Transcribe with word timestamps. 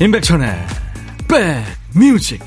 임백천의 0.00 0.66
백뮤직 1.26 2.40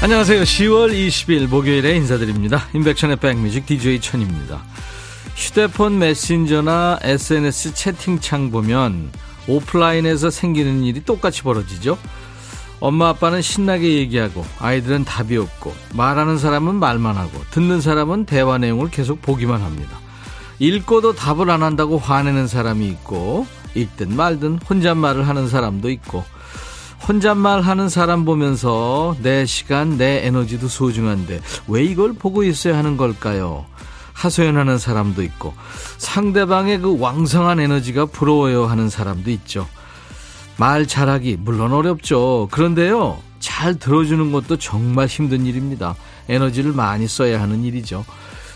안녕하세요. 0.00 0.42
10월 0.42 0.92
20일 0.92 1.46
목요일에 1.46 1.94
인사드립니다. 1.96 2.66
임백천의 2.74 3.16
백뮤직 3.16 3.66
DJ 3.66 4.00
천입니다. 4.00 4.62
휴대폰 5.52 5.98
메신저나 5.98 7.00
SNS 7.02 7.74
채팅창 7.74 8.50
보면 8.50 9.10
오프라인에서 9.46 10.30
생기는 10.30 10.82
일이 10.82 11.04
똑같이 11.04 11.42
벌어지죠. 11.42 11.98
엄마 12.80 13.10
아빠는 13.10 13.42
신나게 13.42 13.96
얘기하고 13.98 14.46
아이들은 14.58 15.04
답이 15.04 15.36
없고 15.36 15.74
말하는 15.92 16.38
사람은 16.38 16.76
말만 16.76 17.18
하고 17.18 17.32
듣는 17.50 17.82
사람은 17.82 18.24
대화 18.24 18.56
내용을 18.56 18.90
계속 18.90 19.20
보기만 19.20 19.60
합니다. 19.60 19.98
읽고도 20.58 21.12
답을 21.16 21.50
안 21.50 21.62
한다고 21.62 21.98
화내는 21.98 22.46
사람이 22.48 22.88
있고 22.88 23.46
읽든 23.74 24.16
말든 24.16 24.58
혼잣말을 24.58 25.28
하는 25.28 25.50
사람도 25.50 25.90
있고 25.90 26.24
혼잣말 27.06 27.60
하는 27.60 27.90
사람 27.90 28.24
보면서 28.24 29.16
내 29.20 29.44
시간, 29.44 29.98
내 29.98 30.26
에너지도 30.26 30.68
소중한데 30.68 31.42
왜 31.68 31.84
이걸 31.84 32.14
보고 32.14 32.42
있어야 32.42 32.78
하는 32.78 32.96
걸까요? 32.96 33.66
하소연하는 34.22 34.78
사람도 34.78 35.22
있고 35.24 35.54
상대방의 35.98 36.80
그 36.80 36.98
왕성한 36.98 37.60
에너지가 37.60 38.06
부러워요 38.06 38.66
하는 38.66 38.88
사람도 38.88 39.30
있죠. 39.30 39.68
말 40.58 40.86
잘하기 40.86 41.38
물론 41.40 41.72
어렵죠. 41.72 42.48
그런데요. 42.50 43.20
잘 43.40 43.78
들어주는 43.78 44.30
것도 44.32 44.58
정말 44.58 45.06
힘든 45.06 45.46
일입니다. 45.46 45.96
에너지를 46.28 46.72
많이 46.72 47.08
써야 47.08 47.40
하는 47.40 47.64
일이죠. 47.64 48.04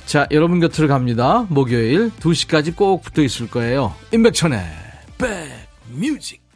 자, 0.07 0.29
여러분 0.31 0.61
곁으로 0.61 0.87
갑니다. 0.87 1.47
목요일 1.49 2.11
2시까지 2.21 2.77
꼭 2.77 3.03
붙어 3.03 3.23
있을 3.23 3.51
거예요. 3.51 3.93
임백천의 4.13 4.61
백뮤직. 5.19 6.47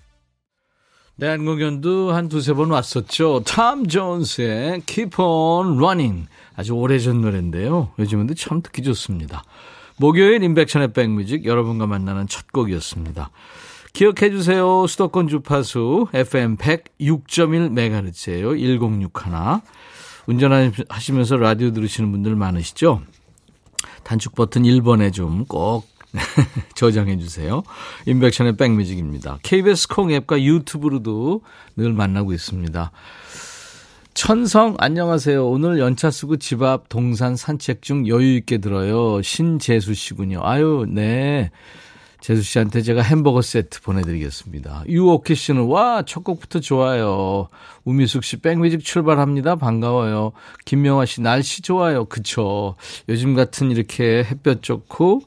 내한 1.16 1.44
공연도 1.44 2.12
한 2.12 2.28
두세 2.28 2.52
번 2.54 2.70
왔었죠. 2.70 3.42
탐 3.44 3.86
존스의 3.88 4.82
Keep 4.86 5.20
on 5.20 5.76
Running. 5.76 6.28
아주 6.56 6.74
오래전 6.74 7.20
노래인데요. 7.20 7.90
요즘은도 7.98 8.34
참 8.34 8.62
듣기 8.62 8.82
좋습니다. 8.82 9.44
목요일 9.96 10.42
인백션의 10.42 10.92
백뮤직 10.92 11.44
여러분과 11.44 11.86
만나는 11.86 12.26
첫 12.26 12.50
곡이었습니다. 12.52 13.30
기억해 13.92 14.30
주세요. 14.30 14.86
수도권 14.86 15.28
주파수 15.28 16.06
FM 16.14 16.56
106.1MHz예요. 16.56 18.58
1061. 18.58 19.10
운전하시면서 20.26 21.36
라디오 21.36 21.72
들으시는 21.72 22.10
분들 22.12 22.36
많으시죠? 22.36 23.02
단축 24.04 24.34
버튼 24.34 24.62
1번에 24.62 25.12
좀 25.12 25.44
꼭 25.46 25.86
저장해 26.74 27.18
주세요. 27.18 27.62
인백션의 28.06 28.56
백뮤직입니다. 28.56 29.38
KBS 29.42 29.88
콩 29.88 30.10
앱과 30.10 30.42
유튜브로도 30.42 31.42
늘 31.76 31.92
만나고 31.92 32.32
있습니다. 32.32 32.90
천성 34.14 34.76
안녕하세요. 34.78 35.48
오늘 35.48 35.78
연차 35.78 36.10
쓰고 36.10 36.36
집 36.36 36.62
앞 36.62 36.88
동산 36.88 37.36
산책 37.36 37.80
중 37.82 38.06
여유 38.08 38.36
있게 38.36 38.58
들어요. 38.58 39.22
신재수 39.22 39.94
씨군요. 39.94 40.40
아유, 40.42 40.84
네. 40.88 41.50
재수 42.20 42.42
씨한테 42.42 42.82
제가 42.82 43.00
햄버거 43.00 43.40
세트 43.40 43.80
보내드리겠습니다. 43.80 44.84
유오키 44.88 45.34
씨는 45.34 45.62
와 45.66 46.02
첫 46.02 46.22
곡부터 46.22 46.60
좋아요. 46.60 47.48
우미숙 47.84 48.24
씨 48.24 48.36
백뮤직 48.38 48.84
출발합니다. 48.84 49.56
반가워요. 49.56 50.32
김명화 50.66 51.06
씨 51.06 51.22
날씨 51.22 51.62
좋아요. 51.62 52.04
그쵸. 52.04 52.74
요즘 53.08 53.34
같은 53.34 53.70
이렇게 53.70 54.24
햇볕 54.24 54.62
좋고 54.62 55.22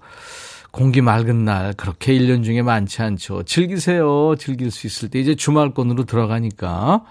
공기 0.71 1.01
맑은 1.01 1.45
날 1.45 1.73
그렇게 1.73 2.13
1년 2.13 2.43
중에 2.43 2.61
많지 2.61 3.01
않죠. 3.01 3.41
즐기세요. 3.43 4.35
즐길 4.37 4.69
수 4.69 4.85
있을 4.85 5.09
때 5.09 5.19
이제 5.19 5.33
주말권으로 5.33 6.03
들어가니까. 6.03 7.03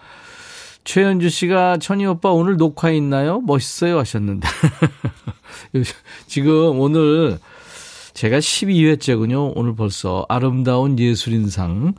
최현주 0.84 1.31
씨가 1.31 1.78
천희 1.78 2.06
오빠 2.06 2.31
오늘 2.31 2.56
녹화 2.56 2.91
있나요? 2.91 3.41
멋있어요 3.41 3.98
하셨는데. 3.98 4.48
지금 6.26 6.81
오늘 6.81 7.38
제가 8.15 8.38
12회째군요. 8.38 9.53
오늘 9.54 9.75
벌써 9.75 10.26
아름다운 10.28 10.98
예술인상 10.98 11.94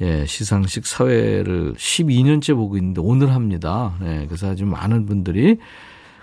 예, 0.00 0.24
시상식 0.26 0.86
사회를 0.86 1.74
12년째 1.74 2.54
보고 2.54 2.76
있는데 2.76 3.00
오늘 3.00 3.32
합니다. 3.32 3.96
예, 4.04 4.26
그래서 4.26 4.50
아주 4.50 4.64
많은 4.64 5.06
분들이 5.06 5.58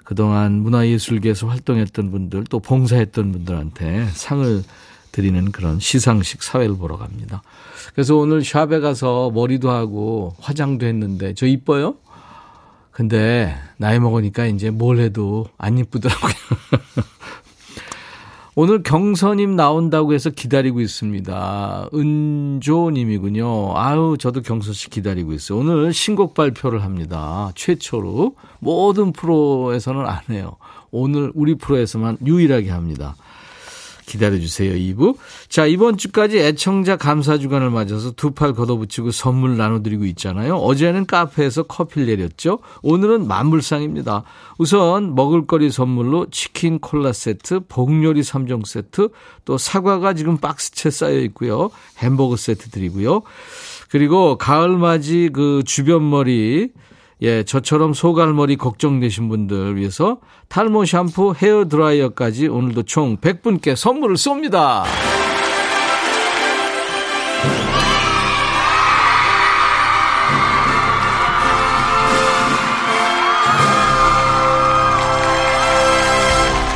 그동안 0.05 0.53
문화예술계에서 0.61 1.47
활동했던 1.47 2.11
분들 2.11 2.45
또 2.45 2.59
봉사했던 2.59 3.31
분들한테 3.33 4.05
상을 4.13 4.63
드리는 5.11 5.51
그런 5.51 5.79
시상식 5.79 6.43
사회를 6.43 6.77
보러 6.77 6.97
갑니다. 6.97 7.41
그래서 7.93 8.15
오늘 8.15 8.43
샵에 8.43 8.79
가서 8.79 9.31
머리도 9.33 9.71
하고 9.71 10.35
화장도 10.39 10.85
했는데 10.85 11.33
저 11.33 11.47
이뻐요? 11.47 11.95
근데 12.95 13.53
나이 13.75 13.99
먹으니까 13.99 14.45
이제 14.45 14.69
뭘 14.69 14.99
해도 14.99 15.47
안 15.57 15.77
이쁘더라고요. 15.77 16.31
오늘 18.55 18.83
경서님 18.83 19.57
나온다고 19.57 20.13
해서 20.13 20.29
기다리고 20.29 20.79
있습니다. 20.79 21.89
은조님이군요. 21.93 23.77
아유, 23.77 24.15
저도 24.17 24.41
경서 24.41 24.71
씨 24.71 24.89
기다리고 24.89 25.33
있어요. 25.33 25.59
오늘 25.59 25.91
신곡 25.91 26.35
발표를 26.35 26.83
합니다. 26.83 27.51
최초로. 27.55 28.37
모든 28.59 29.11
프로에서는 29.11 30.05
안 30.05 30.21
해요. 30.29 30.55
오늘 30.89 31.33
우리 31.35 31.55
프로에서만 31.55 32.19
유일하게 32.25 32.69
합니다. 32.69 33.17
기다려주세요, 34.05 34.73
2부. 34.73 35.15
자, 35.49 35.65
이번 35.65 35.97
주까지 35.97 36.37
애청자 36.39 36.95
감사 36.95 37.37
주간을 37.37 37.69
맞아서 37.71 38.11
두 38.11 38.35
팔 38.35 38.53
걷어붙이고 38.53 39.11
선물 39.11 39.55
나눠드리고 39.57 40.05
있잖아요. 40.05 40.55
어제는 40.57 41.05
카페에서 41.05 41.63
커피를 41.63 42.07
내렸죠. 42.07 42.59
오늘은 42.81 43.27
만물상입니다. 43.27 44.23
우선 44.57 45.15
먹을거리 45.15 45.71
선물로 45.71 46.29
치킨 46.31 46.79
콜라 46.79 47.13
세트, 47.13 47.61
복요리 47.67 48.21
3종 48.21 48.65
세트, 48.65 49.09
또 49.45 49.57
사과가 49.57 50.13
지금 50.13 50.37
박스채 50.37 50.89
쌓여 50.89 51.17
있고요. 51.19 51.69
햄버거 51.99 52.35
세트 52.35 52.69
드리고요. 52.71 53.21
그리고 53.89 54.37
가을맞이 54.37 55.29
그 55.31 55.61
주변머리 55.65 56.69
예, 57.21 57.43
저처럼 57.43 57.93
소갈머리 57.93 58.57
걱정되신 58.57 59.29
분들 59.29 59.77
위해서 59.77 60.17
탈모 60.49 60.85
샴푸, 60.85 61.33
헤어 61.33 61.65
드라이어까지 61.65 62.47
오늘도 62.47 62.83
총 62.83 63.17
100분께 63.17 63.75
선물을 63.75 64.15
쏩니다. 64.15 64.83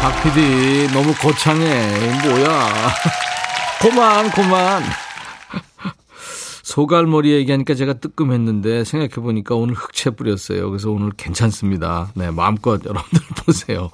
박 0.01 0.23
PD 0.23 0.87
너무 0.93 1.13
거창해. 1.15 1.67
뭐야. 2.23 2.69
고만, 3.81 4.31
고만. 4.31 5.08
소갈머리 6.69 7.31
얘기하니까 7.31 7.73
제가 7.73 7.93
뜨끔했는데 7.93 8.83
생각해보니까 8.83 9.55
오늘 9.55 9.73
흑채 9.73 10.11
뿌렸어요. 10.11 10.69
그래서 10.69 10.91
오늘 10.91 11.09
괜찮습니다. 11.17 12.11
네, 12.13 12.29
마음껏 12.29 12.79
여러분들 12.85 13.21
보세요. 13.43 13.89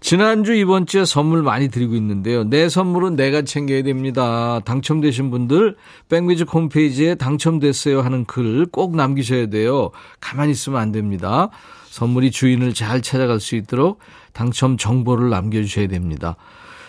지난주 0.00 0.52
이번 0.52 0.86
주에 0.86 1.04
선물 1.04 1.42
많이 1.44 1.68
드리고 1.68 1.94
있는데요. 1.94 2.42
내 2.42 2.68
선물은 2.68 3.14
내가 3.14 3.42
챙겨야 3.42 3.82
됩니다. 3.84 4.58
당첨되신 4.64 5.30
분들 5.30 5.76
백뮤직 6.08 6.52
홈페이지에 6.52 7.14
당첨됐어요 7.14 8.00
하는 8.00 8.24
글 8.24 8.66
꼭 8.72 8.96
남기셔야 8.96 9.46
돼요. 9.46 9.90
가만히 10.20 10.50
있으면 10.52 10.80
안 10.80 10.90
됩니다. 10.90 11.50
선물이 11.90 12.32
주인을 12.32 12.74
잘 12.74 13.00
찾아갈 13.00 13.38
수 13.38 13.54
있도록 13.54 14.00
당첨 14.32 14.76
정보를 14.76 15.30
남겨주셔야 15.30 15.86
됩니다. 15.86 16.34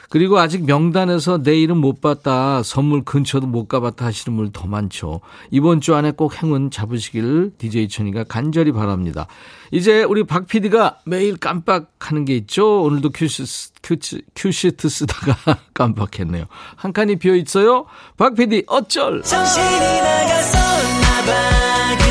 그리고 0.10 0.40
아직 0.40 0.66
명단에서 0.66 1.44
내 1.44 1.56
이름 1.56 1.78
못 1.78 2.02
봤다, 2.02 2.64
선물 2.64 3.04
근처도 3.04 3.46
못 3.46 3.68
가봤다 3.68 4.06
하시는 4.06 4.36
분들 4.36 4.52
더 4.54 4.68
많죠. 4.68 5.22
이번 5.52 5.82
주 5.82 5.94
안에 5.94 6.12
꼭 6.12 6.42
행운 6.42 6.72
잡으시길 6.72 7.52
DJ 7.60 7.90
천이가 7.90 8.24
간절히 8.24 8.72
바랍니다. 8.72 9.28
이제 9.72 10.04
우리 10.04 10.24
박 10.24 10.48
PD가 10.48 10.98
매일 11.06 11.38
깜빡하는 11.38 12.26
게 12.26 12.36
있죠. 12.38 12.82
오늘도 12.82 13.12
큐시, 13.12 13.44
큐시, 13.84 14.24
큐시트 14.36 14.90
쓰다가 14.90 15.60
깜빡했네요. 15.76 16.46
한 16.76 16.92
칸이 16.92 17.18
비어 17.18 17.36
있어요. 17.36 17.86
박 18.18 18.34
PD 18.34 18.64
어쩔? 18.68 19.22
정신이 19.22 19.66
나갔었나 20.02 21.26
봐, 21.26 22.09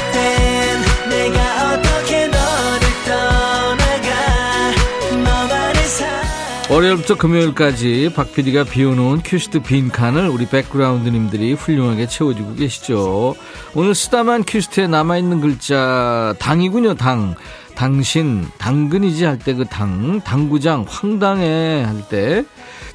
월요일부터 6.71 7.15
금요일까지 7.17 8.13
박 8.15 8.33
PD가 8.35 8.65
비워놓은 8.65 9.23
큐시트 9.25 9.63
빈칸을 9.63 10.29
우리 10.29 10.47
백그라운드님들이 10.47 11.55
훌륭하게 11.55 12.07
채워주고 12.07 12.57
계시죠. 12.57 13.35
오늘 13.75 13.95
쓰다만 13.95 14.45
큐시트에 14.47 14.87
남아있는 14.87 15.41
글자 15.41 16.35
당이군요. 16.39 16.95
당. 16.95 17.35
당신 17.75 18.47
당근이지 18.59 19.25
할 19.25 19.39
때 19.39 19.55
그 19.55 19.65
당. 19.65 20.21
당구장 20.21 20.85
황당해 20.87 21.85
할 21.85 22.03
때 22.11 22.45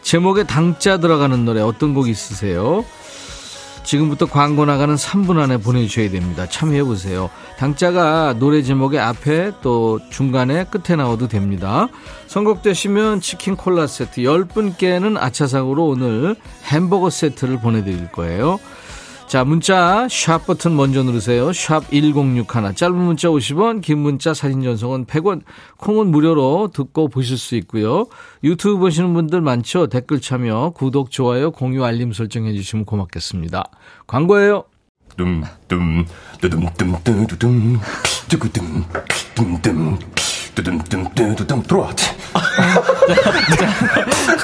제목에 0.04 0.44
당자 0.44 0.98
들어가는 0.98 1.44
노래 1.44 1.62
어떤 1.62 1.94
곡 1.96 2.10
있으세요? 2.10 2.86
지금부터 3.84 4.26
광고 4.26 4.66
나가는 4.66 4.96
3분 4.96 5.40
안에 5.40 5.58
보내주셔야 5.58 6.10
됩니다. 6.10 6.48
참여해보세요. 6.48 7.30
당자가 7.58 8.36
노래 8.40 8.64
제목의 8.64 9.00
앞에 9.00 9.52
또 9.62 10.00
중간에 10.10 10.66
끝에 10.66 10.96
나와도 10.96 11.28
됩니다. 11.28 11.88
선곡되시면 12.28 13.22
치킨 13.22 13.56
콜라 13.56 13.88
세트 13.88 14.22
10분께는 14.22 15.18
아차상으로 15.18 15.86
오늘 15.86 16.36
햄버거 16.66 17.10
세트를 17.10 17.60
보내드릴 17.60 18.12
거예요. 18.12 18.60
자, 19.34 19.44
문자 19.44 20.08
샵 20.12 20.46
버튼 20.46 20.76
먼저 20.76 21.02
누르세요. 21.02 21.52
샵 21.54 21.90
1061. 21.90 22.76
짧은 22.76 22.96
문자 22.96 23.30
50원, 23.30 23.82
긴 23.82 23.98
문자 23.98 24.32
사진 24.32 24.62
전송은 24.62 25.08
100원. 25.08 25.42
콩은 25.78 26.12
무료로 26.12 26.70
듣고 26.72 27.08
보실 27.08 27.40
수 27.40 27.56
있고요. 27.56 28.06
유튜브 28.44 28.78
보시는 28.78 29.12
분들 29.16 29.42
많죠? 29.42 29.88
댓글 29.88 30.22
참여, 30.22 30.74
구독, 30.76 31.10
좋아요, 31.10 31.50
공유, 31.50 31.84
알림 31.84 32.14
설정해 32.14 32.54
주시면 32.54 32.86
고맙겠습니다. 32.86 33.64
광고예요. 34.06 34.66
둠둠 35.18 36.06
뚜둠 36.40 36.70
뚜두둠 36.78 37.80
뚜구둠 38.30 38.86
둠둠 39.34 39.98
뚜둠 40.54 40.80
뚜두둠 41.16 41.64
들어와 41.64 41.90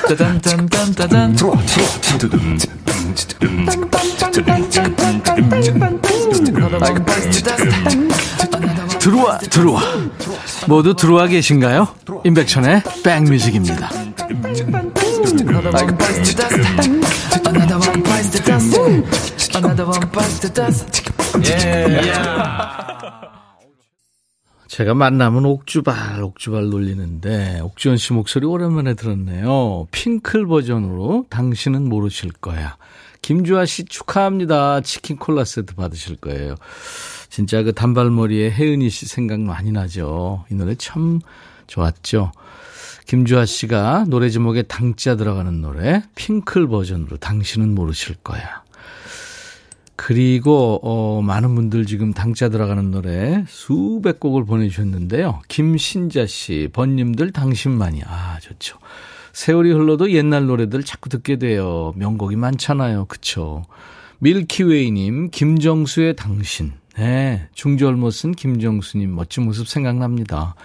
짜잔짠짠짠짠 0.08 1.36
들어와 1.36 1.58
뚜둠 2.18 2.58
들어와 9.00 9.38
들어와 9.38 9.82
모두 10.68 10.94
들어와 10.94 11.28
계신가요? 11.28 11.88
임백천의 12.26 12.84
백뮤직입니다 13.04 13.90
제가 24.68 24.94
만나면 24.94 25.46
옥주발, 25.46 26.24
옥주발 26.24 26.70
놀리는데, 26.70 27.60
옥주현 27.62 27.98
씨 27.98 28.14
목소리 28.14 28.46
오랜만에 28.46 28.94
들었네요. 28.94 29.88
핑클 29.92 30.46
버전으로 30.46 31.26
당신은 31.30 31.90
모르실 31.90 32.32
거야. 32.34 32.78
김주아 33.22 33.66
씨 33.66 33.86
축하합니다. 33.86 34.82
치킨 34.82 35.18
콜라 35.18 35.44
세트 35.44 35.76
받으실 35.76 36.16
거예요. 36.16 36.56
진짜 37.30 37.64
그 37.64 37.74
단발머리에 37.74 38.52
혜은이 38.52 38.90
씨 38.90 39.06
생각 39.06 39.40
많이 39.40 39.72
나죠. 39.72 40.46
이 40.52 40.56
노래 40.56 40.76
참 40.76 41.20
좋았죠. 41.68 42.32
김주아 43.06 43.46
씨가 43.46 44.06
노래 44.08 44.30
제목에 44.30 44.64
당자 44.64 45.16
들어가는 45.16 45.62
노래, 45.62 46.04
핑클 46.16 46.68
버전으로 46.68 47.18
당신은 47.18 47.74
모르실 47.74 48.16
거야. 48.24 48.64
그리고 49.96 50.80
어, 50.82 51.22
많은 51.22 51.56
분들 51.56 51.86
지금 51.86 52.14
당자 52.14 52.50
들어가는 52.50 52.90
노래 52.92 53.44
수백 53.48 54.20
곡을 54.20 54.46
보내주셨는데요. 54.46 55.42
김신자 55.48 56.26
씨, 56.26 56.70
번님들 56.72 57.32
당신만이 57.32 58.04
아 58.06 58.38
좋죠. 58.42 58.78
세월이 59.34 59.72
흘러도 59.72 60.12
옛날 60.12 60.46
노래들 60.48 60.84
자꾸 60.84 61.10
듣게 61.10 61.38
돼요. 61.38 61.94
명곡이 61.96 62.36
많잖아요. 62.36 63.06
그쵸? 63.06 63.64
밀키웨이님, 64.20 65.30
김정수의 65.32 66.16
당신. 66.16 66.74
네, 66.98 67.48
중절모 67.54 68.12
쓴 68.12 68.34
김정수님 68.34 69.16
멋진 69.16 69.46
모습 69.46 69.68
생각납니다. 69.70 70.56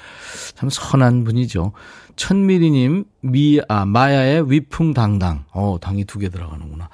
참 0.57 0.69
선한 0.69 1.23
분이죠. 1.23 1.73
천미리님, 2.17 3.05
미, 3.21 3.61
아, 3.69 3.85
마야의 3.87 4.51
위풍당당. 4.51 5.45
어, 5.53 5.79
당이 5.81 6.05
두 6.07 6.19
개 6.19 6.29
들어가는구나. 6.31 6.89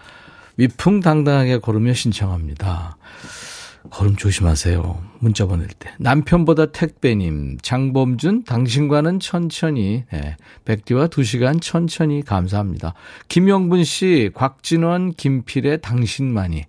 위풍당당하게 0.58 1.58
걸으며 1.58 1.94
신청합니다. 1.94 2.98
걸음 3.88 4.14
조심하세요. 4.16 5.02
문자 5.20 5.46
보낼 5.46 5.68
때. 5.68 5.90
남편보다 5.98 6.66
택배님, 6.66 7.58
장범준, 7.62 8.44
당신과는 8.44 9.20
천천히, 9.20 10.04
네, 10.12 10.36
백디와 10.66 11.06
두 11.06 11.24
시간 11.24 11.60
천천히 11.60 12.22
감사합니다. 12.22 12.94
김영분 13.28 13.84
씨, 13.84 14.30
곽진원, 14.34 15.14
김필의 15.14 15.80
당신만이. 15.80 16.64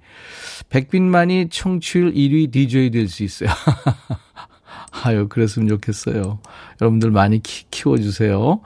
백빈만이 0.69 1.49
청취율 1.49 2.13
1위 2.13 2.51
DJ 2.51 2.91
될 2.91 3.09
수 3.09 3.23
있어요. 3.23 3.49
아유, 5.03 5.27
그랬으면 5.27 5.67
좋겠어요. 5.67 6.39
여러분들 6.79 7.11
많이 7.11 7.41
키, 7.43 7.65
키워주세요. 7.71 8.61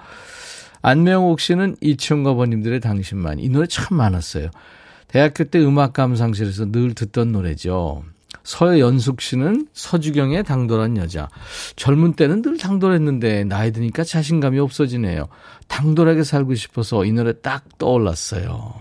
안명옥 0.81 1.39
씨는 1.39 1.77
이청과 1.81 2.35
버님들의 2.35 2.79
당신만. 2.79 3.39
이 3.39 3.49
노래 3.49 3.65
참 3.67 3.97
많았어요. 3.97 4.49
대학교 5.07 5.45
때 5.45 5.59
음악 5.59 5.93
감상실에서 5.93 6.71
늘 6.71 6.93
듣던 6.93 7.31
노래죠. 7.31 8.03
서연숙 8.43 9.21
씨는 9.21 9.67
서주경의 9.73 10.43
당돌한 10.43 10.97
여자. 10.97 11.29
젊은 11.75 12.13
때는 12.13 12.41
늘 12.41 12.57
당돌했는데 12.57 13.45
나이 13.45 13.71
드니까 13.71 14.03
자신감이 14.03 14.59
없어지네요. 14.59 15.27
당돌하게 15.67 16.23
살고 16.23 16.55
싶어서 16.55 17.05
이 17.05 17.11
노래 17.11 17.33
딱 17.41 17.77
떠올랐어요. 17.77 18.73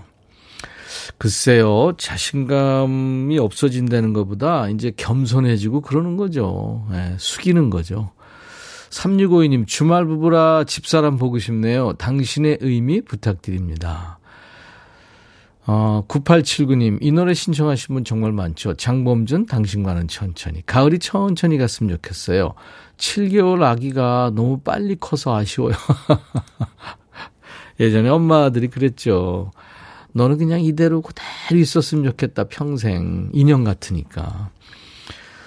글쎄요, 1.18 1.92
자신감이 1.96 3.38
없어진다는 3.38 4.12
것보다 4.12 4.68
이제 4.68 4.92
겸손해지고 4.96 5.80
그러는 5.80 6.16
거죠. 6.16 6.86
네, 6.90 7.14
숙이는 7.18 7.70
거죠. 7.70 8.12
3652님, 8.90 9.66
주말 9.66 10.06
부부라 10.06 10.64
집사람 10.64 11.18
보고 11.18 11.38
싶네요. 11.38 11.94
당신의 11.94 12.58
의미 12.60 13.00
부탁드립니다. 13.00 14.13
어, 15.66 16.04
9879님, 16.08 16.98
이 17.00 17.10
노래 17.10 17.32
신청하신 17.32 17.94
분 17.94 18.04
정말 18.04 18.32
많죠. 18.32 18.74
장범준, 18.74 19.46
당신과는 19.46 20.08
천천히. 20.08 20.62
가을이 20.66 20.98
천천히 20.98 21.56
갔으면 21.56 21.94
좋겠어요. 21.94 22.54
7개월 22.98 23.62
아기가 23.62 24.30
너무 24.34 24.58
빨리 24.58 24.96
커서 24.96 25.34
아쉬워요. 25.34 25.74
예전에 27.80 28.08
엄마들이 28.08 28.68
그랬죠. 28.68 29.52
너는 30.12 30.38
그냥 30.38 30.60
이대로 30.60 31.00
그대로 31.00 31.60
있었으면 31.60 32.04
좋겠다, 32.04 32.44
평생. 32.44 33.30
인형 33.32 33.64
같으니까. 33.64 34.50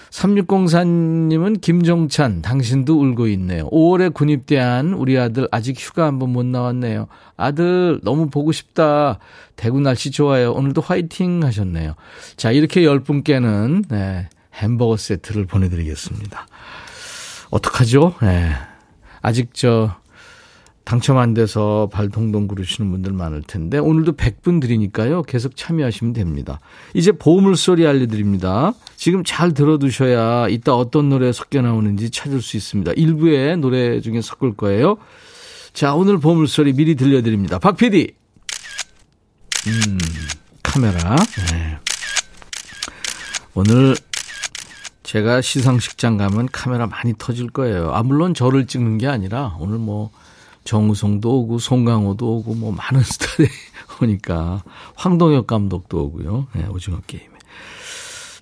3604님은 0.10 1.62
김종찬, 1.62 2.42
당신도 2.42 3.00
울고 3.00 3.28
있네요. 3.28 3.70
5월에 3.70 4.14
군입대한 4.14 4.94
우리 4.94 5.18
아들 5.18 5.48
아직 5.52 5.76
휴가 5.80 6.06
한번 6.06 6.32
못 6.32 6.46
나왔네요. 6.46 7.08
아들 7.36 8.00
너무 8.04 8.30
보고 8.30 8.52
싶다. 8.52 9.20
대구 9.56 9.80
날씨 9.80 10.12
좋아요. 10.12 10.54
오늘도 10.54 10.82
화이팅 10.82 11.44
하셨네요. 11.44 11.96
자, 12.36 12.52
이렇게 12.52 12.82
10분께는 12.82 13.86
네, 13.90 14.30
햄버거 14.54 14.98
세트를 14.98 15.46
보내드리겠습니다. 15.46 16.48
어떡하죠? 17.50 18.16
네. 18.22 18.52
아직 19.22 19.54
저 19.54 19.96
당첨 20.88 21.18
안 21.18 21.34
돼서 21.34 21.90
발 21.92 22.08
동동 22.08 22.48
구르시는 22.48 22.90
분들 22.90 23.12
많을 23.12 23.42
텐데 23.42 23.78
오늘도 23.78 24.14
100분 24.14 24.62
드리니까요. 24.62 25.22
계속 25.24 25.58
참여하시면 25.58 26.14
됩니다. 26.14 26.62
이제 26.94 27.12
보물소리 27.12 27.86
알려드립니다. 27.86 28.74
지금 28.96 29.26
잘 29.26 29.54
들어두셔야 29.54 30.48
이따 30.48 30.74
어떤 30.74 31.10
노래 31.10 31.34
섞여 31.34 31.62
나오는지 31.62 32.10
찾을 32.10 32.42
수 32.42 32.56
있습니다. 32.56 32.94
일부의 32.94 33.58
노래 33.58 34.00
중에 34.00 34.22
섞을 34.22 34.56
거예요. 34.56 34.96
자, 35.74 35.94
오늘 35.94 36.20
보물소리 36.20 36.72
미리 36.72 36.96
들려드립니다. 36.96 37.60
박 37.60 37.76
PD. 37.76 38.14
음, 39.68 39.98
카메라. 40.64 41.18
네. 41.52 41.80
오늘 43.56 43.94
제가 45.04 45.42
시상식장 45.42 46.16
가면 46.16 46.48
카메라 46.54 46.88
많이 46.88 47.14
터질 47.18 47.50
거예요. 47.50 47.92
아, 47.92 48.04
물론 48.04 48.34
저를 48.34 48.68
찍는 48.68 49.00
게 49.00 49.08
아니라 49.08 49.58
오늘 49.60 49.80
뭐 49.80 50.12
정우성도 50.68 51.40
오고 51.40 51.60
송강호도 51.60 52.36
오고 52.38 52.54
뭐 52.56 52.72
많은 52.74 53.02
스타들이 53.08 53.50
오니까 54.02 54.64
황동혁 54.96 55.48
감독도 55.48 56.04
오고요. 56.04 56.48
네, 56.54 56.68
오징어 56.68 57.00
게임에. 57.08 57.26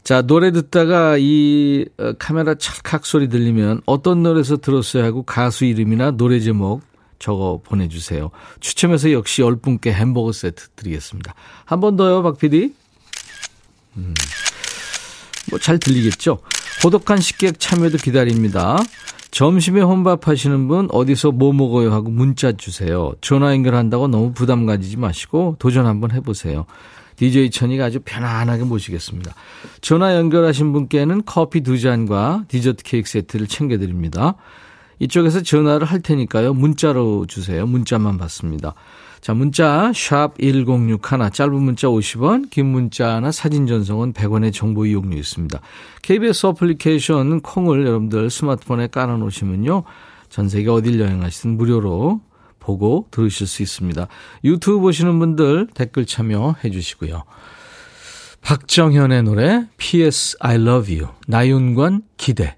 자, 0.04 0.22
노래 0.22 0.52
듣다가 0.52 1.18
이 1.20 1.86
어, 1.98 2.14
카메라 2.20 2.56
찰칵 2.56 3.06
소리 3.06 3.30
들리면 3.30 3.82
어떤 3.86 4.24
노래에서 4.24 4.58
들었어야 4.58 5.04
하고 5.06 5.24
가수 5.24 5.66
이름이나 5.66 6.12
노래 6.12 6.40
제목 6.40 6.82
적어 7.20 7.62
보내주세요. 7.64 8.30
추첨해서 8.60 9.12
역시 9.12 9.42
10분께 9.42 9.88
햄버거 9.92 10.32
세트 10.32 10.70
드리겠습니다. 10.76 11.34
한 11.66 11.80
번 11.80 11.96
더요, 11.96 12.22
박 12.24 12.38
PD. 12.38 12.74
음, 13.98 14.14
뭐 15.50 15.60
잘 15.60 15.78
들리겠죠? 15.80 16.40
고독한 16.82 17.20
식객 17.20 17.60
참여도 17.60 17.98
기다립니다. 17.98 18.78
점심에 19.32 19.82
혼밥 19.82 20.28
하시는 20.28 20.68
분 20.68 20.88
어디서 20.92 21.32
뭐 21.32 21.54
먹어요 21.54 21.92
하고 21.92 22.10
문자 22.10 22.52
주세요. 22.52 23.14
전화 23.22 23.52
연결한다고 23.52 24.08
너무 24.08 24.32
부담 24.34 24.66
가지지 24.66 24.98
마시고 24.98 25.56
도전 25.60 25.86
한번 25.86 26.12
해보세요. 26.12 26.66
DJ 27.18 27.50
천이가 27.50 27.86
아주 27.86 28.00
편안하게 28.04 28.64
모시겠습니다. 28.64 29.34
전화 29.82 30.16
연결하신 30.16 30.74
분께는 30.74 31.24
커피 31.26 31.62
두 31.62 31.80
잔과 31.80 32.46
디저트 32.48 32.84
케이크 32.84 33.10
세트를 33.10 33.48
챙겨드립니다. 33.48 34.36
이쪽에서 35.00 35.42
전화를 35.42 35.86
할 35.86 36.02
테니까요. 36.02 36.54
문자로 36.54 37.26
주세요. 37.28 37.66
문자만 37.66 38.18
받습니다. 38.18 38.74
자, 39.26 39.34
문자 39.34 39.92
샵 39.92 40.38
1061, 40.38 41.32
짧은 41.32 41.56
문자 41.56 41.88
50원, 41.88 42.52
긴 42.52 42.68
문자나 42.68 43.32
사진 43.32 43.66
전송은 43.66 44.14
100원의 44.14 44.54
정보 44.54 44.86
이용료 44.86 45.18
있습니다. 45.18 45.60
KBS 46.04 46.46
어플리케이션 46.46 47.42
콩을 47.42 47.88
여러분들 47.88 48.30
스마트폰에 48.30 48.86
깔아 48.86 49.18
놓으시면요. 49.18 49.82
전 50.30 50.48
세계 50.48 50.70
어딜 50.70 51.00
여행하시든 51.00 51.58
무료로 51.58 52.22
보고 52.60 53.08
들으실 53.10 53.48
수 53.48 53.64
있습니다. 53.64 54.08
유튜브 54.44 54.80
보시는 54.80 55.18
분들 55.18 55.70
댓글 55.74 56.06
참여해 56.06 56.70
주시고요. 56.70 57.24
박정현의 58.42 59.24
노래 59.24 59.66
PS 59.78 60.38
I 60.40 60.58
Love 60.58 61.00
You 61.00 61.12
나윤관 61.26 62.04
기대 62.18 62.58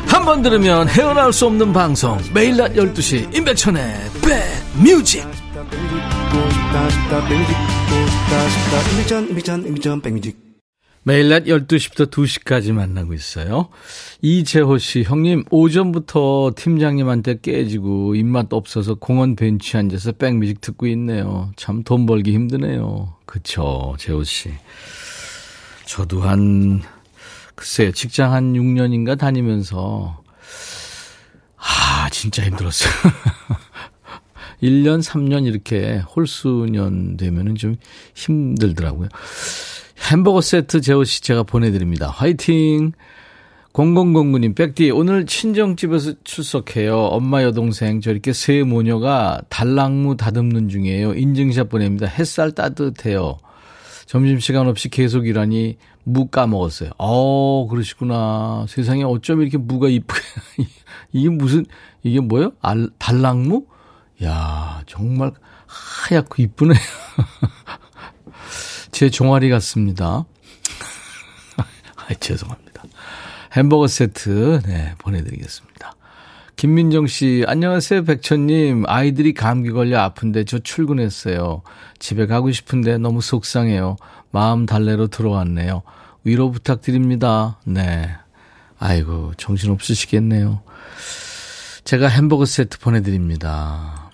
한 0.11 0.25
번 0.25 0.41
들으면 0.41 0.87
헤어나올 0.89 1.31
수 1.33 1.45
없는 1.47 1.71
방송 1.73 2.17
매일 2.33 2.57
낮 2.57 2.73
12시 2.73 3.35
임백천의 3.35 3.81
백뮤직 4.21 5.25
매일 11.03 11.29
낮 11.29 11.45
12시부터 11.45 12.11
2시까지 12.11 12.71
만나고 12.73 13.13
있어요. 13.15 13.69
이재호 14.21 14.77
씨, 14.77 15.01
형님, 15.01 15.45
오전부터 15.49 16.51
팀장님한테 16.55 17.39
깨지고 17.41 18.13
입맛 18.13 18.53
없어서 18.53 18.93
공원 18.95 19.35
벤치 19.35 19.77
앉아서 19.77 20.11
백뮤직 20.11 20.61
듣고 20.61 20.85
있네요. 20.87 21.51
참 21.55 21.83
돈 21.83 22.05
벌기 22.05 22.33
힘드네요. 22.33 23.15
그쵸, 23.25 23.95
재호 23.97 24.23
씨. 24.23 24.51
저도 25.85 26.21
한 26.21 26.83
글쎄요, 27.55 27.91
직장 27.91 28.33
한 28.33 28.53
6년인가 28.53 29.17
다니면서, 29.17 30.23
아, 31.57 32.09
진짜 32.11 32.43
힘들었어요. 32.43 32.91
1년, 34.61 35.01
3년 35.01 35.47
이렇게 35.47 35.99
홀수년 36.15 37.17
되면은 37.17 37.55
좀 37.55 37.75
힘들더라고요. 38.15 39.09
햄버거 40.09 40.41
세트 40.41 40.81
제호씨 40.81 41.21
제가 41.21 41.43
보내드립니다. 41.43 42.09
화이팅! 42.09 42.93
0009님, 43.73 44.55
백디, 44.55 44.91
오늘 44.91 45.25
친정집에서 45.25 46.13
출석해요. 46.23 46.97
엄마 46.97 47.41
여동생, 47.43 48.01
저렇게 48.01 48.33
새 48.33 48.63
모녀가 48.63 49.41
달랑무 49.49 50.17
다듬는 50.17 50.67
중이에요. 50.67 51.13
인증샷 51.13 51.69
보냅니다. 51.69 52.05
햇살 52.05 52.51
따뜻해요. 52.51 53.37
점심시간 54.07 54.67
없이 54.67 54.89
계속 54.89 55.25
일하니 55.25 55.77
무 56.03 56.27
까먹었어요. 56.27 56.91
어, 56.97 57.67
그러시구나. 57.69 58.65
세상에 58.67 59.03
어쩜 59.03 59.41
이렇게 59.41 59.57
무가 59.57 59.87
이쁘게. 59.87 60.21
이게 61.13 61.29
무슨, 61.29 61.65
이게 62.03 62.19
뭐예요? 62.19 62.51
알, 62.61 62.89
달랑무? 62.97 63.65
야 64.23 64.83
정말 64.85 65.31
하얗고 65.65 66.43
이쁘네요. 66.43 66.75
제 68.91 69.09
종아리 69.09 69.49
같습니다. 69.49 70.25
아, 71.57 72.13
죄송합니다. 72.19 72.83
햄버거 73.53 73.87
세트, 73.87 74.61
네, 74.65 74.93
보내드리겠습니다. 74.97 75.95
김민정 76.55 77.07
씨, 77.07 77.43
안녕하세요, 77.47 78.03
백천님. 78.03 78.83
아이들이 78.87 79.33
감기 79.33 79.71
걸려 79.71 80.01
아픈데 80.01 80.43
저 80.43 80.59
출근했어요. 80.59 81.63
집에 81.97 82.27
가고 82.27 82.51
싶은데 82.51 82.99
너무 82.99 83.21
속상해요. 83.21 83.95
마음 84.31 84.65
달래로 84.65 85.07
들어왔네요. 85.07 85.83
위로 86.23 86.51
부탁드립니다. 86.51 87.59
네. 87.65 88.09
아이고, 88.79 89.33
정신 89.37 89.71
없으시겠네요. 89.71 90.61
제가 91.83 92.07
햄버거 92.07 92.45
세트 92.45 92.79
보내드립니다. 92.79 94.11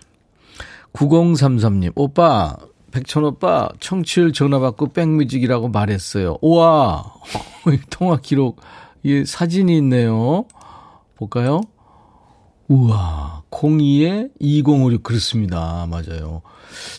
9033님, 0.93 1.91
오빠, 1.95 2.55
백천 2.91 3.23
오빠, 3.23 3.69
청취율 3.79 4.33
전화 4.33 4.59
받고 4.59 4.93
백뮤직이라고 4.93 5.69
말했어요. 5.69 6.37
우와, 6.41 7.13
통화 7.91 8.17
기록, 8.17 8.61
이 9.03 9.23
사진이 9.25 9.77
있네요. 9.77 10.45
볼까요? 11.15 11.61
우와, 12.67 13.43
02에 13.51 14.31
2056 14.39 15.03
그렇습니다. 15.03 15.87
맞아요. 15.89 16.41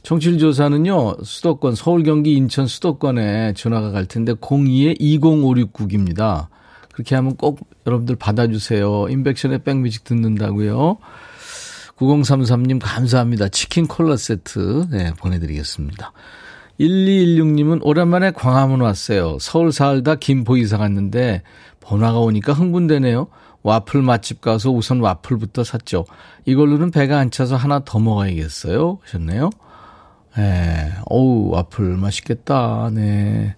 청취율 0.03 0.39
조사는요, 0.39 1.17
수도권, 1.23 1.75
서울, 1.75 2.03
경기, 2.03 2.35
인천 2.35 2.67
수도권에 2.67 3.55
전화가 3.55 3.91
갈 3.91 4.07
텐데 4.07 4.35
02에 4.35 5.01
20569입니다. 5.01 6.49
그렇게 6.93 7.15
하면 7.15 7.37
꼭 7.37 7.61
여러분들 7.87 8.17
받아주세요. 8.17 9.09
인백션의 9.09 9.61
백뮤직 9.63 10.05
듣는다고요. 10.05 10.99
9033님 11.97 12.81
감사합니다. 12.83 13.49
치킨 13.49 13.87
콜라 13.87 14.17
세트 14.17 14.87
네, 14.91 15.13
보내드리겠습니다. 15.19 16.13
1216님은 16.81 17.81
오랜만에 17.83 18.31
광화문 18.31 18.81
왔어요. 18.81 19.39
서울 19.41 19.73
살다 19.73 20.15
김포 20.17 20.57
이사 20.57 20.79
갔는데 20.79 21.43
번화가 21.81 22.19
오니까 22.21 22.53
흥분되네요. 22.53 23.29
와플 23.63 24.03
맛집 24.03 24.41
가서 24.41 24.71
우선 24.71 25.01
와플부터 25.01 25.65
샀죠. 25.65 26.07
이걸로는 26.45 26.91
배가 26.91 27.19
안 27.19 27.31
차서 27.31 27.57
하나 27.57 27.81
더 27.85 27.99
먹어야겠어요. 27.99 28.99
하셨네요. 29.03 29.51
예, 30.39 30.93
어우, 31.07 31.51
와플 31.51 31.97
맛있겠다. 31.97 32.91
네. 32.93 33.57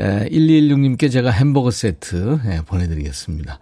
예, 0.00 0.28
1216님께 0.30 1.10
제가 1.10 1.30
햄버거 1.30 1.70
세트 1.70 2.40
예, 2.46 2.62
보내드리겠습니다. 2.66 3.58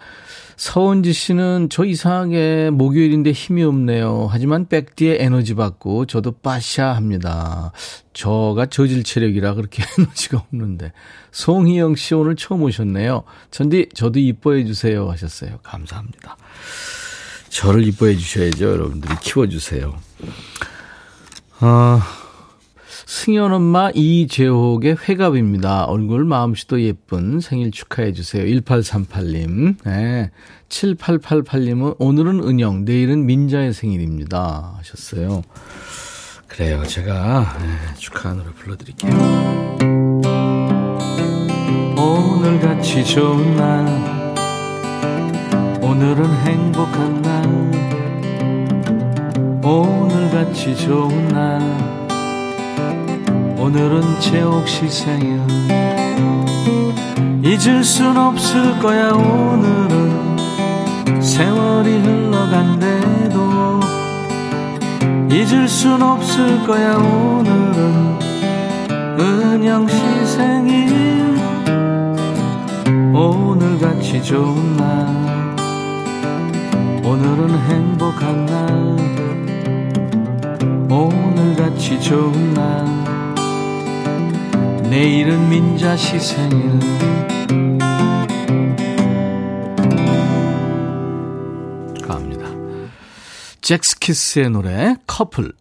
서은지 0.59 1.13
씨는 1.13 1.69
저 1.71 1.85
이상하게 1.85 2.71
목요일인데 2.73 3.31
힘이 3.31 3.63
없네요. 3.63 4.27
하지만 4.29 4.67
백디에 4.67 5.19
에너지 5.21 5.55
받고 5.55 6.07
저도 6.07 6.33
빠샤 6.33 6.97
합니다. 6.97 7.71
저가 8.13 8.67
저질 8.67 9.05
체력이라 9.05 9.55
그렇게 9.55 9.85
에너지가 9.97 10.39
없는데. 10.39 10.93
송희영 11.31 11.95
씨 11.95 12.17
오늘 12.17 12.35
처음 12.35 12.65
오셨네요. 12.65 13.23
전디 13.53 13.91
저도 13.95 14.19
이뻐해 14.19 14.65
주세요 14.65 15.09
하셨어요. 15.09 15.59
감사합니다. 15.63 16.37
저를 17.51 17.87
이뻐해 17.87 18.17
주셔야죠. 18.17 18.69
여러분들이 18.69 19.15
키워주세요. 19.21 19.97
아, 21.61 22.03
승현 23.09 23.55
엄마 23.55 23.91
이재옥의 23.95 24.99
회갑입니다. 25.09 25.85
얼굴 25.85 26.27
마음씨도 26.27 26.83
예쁜 26.83 27.41
생일 27.41 27.71
축하해 27.71 28.13
주세요. 28.13 28.45
1838님. 28.45 29.77
네. 29.87 30.31
7888님은 30.69 31.97
오늘은 31.99 32.47
은영, 32.47 32.85
내일은 32.85 33.25
민자의 33.25 33.73
생일입니다. 33.73 34.75
하셨어요. 34.77 35.41
그래요. 36.49 36.85
제가 36.85 37.57
네, 37.59 37.95
축하 37.97 38.35
노래 38.35 38.51
불러드릴게요. 38.51 39.11
오늘같이 41.97 43.07
좋은 43.07 43.57
날 43.57 44.35
오늘은 45.81 46.31
행복한 46.43 47.23
날 47.23 47.49
오늘같이 49.65 50.77
좋은 50.77 51.29
날 51.29 52.08
오늘은 53.59 54.21
제옥씨 54.21 54.89
생일 54.89 55.41
잊을 57.43 57.83
순 57.83 58.17
없을 58.17 58.79
거야 58.79 59.11
오늘은. 59.11 60.37
세월이 61.21 61.99
흘러간대도. 62.01 63.81
잊을 65.33 65.67
순 65.67 66.01
없을 66.03 66.65
거야 66.67 66.95
오늘은. 66.97 68.19
은영씨 69.19 70.27
생일 70.27 71.39
오늘같이 73.15 74.23
좋은 74.23 74.77
날. 74.77 75.09
행복한 77.69 78.47
날. 78.47 78.59
오늘같이 80.91 82.01
좋은 82.01 82.55
날 82.55 83.18
내일은 84.91 85.51
민자시 85.51 86.19
생일 86.19 86.79
갑니다. 92.03 92.47
잭스키스의 93.61 94.51
노래 94.51 94.97
커플. 95.07 95.53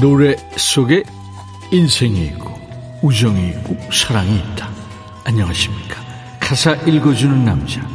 노래 0.00 0.36
속에 0.56 1.02
인생이 1.70 2.24
있고 2.28 2.58
우정이 3.02 3.48
있고 3.50 3.76
사랑이 3.92 4.38
있다. 4.38 4.70
안녕하십니까. 5.24 5.96
가사 6.40 6.72
읽어주는 6.72 7.44
남자. 7.44 7.86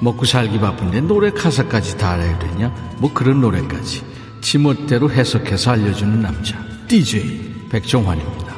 먹고 0.00 0.26
살기 0.26 0.60
바쁜데 0.60 1.00
노래 1.02 1.30
가사까지 1.30 1.96
다 1.96 2.10
알아야 2.12 2.38
되냐? 2.38 2.68
뭐 2.98 3.10
그런 3.12 3.40
노래까지. 3.40 4.04
지멋대로 4.42 5.10
해석해서 5.10 5.70
알려주는 5.70 6.20
남자. 6.20 6.58
DJ 6.88 7.68
백종환입니다. 7.70 8.54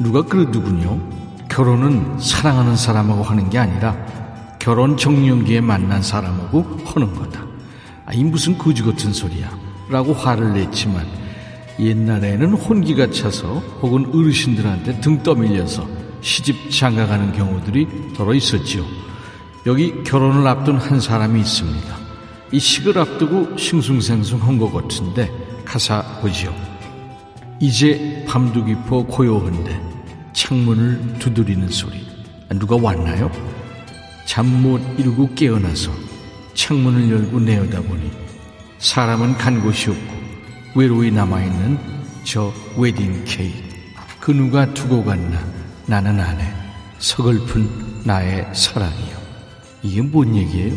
누가 0.00 0.22
그러더군요. 0.22 0.98
결혼은 1.48 2.18
사랑하는 2.18 2.76
사람하고 2.76 3.22
하는 3.22 3.50
게 3.50 3.58
아니라 3.58 3.96
결혼 4.58 4.96
정년기에 4.96 5.60
만난 5.60 6.02
사람하고 6.02 6.78
하는 6.86 7.14
거다. 7.14 7.44
아이 8.06 8.24
무슨 8.24 8.58
거지 8.58 8.82
같은 8.82 9.12
소리야. 9.12 9.48
라고 9.88 10.12
화를 10.12 10.54
냈지만 10.54 11.06
옛날에는 11.82 12.52
혼기가 12.54 13.10
차서 13.10 13.54
혹은 13.82 14.06
어르신들한테 14.14 15.00
등 15.00 15.22
떠밀려서 15.22 15.86
시집 16.20 16.70
장가가는 16.70 17.32
경우들이 17.32 18.14
더러 18.16 18.34
있었지요. 18.34 18.84
여기 19.66 20.02
결혼을 20.04 20.46
앞둔 20.46 20.76
한 20.76 21.00
사람이 21.00 21.40
있습니다. 21.40 21.96
이 22.52 22.58
식을 22.58 22.98
앞두고 22.98 23.56
싱숭생숭한 23.56 24.58
것 24.58 24.72
같은데 24.72 25.30
가사 25.64 26.02
보지요. 26.20 26.54
이제 27.60 28.24
밤도 28.28 28.64
깊어 28.64 29.04
고요한데 29.04 29.80
창문을 30.32 31.18
두드리는 31.18 31.68
소리. 31.68 32.06
누가 32.50 32.76
왔나요? 32.76 33.30
잠 34.26 34.46
못 34.46 34.80
이루고 34.98 35.34
깨어나서 35.34 35.90
창문을 36.54 37.10
열고 37.10 37.40
내어다보니 37.40 38.10
사람은 38.78 39.34
간 39.34 39.60
곳이 39.62 39.90
없고 39.90 40.21
외로이 40.74 41.10
남아있는 41.10 41.78
저 42.24 42.52
웨딩 42.76 43.24
케이크. 43.26 43.58
그 44.20 44.30
누가 44.30 44.72
두고 44.72 45.04
갔나? 45.04 45.38
나는 45.86 46.18
안 46.18 46.40
해. 46.40 46.52
서글픈 46.98 47.68
나의 48.04 48.48
사랑이요. 48.54 49.16
이게 49.82 50.00
뭔 50.00 50.34
얘기예요? 50.34 50.74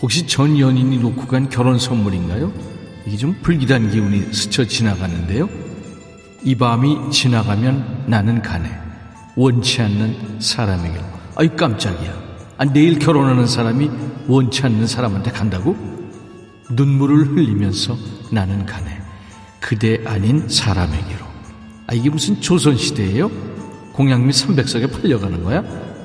혹시 0.00 0.26
전 0.26 0.58
연인이 0.58 0.98
놓고 0.98 1.26
간 1.26 1.48
결혼 1.48 1.78
선물인가요? 1.78 2.52
이게 3.06 3.16
좀 3.16 3.36
불길한 3.42 3.90
기운이 3.90 4.32
스쳐 4.32 4.64
지나가는데요. 4.64 5.48
이 6.42 6.54
밤이 6.54 7.10
지나가면 7.10 8.04
나는 8.06 8.40
가네. 8.40 8.70
원치 9.36 9.82
않는 9.82 10.40
사람에게로. 10.40 11.04
아이 11.34 11.54
깜짝이야. 11.54 12.26
아, 12.56 12.64
내일 12.64 12.98
결혼하는 12.98 13.46
사람이 13.46 13.90
원치 14.28 14.62
않는 14.62 14.86
사람한테 14.86 15.30
간다고? 15.30 15.76
눈물을 16.70 17.26
흘리면서 17.28 17.96
나는 18.30 18.64
가네. 18.64 18.95
그대 19.60 20.00
아닌 20.04 20.48
사람에게로. 20.48 21.24
아, 21.88 21.94
이게 21.94 22.10
무슨 22.10 22.40
조선시대예요? 22.40 23.30
공양미 23.92 24.30
300석에 24.32 24.90
팔려가는 25.02 25.42
거야? 25.44 25.62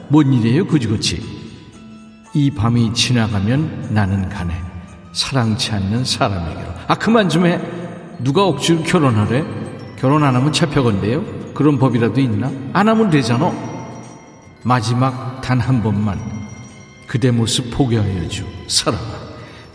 뭔 0.10 0.34
일이에요, 0.34 0.68
그지그치? 0.68 1.22
이 2.34 2.52
밤이 2.52 2.94
지나가면 2.94 3.90
나는 3.92 4.30
가네. 4.30 4.54
사랑치 5.14 5.72
않는 5.74 6.06
사람에게로. 6.06 6.68
아, 6.88 6.96
그만 6.96 7.28
좀 7.30 7.46
해. 7.46 7.60
누가 8.20 8.46
억지로 8.46 8.84
결혼하래? 8.84 9.44
결혼 9.98 10.24
안 10.24 10.36
하면 10.36 10.54
잡혀건데요? 10.54 11.54
그런 11.54 11.78
법이라도 11.78 12.20
있나? 12.22 12.52
안 12.74 12.88
하면 12.88 13.10
되잖아. 13.10 13.52
마지막 14.64 15.42
단 15.42 15.60
한 15.60 15.82
번만 15.84 16.20
그대 17.08 17.32
모습 17.32 17.72
포기하여 17.72 18.28
주, 18.30 18.46
사랑아. 18.68 19.02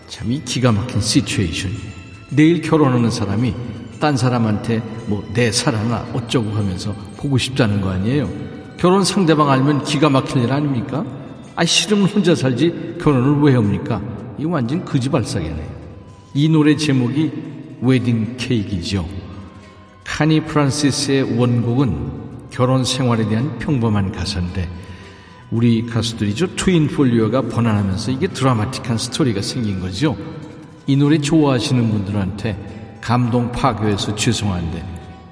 참 0.08 0.30
이 0.30 0.42
기가 0.44 0.72
막힌 0.72 1.00
시츄에이션이에요. 1.00 1.95
내일 2.30 2.60
결혼하는 2.60 3.10
사람이 3.10 3.54
딴 4.00 4.16
사람한테 4.16 4.82
뭐 5.06 5.24
내 5.32 5.50
사랑아 5.52 6.06
어쩌고 6.12 6.50
하면서 6.50 6.94
보고 7.16 7.38
싶다는 7.38 7.80
거 7.80 7.90
아니에요. 7.90 8.28
결혼 8.78 9.04
상대방 9.04 9.50
알면 9.50 9.84
기가 9.84 10.10
막힐 10.10 10.42
일 10.42 10.52
아닙니까? 10.52 11.04
아 11.54 11.64
싫으면 11.64 12.06
혼자 12.08 12.34
살지 12.34 12.96
결혼을 13.00 13.42
왜 13.42 13.54
합니까? 13.54 14.02
이거 14.38 14.50
완전 14.50 14.84
거지발사계네. 14.84 15.68
이 16.34 16.48
노래 16.48 16.76
제목이 16.76 17.32
웨딩 17.80 18.36
케이크이죠. 18.36 19.06
코니 20.04 20.40
프란시스의 20.44 21.38
원곡은 21.38 22.26
결혼 22.50 22.84
생활에 22.84 23.26
대한 23.28 23.58
평범한 23.58 24.12
가사인데 24.12 24.68
우리 25.50 25.86
가수들이죠 25.86 26.56
트윈 26.56 26.88
폴리오가 26.88 27.42
번안하면서 27.42 28.10
이게 28.10 28.26
드라마틱한 28.28 28.98
스토리가 28.98 29.42
생긴 29.42 29.80
거죠. 29.80 30.16
이 30.86 30.96
노래 30.96 31.18
좋아하시는 31.18 31.90
분들한테 31.90 32.98
감동 33.00 33.50
파괴해서 33.50 34.14
죄송한데 34.14 34.84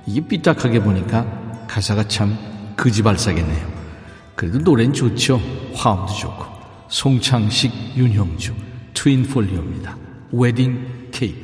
이게 0.07 0.21
삐딱하게 0.21 0.81
보니까 0.83 1.27
가사가 1.69 2.09
참 2.09 2.37
거지발싸개네요. 2.77 3.75
그래도 4.35 4.59
노래는 4.59 4.93
좋죠. 4.93 5.41
화음도 5.75 6.13
좋고. 6.13 6.45
송창식, 6.89 7.97
윤형주, 7.97 8.53
트윈폴리오입니다. 8.95 9.97
웨딩 10.33 11.09
케이크. 11.13 11.44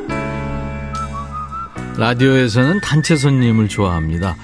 라디오에서는 2.01 2.81
단체 2.81 3.15
손님을 3.15 3.67
좋아합니다. 3.67 4.35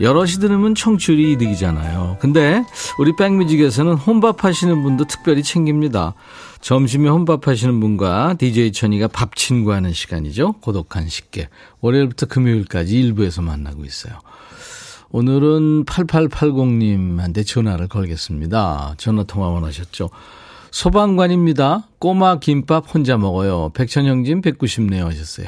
여럿이 0.00 0.32
들으면 0.40 0.74
청취율이 0.74 1.30
이득이잖아요. 1.32 2.16
근데 2.18 2.64
우리 2.98 3.14
백뮤직에서는 3.14 3.94
혼밥 3.94 4.44
하시는 4.44 4.82
분도 4.82 5.04
특별히 5.04 5.44
챙깁니다. 5.44 6.14
점심에 6.60 7.08
혼밥 7.08 7.46
하시는 7.46 7.78
분과 7.78 8.34
DJ 8.38 8.72
천이가 8.72 9.06
밥 9.06 9.36
친구하는 9.36 9.92
시간이죠. 9.92 10.54
고독한 10.54 11.08
식객. 11.08 11.50
월요일부터 11.82 12.26
금요일까지 12.26 12.98
일부에서 12.98 13.42
만나고 13.42 13.84
있어요. 13.84 14.14
오늘은 15.10 15.84
8880님한테 15.84 17.46
전화를 17.46 17.86
걸겠습니다. 17.86 18.94
전화 18.98 19.22
통화 19.22 19.50
원하셨죠. 19.50 20.10
소방관입니다. 20.74 21.84
꼬마 22.00 22.40
김밥 22.40 22.92
혼자 22.92 23.16
먹어요. 23.16 23.70
백천영진 23.76 24.42
190네요 24.42 25.04
하셨어요. 25.04 25.46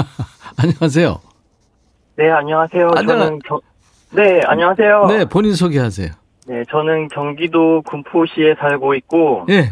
안녕하세요. 0.56 1.20
네, 2.16 2.30
안녕하세요. 2.30 2.92
안녕... 2.96 3.18
저는 3.18 3.38
겨... 3.40 3.60
네, 4.12 4.40
안녕하세요. 4.46 5.06
네, 5.08 5.24
본인 5.26 5.54
소개하세요. 5.54 6.08
네, 6.48 6.62
저는 6.70 7.08
경기도 7.08 7.82
군포시에 7.82 8.54
살고 8.58 8.94
있고 8.94 9.44
예. 9.50 9.70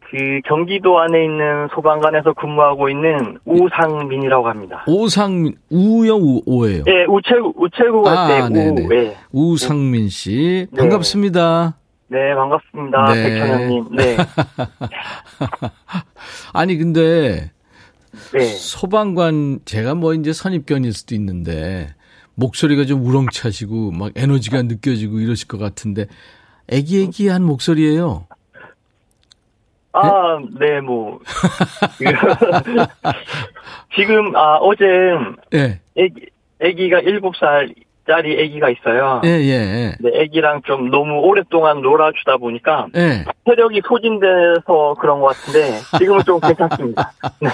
그 0.00 0.40
경기도 0.46 1.00
안에 1.00 1.22
있는 1.22 1.68
소방관에서 1.74 2.32
근무하고 2.32 2.88
있는 2.88 3.38
우상민이라고 3.44 4.48
합니다. 4.48 4.86
우상민 4.88 5.56
우요 5.70 6.16
우, 6.16 6.40
오예요. 6.46 6.84
네, 6.84 7.04
우체국 7.10 7.60
우체국 7.60 8.06
할때 8.06 8.40
아, 8.40 8.46
우. 8.46 8.74
네. 8.88 9.16
우상민 9.32 10.08
씨 10.08 10.66
네. 10.70 10.78
반갑습니다. 10.78 11.76
네, 12.14 12.32
반갑습니다. 12.32 13.12
네. 13.12 13.22
백천영님. 13.24 13.96
네. 13.96 14.16
아니 16.54 16.76
근데 16.76 17.50
네. 18.32 18.44
소방관 18.44 19.58
제가 19.64 19.96
뭐 19.96 20.14
이제 20.14 20.32
선입견일 20.32 20.92
수도 20.92 21.16
있는데 21.16 21.92
목소리가 22.36 22.84
좀 22.84 23.04
우렁차시고 23.04 23.90
막 23.90 24.12
에너지가 24.14 24.62
느껴지고 24.62 25.18
이러실 25.18 25.48
것 25.48 25.58
같은데 25.58 26.06
애기애기한 26.68 27.42
목소리예요. 27.42 28.28
아, 29.92 30.38
네, 30.58 30.80
뭐. 30.80 31.20
지금, 33.94 34.34
아, 34.34 34.56
어제. 34.56 34.84
네. 35.50 35.80
애기, 35.96 36.26
애기가 36.58 37.02
7살 37.02 37.72
짜리 38.06 38.38
아기가 38.38 38.68
있어요. 38.70 39.22
예, 39.24 39.28
예. 39.28 39.96
네, 39.98 40.22
아기랑 40.22 40.62
좀 40.64 40.90
너무 40.90 41.20
오랫동안 41.20 41.80
놀아주다 41.80 42.36
보니까 42.36 42.86
예. 42.96 43.24
체력이 43.46 43.80
소진돼서 43.86 44.94
그런 45.00 45.20
것 45.20 45.28
같은데 45.28 45.78
지금은 45.98 46.22
좀 46.24 46.38
괜찮습니다. 46.40 47.12
네. 47.40 47.50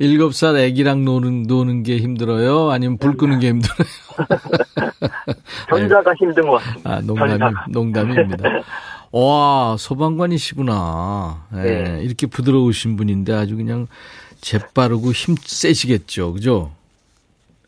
7살 0.00 0.70
아기랑 0.70 1.04
노는 1.04 1.44
노는 1.44 1.82
게 1.82 1.96
힘들어요? 1.96 2.70
아니면 2.70 2.98
불 2.98 3.16
끄는 3.16 3.40
게 3.40 3.48
힘들어요? 3.48 3.88
전자가 5.68 6.14
힘든 6.14 6.46
것 6.46 6.58
같습니다. 6.58 6.90
아, 6.90 7.00
농담이, 7.00 7.54
농담입니다. 7.70 8.48
와, 9.10 9.76
소방관이시구나. 9.78 11.46
예, 11.56 11.62
네. 11.62 12.00
이렇게 12.02 12.26
부드러우신 12.26 12.96
분인데 12.96 13.32
아주 13.32 13.56
그냥 13.56 13.86
재빠르고 14.40 15.12
힘 15.12 15.34
세시겠죠. 15.40 16.34
그죠? 16.34 16.70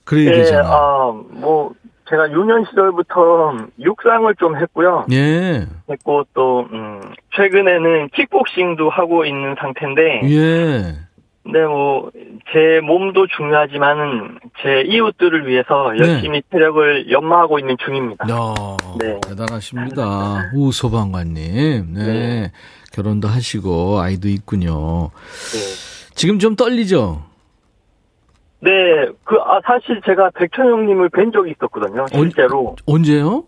그래야 0.05 0.31
네, 0.31 0.37
되잖아. 0.39 0.69
아, 0.69 1.13
뭐, 1.31 1.73
제가 2.11 2.33
유년 2.33 2.65
시절부터 2.69 3.57
육상을 3.81 4.35
좀 4.37 4.57
했고요. 4.57 5.07
예. 5.13 5.67
했고 5.89 6.25
또 6.35 6.67
음, 6.73 7.01
최근에는 7.37 8.09
킥복싱도 8.15 8.91
하고 8.91 9.25
있는 9.25 9.55
상태인데. 9.59 10.21
예. 10.25 11.11
네, 11.43 11.65
뭐, 11.65 12.11
제 12.53 12.81
몸도 12.83 13.27
중요하지만은 13.29 14.39
제 14.63 14.83
이웃들을 14.83 15.49
위해서 15.49 15.91
네. 15.93 15.99
열심히 15.99 16.43
네. 16.43 16.47
체력을 16.53 17.11
연마하고 17.11 17.59
있는 17.59 17.77
중입니다. 17.83 18.29
야, 18.29 18.37
네. 18.99 19.19
대단하십니다. 19.27 20.51
우 20.55 20.71
소방관님. 20.71 21.95
네. 21.95 22.05
네. 22.05 22.53
결혼도 22.93 23.27
하시고 23.29 24.01
아이도 24.01 24.29
있군요. 24.29 25.11
네. 25.53 26.11
지금 26.15 26.39
좀 26.39 26.57
떨리죠? 26.57 27.30
네, 28.61 28.71
그, 29.25 29.37
아, 29.37 29.61
사실 29.65 30.01
제가 30.05 30.31
백천영님을 30.35 31.09
뵌 31.11 31.33
적이 31.33 31.53
있었거든요, 31.53 32.07
실제로. 32.13 32.77
언, 32.87 33.03
제요 33.03 33.45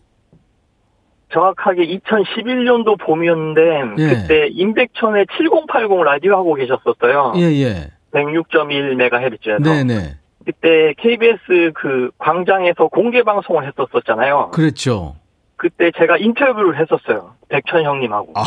정확하게 1.33 1.87
2011년도 1.99 2.99
봄이었는데, 3.01 3.95
예. 3.99 4.09
그때 4.09 4.49
임백천의 4.49 5.27
7080 5.37 6.03
라디오 6.05 6.35
하고 6.37 6.55
계셨었어요. 6.55 7.33
예, 7.37 7.43
예. 7.43 7.91
106.1MHz에서. 8.13 9.63
네네. 9.63 10.17
그때 10.45 10.95
KBS 10.99 11.73
그 11.75 12.11
광장에서 12.19 12.89
공개 12.89 13.23
방송을 13.23 13.67
했었었잖아요. 13.67 14.51
그랬죠. 14.53 15.17
그때 15.63 15.93
제가 15.97 16.17
인터뷰를 16.17 16.77
했었어요. 16.81 17.35
백천 17.49 17.85
형님하고. 17.85 18.33
아. 18.35 18.43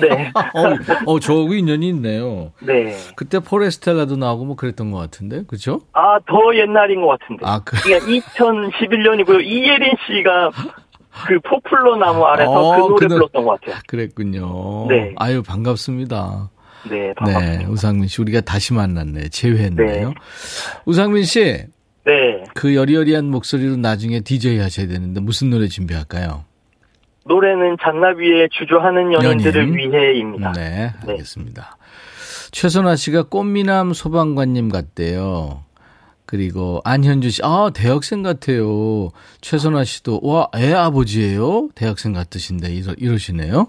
네. 0.00 0.32
어, 1.04 1.12
어, 1.12 1.20
저하고 1.20 1.52
인연이 1.52 1.90
있네요. 1.90 2.52
네. 2.60 2.96
그때 3.14 3.40
포레스텔라도 3.40 4.16
나오고 4.16 4.46
뭐 4.46 4.56
그랬던 4.56 4.90
것 4.90 4.96
같은데, 4.96 5.42
그죠? 5.46 5.82
아, 5.92 6.18
더 6.26 6.56
옛날인 6.56 7.02
것 7.02 7.08
같은데. 7.08 7.42
아, 7.44 7.60
그. 7.62 7.76
그러니까 7.82 8.06
2011년이고요. 8.06 9.44
이예린 9.44 9.92
씨가 10.06 10.50
그 11.26 11.38
포플러 11.40 11.96
나무 11.96 12.24
아래서 12.24 12.50
어, 12.50 12.74
그 12.74 12.80
노래 12.80 13.06
그 13.06 13.08
불렀던 13.08 13.44
것 13.44 13.60
같아요. 13.60 13.76
그랬군요. 13.86 14.86
네. 14.88 15.12
아유, 15.16 15.42
반갑습니다. 15.42 16.48
네, 16.88 17.12
반갑습니다. 17.18 17.58
네, 17.58 17.66
우상민 17.66 18.08
씨, 18.08 18.22
우리가 18.22 18.40
다시 18.40 18.72
만났네. 18.72 19.28
재회했네요. 19.28 20.08
네. 20.08 20.14
우상민 20.86 21.24
씨. 21.24 21.66
네. 22.10 22.44
그 22.54 22.74
여리여리한 22.74 23.26
목소리로 23.30 23.76
나중에 23.76 24.20
DJ 24.20 24.58
하셔야 24.58 24.86
되는데 24.88 25.20
무슨 25.20 25.50
노래 25.50 25.68
준비할까요? 25.68 26.44
노래는 27.26 27.76
잔나비의 27.80 28.48
주저하는 28.50 29.12
연인들을 29.12 29.62
연인. 29.62 29.74
위해입니다. 29.76 30.52
네, 30.52 30.92
네. 31.04 31.12
알겠습니다. 31.12 31.76
네. 31.78 32.50
최선아 32.50 32.96
씨가 32.96 33.24
꽃미남 33.24 33.92
소방관님 33.92 34.70
같대요. 34.70 35.62
그리고 36.26 36.80
안현주 36.84 37.30
씨, 37.30 37.42
아, 37.44 37.70
대학생 37.74 38.22
같아요. 38.22 39.10
최선아 39.40 39.84
씨도, 39.84 40.20
와, 40.22 40.48
애 40.56 40.72
아버지예요? 40.72 41.70
대학생 41.74 42.12
같으신데, 42.12 42.72
이러, 42.72 42.94
이러시네요. 42.96 43.66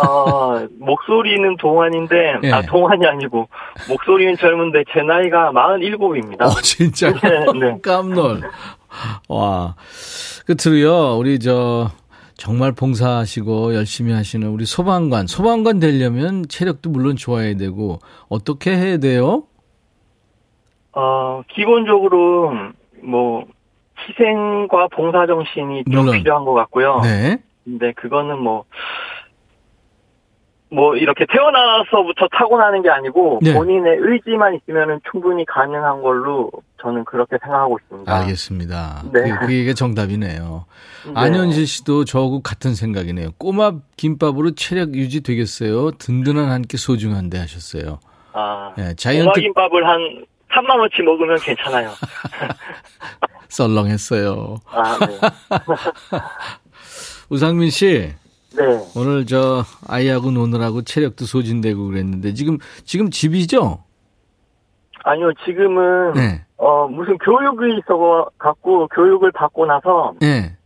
아, 0.00 0.66
목소리는 0.78 1.56
동안인데, 1.56 2.38
네. 2.42 2.52
아, 2.52 2.62
동안이 2.62 3.04
아니고, 3.06 3.48
목소리는 3.88 4.36
젊은데, 4.36 4.84
제 4.92 5.02
나이가 5.02 5.50
47입니다. 5.52 6.42
어, 6.42 6.50
진짜요? 6.62 7.12
네, 7.14 7.58
네. 7.58 7.78
깜놀. 7.82 8.42
와. 9.28 9.74
끝으로요, 10.46 11.18
우리 11.18 11.38
저, 11.40 11.90
정말 12.34 12.72
봉사하시고 12.72 13.74
열심히 13.74 14.12
하시는 14.12 14.46
우리 14.48 14.64
소방관. 14.64 15.26
소방관 15.26 15.80
되려면 15.80 16.44
체력도 16.48 16.90
물론 16.90 17.16
좋아야 17.16 17.54
되고, 17.56 17.98
어떻게 18.28 18.76
해야 18.76 18.98
돼요? 18.98 19.44
어, 20.92 21.42
기본적으로, 21.48 22.52
뭐, 23.02 23.44
희생과 24.08 24.88
봉사 24.92 25.26
정신이 25.26 25.84
좀 25.90 26.04
물론. 26.04 26.16
필요한 26.18 26.44
것 26.44 26.54
같고요. 26.54 27.00
네. 27.02 27.38
근데 27.64 27.92
그거는 27.92 28.38
뭐, 28.38 28.64
뭐 30.70 30.96
이렇게 30.96 31.24
태어나서부터 31.26 32.28
타고나는 32.36 32.82
게 32.82 32.90
아니고 32.90 33.38
네. 33.42 33.54
본인의 33.54 33.96
의지만 34.00 34.54
있으면 34.54 35.00
충분히 35.10 35.44
가능한 35.46 36.02
걸로 36.02 36.50
저는 36.82 37.04
그렇게 37.04 37.36
생각하고 37.42 37.78
있습니다. 37.82 38.14
알겠습니다. 38.14 39.02
네. 39.12 39.30
그, 39.30 39.46
그게 39.46 39.72
정답이네요. 39.74 40.66
네. 41.06 41.12
안현실 41.14 41.66
씨도 41.66 42.04
저하고 42.04 42.42
같은 42.42 42.74
생각이네요. 42.74 43.30
꼬마 43.38 43.72
김밥으로 43.96 44.54
체력 44.54 44.94
유지 44.94 45.22
되겠어요? 45.22 45.92
든든한 45.92 46.50
한 46.50 46.62
끼 46.68 46.76
소중한데 46.76 47.38
하셨어요. 47.38 47.98
아, 48.34 48.74
네, 48.76 48.94
자이언트... 48.94 49.24
꼬마 49.24 49.34
김밥을 49.42 49.88
한 49.88 50.24
3만 50.52 50.78
원치 50.78 51.02
먹으면 51.02 51.38
괜찮아요. 51.38 51.90
썰렁했어요. 53.48 54.56
아, 54.70 54.98
네. 55.06 55.18
우상민 57.30 57.70
씨. 57.70 58.12
네. 58.58 58.80
오늘 58.96 59.24
저 59.24 59.62
아이하고 59.86 60.32
노느라고 60.32 60.82
체력도 60.82 61.24
소진되고 61.26 61.86
그랬는데 61.86 62.34
지금 62.34 62.58
지금 62.84 63.10
집이죠? 63.10 63.84
아니요, 65.04 65.32
지금은 65.44 66.14
네. 66.14 66.44
어 66.56 66.88
무슨 66.88 67.16
교육이 67.18 67.78
있어 67.78 68.28
갖고 68.36 68.88
교육을 68.88 69.30
받고 69.32 69.66
나서 69.66 70.12
네. 70.20 70.56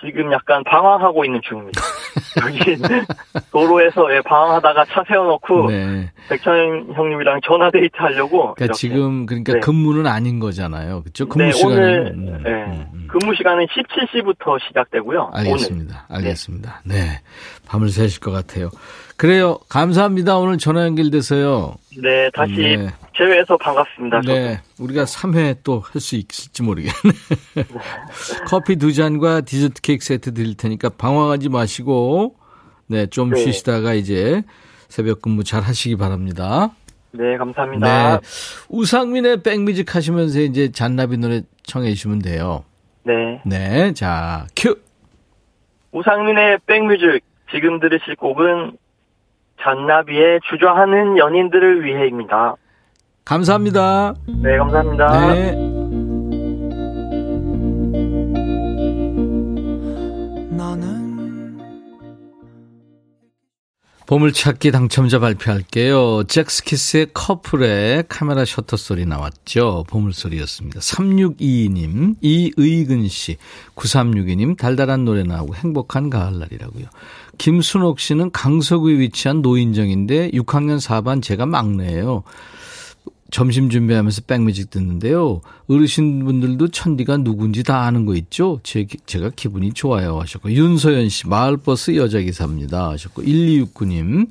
지금 0.00 0.32
약간 0.32 0.64
방황하고 0.64 1.24
있는 1.24 1.40
중입니다. 1.42 1.80
여기 2.44 2.76
도로에서 3.50 4.14
예, 4.14 4.20
방황하다가 4.22 4.84
차 4.86 5.02
세워놓고 5.06 5.70
네. 5.70 6.10
백천 6.28 6.92
형님이랑 6.94 7.40
전화 7.44 7.70
데이트 7.70 7.96
하려고. 7.96 8.54
그러니까 8.54 8.74
지금 8.74 9.26
그러니까 9.26 9.54
네. 9.54 9.60
근무는 9.60 10.06
아닌 10.06 10.38
거잖아요, 10.38 11.02
그렇죠? 11.02 11.28
근무 11.28 11.46
네, 11.46 11.52
시간은 11.52 11.76
오늘 11.76 12.12
음, 12.14 12.42
네. 12.42 12.50
음, 12.50 12.86
음. 12.94 13.08
근무 13.10 13.34
시간은 13.34 13.66
17시부터 13.66 14.58
시작되고요. 14.68 15.30
알겠습니다. 15.32 16.06
오늘. 16.08 16.18
알겠습니다. 16.18 16.82
네. 16.84 16.94
네. 16.94 17.20
밤을 17.66 17.88
새실 17.88 18.20
것 18.20 18.30
같아요. 18.30 18.70
그래요. 19.16 19.58
감사합니다. 19.68 20.36
오늘 20.36 20.58
전화 20.58 20.84
연결돼서요. 20.84 21.76
네, 22.00 22.30
다시 22.30 22.54
네. 22.54 22.88
제외해서 23.16 23.56
반갑습니다. 23.56 24.20
네, 24.22 24.56
저도. 24.56 24.84
우리가 24.84 25.04
3회 25.04 25.62
또 25.62 25.80
할 25.80 26.00
수 26.00 26.16
있을지 26.16 26.62
모르겠네. 26.62 26.92
커피 28.48 28.76
두 28.76 28.92
잔과 28.92 29.42
디저트 29.42 29.80
케이크 29.82 30.04
세트 30.04 30.32
드릴 30.34 30.56
테니까 30.56 30.88
방황하지 30.90 31.48
마시고, 31.50 32.36
네, 32.86 33.06
좀 33.06 33.30
네. 33.30 33.40
쉬시다가 33.40 33.94
이제 33.94 34.42
새벽 34.88 35.20
근무 35.22 35.44
잘 35.44 35.62
하시기 35.62 35.96
바랍니다. 35.96 36.70
네, 37.12 37.36
감사합니다. 37.36 38.20
네. 38.20 38.26
우상민의 38.70 39.42
백뮤직 39.42 39.94
하시면서 39.94 40.40
이제 40.40 40.70
잔나비 40.72 41.18
노래 41.18 41.42
청해 41.64 41.90
주시면 41.90 42.20
돼요. 42.20 42.64
네. 43.04 43.42
네, 43.44 43.92
자, 43.92 44.46
큐! 44.56 44.78
우상민의 45.92 46.58
백뮤직. 46.66 47.20
지금 47.50 47.80
들으실 47.80 48.16
곡은 48.16 48.78
잔나비의 49.62 50.40
주저하는 50.48 51.18
연인들을 51.18 51.84
위해입니다. 51.84 52.56
감사합니다. 53.24 54.14
네, 54.42 54.56
감사합니다. 54.58 55.32
네. 55.32 55.81
보물찾기 64.12 64.72
당첨자 64.72 65.18
발표할게요. 65.20 66.24
잭스키스의 66.24 67.06
커플의 67.14 68.04
카메라 68.10 68.44
셔터 68.44 68.76
소리 68.76 69.06
나왔죠. 69.06 69.86
보물소리였습니다. 69.88 70.80
3622님, 70.80 72.16
이의근 72.20 73.08
씨, 73.08 73.38
9362님, 73.74 74.58
달달한 74.58 75.06
노래 75.06 75.22
나오고 75.22 75.54
행복한 75.54 76.10
가을날이라고요. 76.10 76.84
김순옥 77.38 78.00
씨는 78.00 78.32
강서구에 78.32 78.98
위치한 78.98 79.40
노인정인데 79.40 80.32
6학년 80.32 80.78
4반 80.78 81.22
제가 81.22 81.46
막내예요. 81.46 82.22
점심 83.32 83.70
준비하면서 83.70 84.22
백뮤직 84.26 84.68
듣는데요. 84.68 85.40
어르신분들도 85.66 86.68
천디가 86.68 87.16
누군지 87.16 87.62
다 87.62 87.84
아는 87.84 88.04
거 88.04 88.14
있죠? 88.16 88.60
제, 88.62 88.86
제가 89.06 89.30
기분이 89.34 89.72
좋아요 89.72 90.20
하셨고 90.20 90.52
윤소연 90.52 91.08
씨 91.08 91.26
마을버스 91.26 91.96
여자기사입니다 91.96 92.90
하셨고 92.90 93.22
1269님 93.22 94.28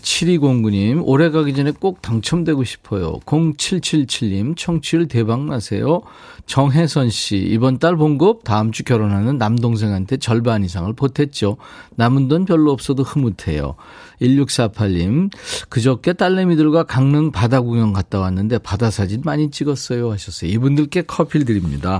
7209님 0.00 1.02
올해 1.04 1.28
가기 1.28 1.54
전에 1.54 1.72
꼭 1.72 2.00
당첨되고 2.00 2.64
싶어요. 2.64 3.20
0777님 3.26 4.56
청취율 4.56 5.08
대박 5.08 5.44
나세요. 5.44 6.00
정혜선 6.46 7.10
씨 7.10 7.36
이번 7.36 7.78
달 7.78 7.96
봉급 7.96 8.44
다음 8.44 8.72
주 8.72 8.82
결혼하는 8.82 9.36
남동생한테 9.36 10.16
절반 10.16 10.64
이상을 10.64 10.90
보탰죠. 10.94 11.58
남은 11.96 12.28
돈 12.28 12.46
별로 12.46 12.72
없어도 12.72 13.02
흐뭇해요. 13.02 13.76
1648님, 14.22 15.30
그저께 15.68 16.12
딸내미들과 16.12 16.84
강릉 16.84 17.32
바다 17.32 17.60
구경 17.60 17.92
갔다 17.92 18.20
왔는데 18.20 18.58
바다 18.58 18.90
사진 18.90 19.22
많이 19.24 19.50
찍었어요 19.50 20.10
하셨어요. 20.12 20.50
이분들께 20.50 21.02
커피를 21.02 21.44
드립니다. 21.44 21.98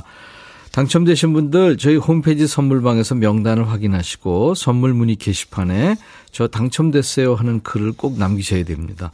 당첨되신 0.72 1.34
분들 1.34 1.76
저희 1.76 1.96
홈페이지 1.96 2.46
선물방에서 2.46 3.16
명단을 3.16 3.68
확인하시고 3.68 4.54
선물 4.54 4.94
문의 4.94 5.16
게시판에 5.16 5.96
저 6.32 6.48
당첨됐어요 6.48 7.34
하는 7.34 7.62
글을 7.62 7.92
꼭 7.92 8.18
남기셔야 8.18 8.64
됩니다. 8.64 9.12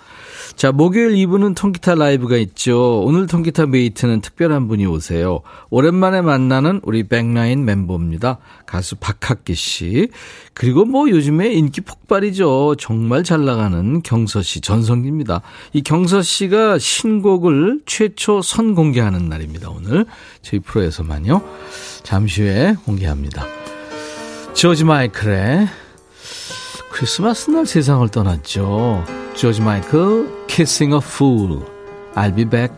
자, 0.55 0.71
목요일 0.71 1.17
2부는 1.17 1.57
통기타 1.57 1.97
라이브가 1.97 2.37
있죠. 2.37 3.01
오늘 3.03 3.27
통기타 3.27 3.67
메이트는 3.67 4.21
특별한 4.21 4.69
분이 4.69 4.87
오세요. 4.87 5.41
오랜만에 5.69 6.23
만나는 6.23 6.81
우리 6.85 7.03
백라인 7.03 7.65
멤버입니다. 7.65 8.39
가수 8.67 8.95
박학기 8.97 9.55
씨. 9.55 10.09
그리고 10.55 10.85
뭐 10.85 11.11
요즘에 11.11 11.53
인기 11.53 11.81
폭발이죠. 11.81 12.77
정말 12.79 13.25
잘 13.25 13.45
나가는 13.45 14.01
경서 14.03 14.43
씨, 14.43 14.61
전성기입니다. 14.61 15.43
이 15.73 15.83
경서 15.83 16.23
씨가 16.23 16.79
신곡을 16.79 17.81
최초 17.85 18.43
선공개하는 18.43 19.29
날입니다. 19.29 19.71
오늘 19.71 20.07
저희 20.43 20.61
프로에서만요. 20.61 21.43
잠시 22.05 22.43
후에 22.43 22.77
공개합니다. 22.85 23.45
조지 24.55 24.85
마이클의 24.85 25.69
크리스마스 26.91 27.51
날 27.51 27.67
세상을 27.67 28.09
떠났죠. 28.09 29.05
조지 29.35 29.61
마이클, 29.61 30.47
Kissing 30.49 30.95
a 30.95 31.01
Fool. 31.03 31.63
I'll 32.15 32.35
be 32.35 32.45
back. 32.45 32.75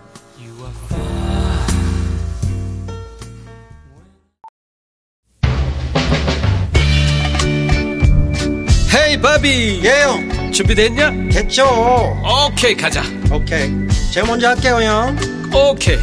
헤이 8.95 9.21
바비 9.21 9.81
예영 9.85 10.53
준비됐냐? 10.53 11.11
됐죠 11.31 11.65
오케이 12.49 12.77
가자 12.77 13.03
오케이 13.33 13.71
제가 14.13 14.27
먼저 14.27 14.49
할게요 14.49 14.81
형 14.83 15.17
오케이 15.55 15.97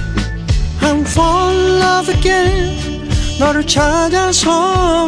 I'm 0.81 1.01
fall 1.05 1.55
in 1.55 1.81
love 1.81 2.15
again 2.15 3.09
너를 3.39 3.65
찾아서 3.67 5.07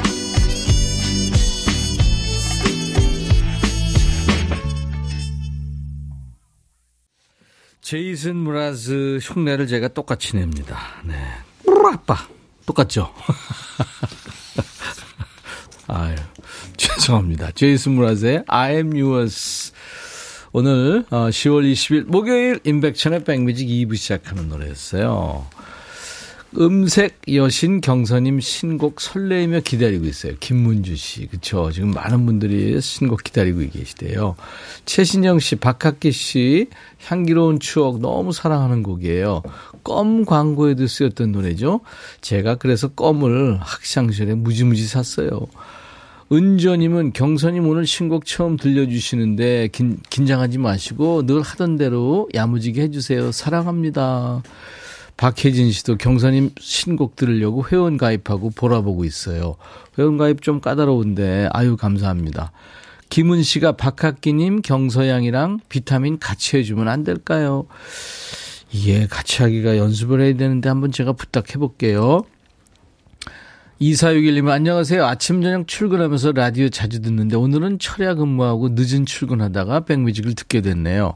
제이슨 7.91 8.37
무라즈 8.37 9.19
흉내를 9.21 9.67
제가 9.67 9.89
똑같이 9.89 10.37
냅니다. 10.37 10.79
네. 11.03 11.13
아빠 11.91 12.25
똑같죠? 12.65 13.13
아유, 15.87 16.15
죄송합니다. 16.77 17.51
제이슨 17.51 17.91
무라즈의 17.91 18.45
I 18.47 18.75
am 18.75 18.93
yours. 18.95 19.73
오늘 20.53 21.03
10월 21.03 21.57
어, 21.57 21.61
20일 21.63 22.05
목요일 22.05 22.61
인백천의 22.63 23.25
백뮤직 23.25 23.67
2부 23.67 23.97
시작하는 23.97 24.47
노래였어요. 24.47 25.45
음색 26.57 27.21
여신 27.33 27.79
경서님 27.79 28.41
신곡 28.41 28.99
설레이며 28.99 29.61
기다리고 29.61 30.05
있어요. 30.05 30.33
김문주 30.39 30.95
씨. 30.97 31.27
그쵸. 31.27 31.71
지금 31.71 31.91
많은 31.91 32.25
분들이 32.25 32.79
신곡 32.81 33.23
기다리고 33.23 33.59
계시대요. 33.59 34.35
최신영 34.85 35.39
씨, 35.39 35.55
박학기 35.55 36.11
씨, 36.11 36.67
향기로운 37.05 37.59
추억 37.59 37.99
너무 38.01 38.33
사랑하는 38.33 38.83
곡이에요. 38.83 39.43
껌 39.83 40.25
광고에도 40.25 40.87
쓰였던 40.87 41.31
노래죠. 41.31 41.81
제가 42.19 42.55
그래서 42.55 42.89
껌을 42.89 43.57
학창시절에 43.61 44.35
무지무지 44.35 44.87
샀어요. 44.87 45.47
은조님은 46.33 47.13
경선님 47.13 47.67
오늘 47.67 47.85
신곡 47.85 48.25
처음 48.25 48.55
들려주시는데 48.55 49.69
긴, 49.73 49.99
긴장하지 50.09 50.59
마시고 50.59 51.25
늘 51.25 51.41
하던 51.41 51.77
대로 51.77 52.29
야무지게 52.33 52.83
해주세요. 52.83 53.31
사랑합니다. 53.31 54.41
박혜진 55.21 55.71
씨도 55.71 55.97
경선님 55.97 56.49
신곡 56.59 57.15
들으려고 57.15 57.63
회원 57.71 57.97
가입하고 57.97 58.49
보라보고 58.49 59.05
있어요. 59.05 59.55
회원 59.99 60.17
가입 60.17 60.41
좀 60.41 60.59
까다로운데 60.59 61.47
아유 61.51 61.77
감사합니다. 61.77 62.51
김은 63.09 63.43
씨가 63.43 63.73
박학기님 63.73 64.63
경서양이랑 64.63 65.59
비타민 65.69 66.17
같이 66.17 66.57
해주면 66.57 66.87
안 66.87 67.03
될까요? 67.03 67.67
이게 68.71 69.05
같이 69.05 69.43
하기가 69.43 69.77
연습을 69.77 70.21
해야 70.21 70.33
되는데 70.33 70.69
한번 70.69 70.91
제가 70.91 71.13
부탁해 71.13 71.59
볼게요. 71.59 72.23
2461님 73.79 74.49
안녕하세요. 74.49 75.05
아침 75.05 75.43
저녁 75.43 75.67
출근하면서 75.67 76.31
라디오 76.31 76.67
자주 76.69 76.99
듣는데 76.99 77.35
오늘은 77.35 77.77
철야 77.77 78.15
근무하고 78.15 78.69
늦은 78.69 79.05
출근하다가 79.05 79.81
백뮤직을 79.81 80.33
듣게 80.33 80.61
됐네요. 80.61 81.13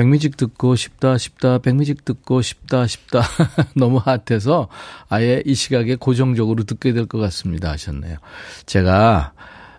백뮤직 0.00 0.38
듣고 0.38 0.76
싶다 0.76 1.18
싶다 1.18 1.58
백뮤직 1.58 2.06
듣고 2.06 2.40
싶다 2.40 2.86
싶다 2.86 3.20
너무 3.76 3.98
핫해서 3.98 4.68
아예 5.10 5.42
이 5.44 5.54
시각에 5.54 5.96
고정적으로 5.96 6.64
듣게 6.64 6.94
될 6.94 7.06
것 7.06 7.18
같습니다 7.18 7.70
하셨네요. 7.72 8.16
제가 8.64 9.32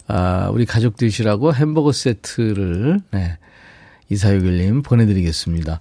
아, 0.07 0.49
우리 0.53 0.65
가족 0.67 0.95
드시라고 0.95 1.55
햄버거 1.55 1.91
세트를 1.91 2.99
네, 3.09 3.37
2461님 4.11 4.83
보내드리겠습니다. 4.83 5.79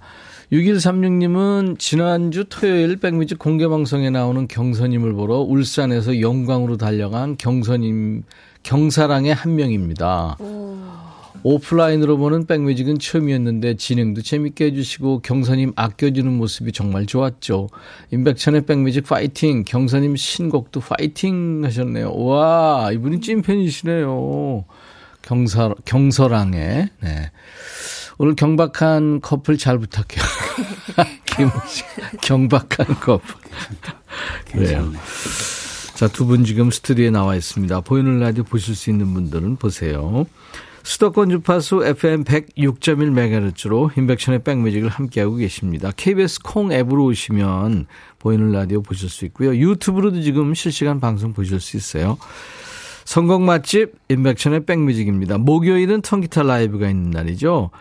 6136님은 0.51 1.77
지난주 1.77 2.45
토요일 2.49 2.97
백뮤직 2.97 3.37
공개방송에 3.37 4.09
나오는 4.09 4.47
경선님을 4.47 5.13
보러 5.13 5.35
울산에서 5.37 6.19
영광으로 6.19 6.77
달려간 6.77 7.37
경선님, 7.37 8.23
경사랑의 8.63 9.33
한 9.35 9.55
명입니다. 9.55 10.37
오. 10.39 10.77
오프라인으로 11.43 12.17
보는 12.17 12.45
백뮤직은 12.45 12.99
처음이었는데 12.99 13.75
진행도 13.75 14.21
재밌게 14.21 14.65
해주시고 14.65 15.21
경선님 15.21 15.73
아껴주는 15.75 16.31
모습이 16.31 16.71
정말 16.71 17.05
좋았죠. 17.05 17.69
임백천의 18.11 18.65
백뮤직 18.65 19.05
파이팅, 19.05 19.63
경선님 19.63 20.15
신곡도 20.15 20.81
파이팅 20.81 21.61
하셨네요. 21.65 22.13
와, 22.15 22.91
이분이 22.93 23.21
찐팬이시네요. 23.21 24.65
경서, 25.21 25.75
경서랑의, 25.85 26.89
네. 26.99 27.31
오늘 28.17 28.35
경박한 28.35 29.21
커플 29.21 29.57
잘 29.57 29.79
부탁해요. 29.79 30.23
김씨 31.25 31.83
경박한 32.21 32.99
커플. 32.99 33.35
그래요. 34.51 34.91
자, 35.95 36.07
두 36.07 36.25
분 36.25 36.43
지금 36.45 36.69
스튜디오에 36.71 37.09
나와 37.11 37.35
있습니다. 37.35 37.81
보이는 37.81 38.19
라디오 38.19 38.43
보실 38.43 38.75
수 38.75 38.89
있는 38.89 39.13
분들은 39.13 39.55
보세요. 39.57 40.25
수도권 40.83 41.29
주파수 41.29 41.83
FM 41.85 42.23
106.1MHz로 42.23 43.97
임백천의 43.97 44.43
백뮤직을 44.43 44.89
함께하고 44.89 45.35
계십니다. 45.35 45.91
KBS 45.95 46.41
콩 46.43 46.71
앱으로 46.71 47.05
오시면 47.05 47.85
보이는 48.19 48.51
라디오 48.51 48.81
보실 48.81 49.09
수 49.09 49.25
있고요. 49.25 49.55
유튜브로도 49.55 50.21
지금 50.21 50.53
실시간 50.53 50.99
방송 50.99 51.33
보실 51.33 51.59
수 51.59 51.77
있어요. 51.77 52.17
선곡 53.05 53.41
맛집 53.41 53.93
임백천의 54.09 54.65
백뮤직입니다. 54.65 55.37
목요일은 55.37 56.01
통기타 56.01 56.43
라이브가 56.43 56.89
있는 56.89 57.11
날이죠. 57.11 57.71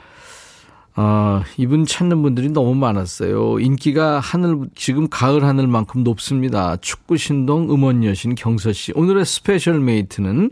아, 0.95 1.45
이분 1.57 1.87
찾는 1.87 2.21
분들이 2.23 2.49
너무 2.51 2.75
많았어요. 2.75 3.61
인기가 3.61 4.19
하늘, 4.19 4.69
지금 4.75 5.09
가을 5.09 5.45
하늘만큼 5.45 6.03
높습니다. 6.03 6.77
축구 6.77 7.17
신동 7.17 7.71
음원 7.73 8.05
여신 8.05 8.35
경서 8.35 8.73
씨. 8.73 8.93
오늘의 8.95 9.25
스페셜 9.25 9.81
메이트는 9.81 10.51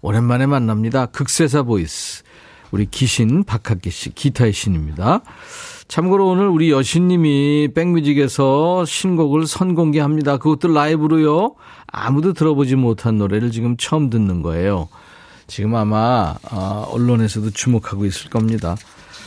오랜만에 0.00 0.46
만납니다. 0.46 1.06
극세사 1.06 1.62
보이스. 1.62 2.22
우리 2.70 2.86
기신 2.86 3.44
박학기 3.44 3.90
씨 3.90 4.14
기타의 4.14 4.52
신입니다. 4.52 5.22
참고로 5.88 6.28
오늘 6.28 6.48
우리 6.48 6.70
여신님이 6.70 7.68
백뮤직에서 7.74 8.84
신곡을 8.84 9.46
선공개합니다. 9.46 10.36
그것도 10.36 10.72
라이브로요. 10.72 11.54
아무도 11.86 12.34
들어보지 12.34 12.76
못한 12.76 13.16
노래를 13.16 13.50
지금 13.50 13.76
처음 13.78 14.10
듣는 14.10 14.42
거예요. 14.42 14.88
지금 15.46 15.74
아마 15.74 16.34
어, 16.50 16.86
언론에서도 16.90 17.50
주목하고 17.50 18.04
있을 18.04 18.28
겁니다. 18.28 18.76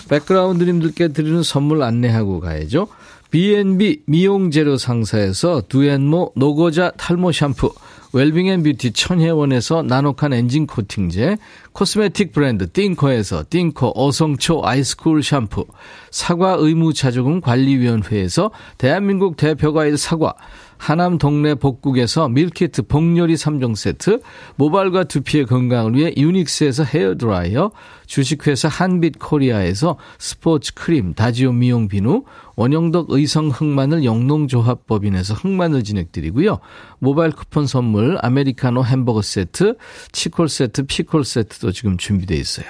백그라운드님들께 0.09 1.09
드리는 1.09 1.41
선물 1.41 1.81
안내하고 1.81 2.39
가야죠. 2.39 2.87
B&B 3.31 4.03
미용재료 4.05 4.77
상사에서 4.77 5.61
두앤모 5.67 6.33
노고자 6.35 6.91
탈모 6.91 7.31
샴푸 7.31 7.73
웰빙앤뷰티 8.13 8.91
천혜원에서 8.91 9.83
나노칸 9.83 10.33
엔진 10.33 10.67
코팅제, 10.67 11.37
코스메틱 11.71 12.33
브랜드 12.33 12.69
띵코에서 12.69 13.45
띵코 13.49 13.93
어성초 13.95 14.65
아이스쿨 14.65 15.23
샴푸, 15.23 15.65
사과 16.09 16.55
의무 16.59 16.93
자조금 16.93 17.39
관리위원회에서 17.39 18.51
대한민국 18.77 19.37
대표과일 19.37 19.97
사과, 19.97 20.33
하남 20.81 21.19
동네 21.19 21.53
복국에서 21.53 22.27
밀키트 22.27 22.87
복요리 22.87 23.35
3종 23.35 23.75
세트, 23.75 24.19
모발과 24.55 25.03
두피의 25.03 25.45
건강을 25.45 25.93
위해 25.93 26.11
유닉스에서 26.17 26.85
헤어드라이어, 26.85 27.69
주식회사 28.07 28.67
한빛코리아에서 28.67 29.97
스포츠 30.17 30.73
크림, 30.73 31.13
다지오 31.13 31.51
미용 31.51 31.87
비누, 31.87 32.23
원형덕 32.55 33.11
의성 33.11 33.49
흑마늘 33.49 34.03
영농조합법인에서 34.03 35.35
흑마늘 35.35 35.83
진행드리고요. 35.83 36.57
모바일 36.97 37.31
쿠폰 37.31 37.67
선물, 37.67 38.17
아메리카노 38.19 38.83
햄버거 38.83 39.21
세트, 39.21 39.75
치콜 40.11 40.49
세트, 40.49 40.87
피콜 40.87 41.23
세트도 41.23 41.73
지금 41.73 41.97
준비되어 41.97 42.39
있어요. 42.39 42.65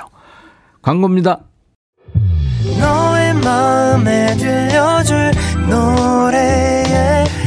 광고입니다. 0.82 1.40
너의 2.78 3.36
마음에 3.36 4.36
들려줄 4.36 5.32
노래에 5.70 7.31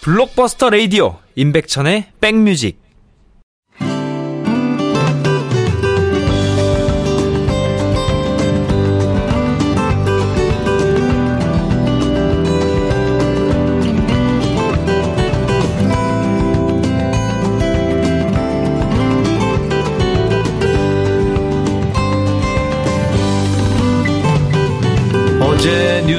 블록버스터 0.00 0.70
레이디오 0.70 1.16
임백천의 1.34 2.12
백뮤직 2.20 2.85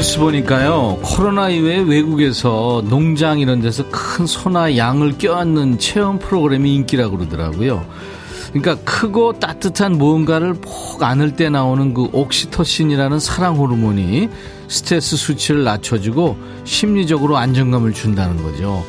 뉴스 0.07 0.19
보니까요, 0.19 0.99
코로나 1.03 1.49
이후에 1.49 1.79
외국에서 1.79 2.81
농장 2.87 3.39
이런 3.39 3.59
데서 3.59 3.83
큰 3.89 4.25
소나 4.25 4.77
양을 4.77 5.17
껴안는 5.17 5.79
체험 5.79 6.17
프로그램이 6.17 6.73
인기라고 6.75 7.17
그러더라고요. 7.17 7.85
그러니까 8.53 8.81
크고 8.85 9.37
따뜻한 9.37 9.97
무언가를 9.97 10.53
폭 10.53 11.03
안을 11.03 11.35
때 11.35 11.49
나오는 11.49 11.93
그 11.93 12.07
옥시토신이라는 12.13 13.19
사랑 13.19 13.57
호르몬이 13.57 14.29
스트레스 14.69 15.17
수치를 15.17 15.65
낮춰주고 15.65 16.37
심리적으로 16.63 17.35
안정감을 17.35 17.91
준다는 17.91 18.41
거죠. 18.41 18.85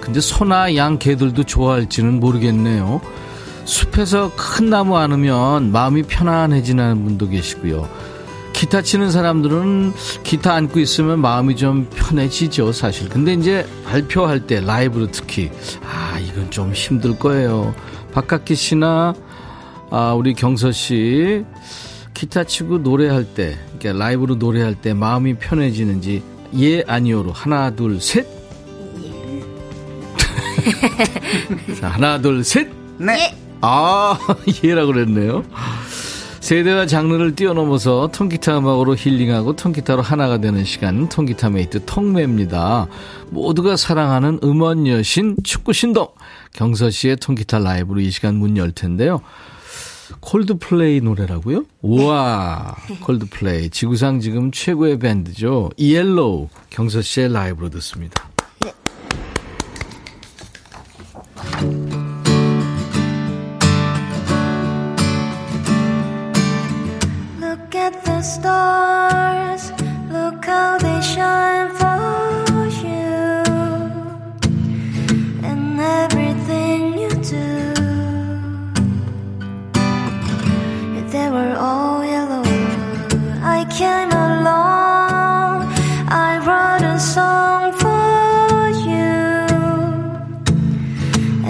근데 0.00 0.20
소나 0.20 0.74
양 0.74 0.98
개들도 0.98 1.44
좋아할지는 1.44 2.18
모르겠네요. 2.18 3.00
숲에서 3.66 4.32
큰 4.34 4.68
나무 4.68 4.96
안으면 4.96 5.70
마음이 5.70 6.02
편안해지는 6.02 7.04
분도 7.04 7.28
계시고요. 7.28 8.13
기타 8.54 8.80
치는 8.80 9.10
사람들은 9.10 9.92
기타 10.22 10.54
안고 10.54 10.78
있으면 10.78 11.20
마음이 11.20 11.56
좀 11.56 11.90
편해지죠, 11.94 12.72
사실. 12.72 13.08
근데 13.08 13.34
이제 13.34 13.66
발표할 13.84 14.46
때, 14.46 14.60
라이브로 14.60 15.10
특히, 15.10 15.50
아, 15.82 16.18
이건 16.20 16.50
좀 16.50 16.72
힘들 16.72 17.18
거예요. 17.18 17.74
박학기 18.12 18.54
씨나, 18.54 19.12
아, 19.90 20.14
우리 20.14 20.32
경서 20.34 20.70
씨, 20.72 21.44
기타 22.14 22.44
치고 22.44 22.78
노래할 22.78 23.24
때, 23.34 23.58
그러니까 23.78 24.04
라이브로 24.04 24.36
노래할 24.36 24.76
때 24.76 24.94
마음이 24.94 25.34
편해지는지, 25.34 26.22
예, 26.56 26.82
아니오로. 26.86 27.32
하나, 27.32 27.70
둘, 27.74 28.00
셋. 28.00 28.24
자, 31.80 31.88
하나, 31.88 32.20
둘, 32.20 32.44
셋. 32.44 32.68
네. 32.98 33.36
아, 33.60 34.16
예라고 34.62 34.92
그랬네요. 34.92 35.42
세대와 36.44 36.84
장르를 36.84 37.34
뛰어넘어서 37.36 38.10
통기타 38.12 38.58
음악으로 38.58 38.94
힐링하고 38.96 39.56
통기타로 39.56 40.02
하나가 40.02 40.36
되는 40.36 40.62
시간 40.62 41.08
통기타 41.08 41.48
메이트 41.48 41.86
통메입니다. 41.86 42.86
모두가 43.30 43.78
사랑하는 43.78 44.40
음원 44.44 44.86
여신 44.86 45.36
축구 45.42 45.72
신동 45.72 46.08
경서 46.52 46.90
씨의 46.90 47.16
통기타 47.16 47.60
라이브로 47.60 48.00
이 48.00 48.10
시간 48.10 48.34
문 48.34 48.58
열 48.58 48.72
텐데요. 48.72 49.22
콜드플레이 50.20 51.00
노래라고요? 51.00 51.64
우와 51.80 52.76
콜드플레이 53.00 53.70
지구상 53.70 54.20
지금 54.20 54.50
최고의 54.52 54.98
밴드죠. 54.98 55.70
Yellow 55.78 56.50
경서 56.68 57.00
씨의 57.00 57.32
라이브로 57.32 57.70
듣습니다. 57.70 58.28
Stars, 68.44 69.72
look 70.12 70.44
how 70.44 70.76
they 70.76 71.00
shine 71.00 71.70
for 71.80 72.66
you. 72.84 73.24
And 75.48 75.80
everything 75.80 76.80
you 77.02 77.12
do, 77.34 77.52
they 81.12 81.28
were 81.36 81.54
all 81.68 82.04
yellow. 82.14 82.44
I 83.56 83.60
came 83.80 84.12
along, 84.28 85.56
I 86.28 86.30
wrote 86.46 86.84
a 86.96 86.98
song 87.14 87.62
for 87.82 88.58
you. 88.90 89.12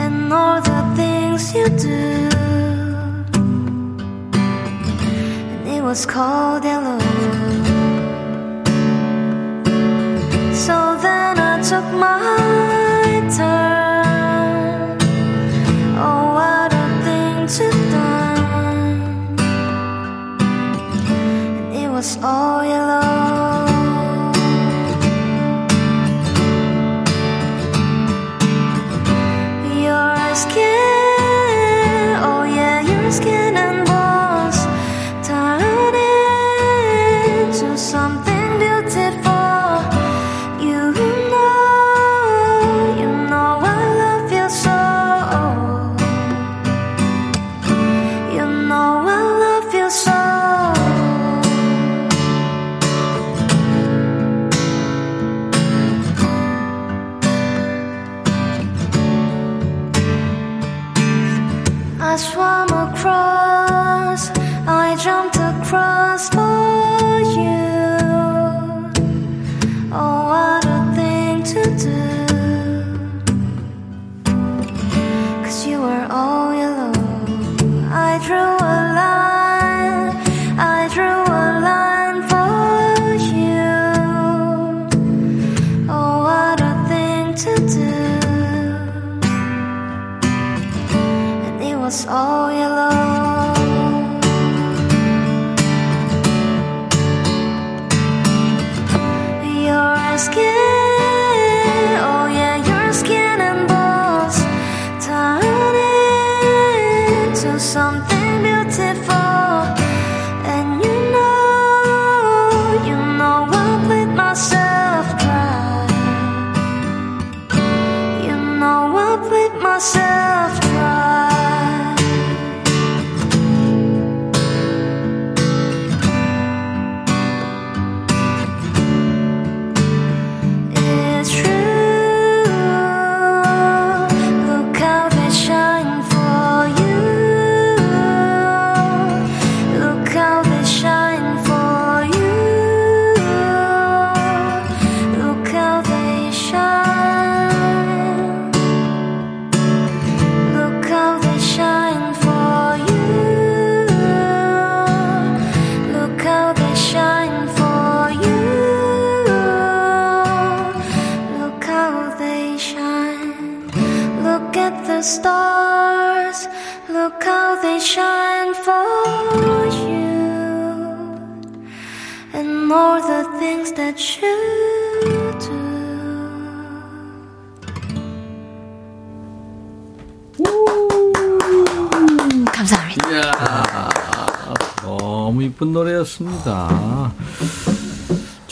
And 0.03 0.33
all 0.33 0.61
the 0.71 0.83
things 0.99 1.43
you 1.57 1.67
do. 1.91 2.05
And 5.53 5.63
it 5.77 5.83
was 5.83 6.07
cold 6.07 6.63
yellow. 6.63 6.84
Took 11.75 11.93
my 11.95 13.21
turn. 13.37 14.97
Oh, 16.07 16.23
what 16.39 16.73
a 16.83 16.87
thing 17.05 17.37
to 17.57 17.67
done. 17.95 19.39
And 21.59 21.75
it 21.75 21.89
was 21.91 22.19
all 22.23 22.65
yellow. 22.65 23.24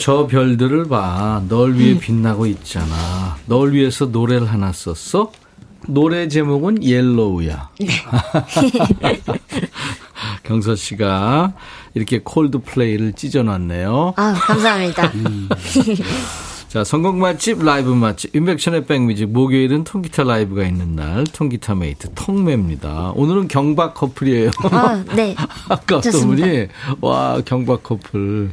저 0.03 0.27
별들을 0.27 0.89
봐. 0.89 1.41
널 1.47 1.75
위해 1.75 1.97
빛나고 1.97 2.45
있잖아. 2.47 3.37
널 3.45 3.71
위해서 3.71 4.03
노래를 4.03 4.51
하나 4.51 4.73
썼어? 4.73 5.31
노래 5.87 6.27
제목은 6.27 6.83
Yellow야. 6.83 7.69
네. 7.79 7.87
경서 10.43 10.75
씨가 10.75 11.53
이렇게 11.93 12.19
콜드 12.21 12.63
플레이를 12.63 13.13
찢어놨네요. 13.13 14.15
아, 14.17 14.33
감사합니다. 14.33 15.07
음. 15.15 15.47
자, 16.67 16.83
선곡 16.83 17.19
맛집, 17.19 17.63
라이브 17.63 17.91
맛집, 17.91 18.35
임백천의 18.35 18.85
백뮤직, 18.85 19.29
목요일은 19.29 19.85
통기타 19.85 20.23
라이브가 20.23 20.65
있는 20.65 20.97
날, 20.97 21.23
통기타 21.23 21.75
메이트, 21.75 22.09
통메입니다. 22.13 23.13
오늘은 23.15 23.47
경박 23.47 23.93
커플이에요. 23.93 24.51
아, 24.69 25.01
네. 25.15 25.33
아까 25.69 25.97
어떤 25.99 26.11
분이, 26.11 26.67
와, 26.99 27.39
경박 27.45 27.83
커플. 27.83 28.51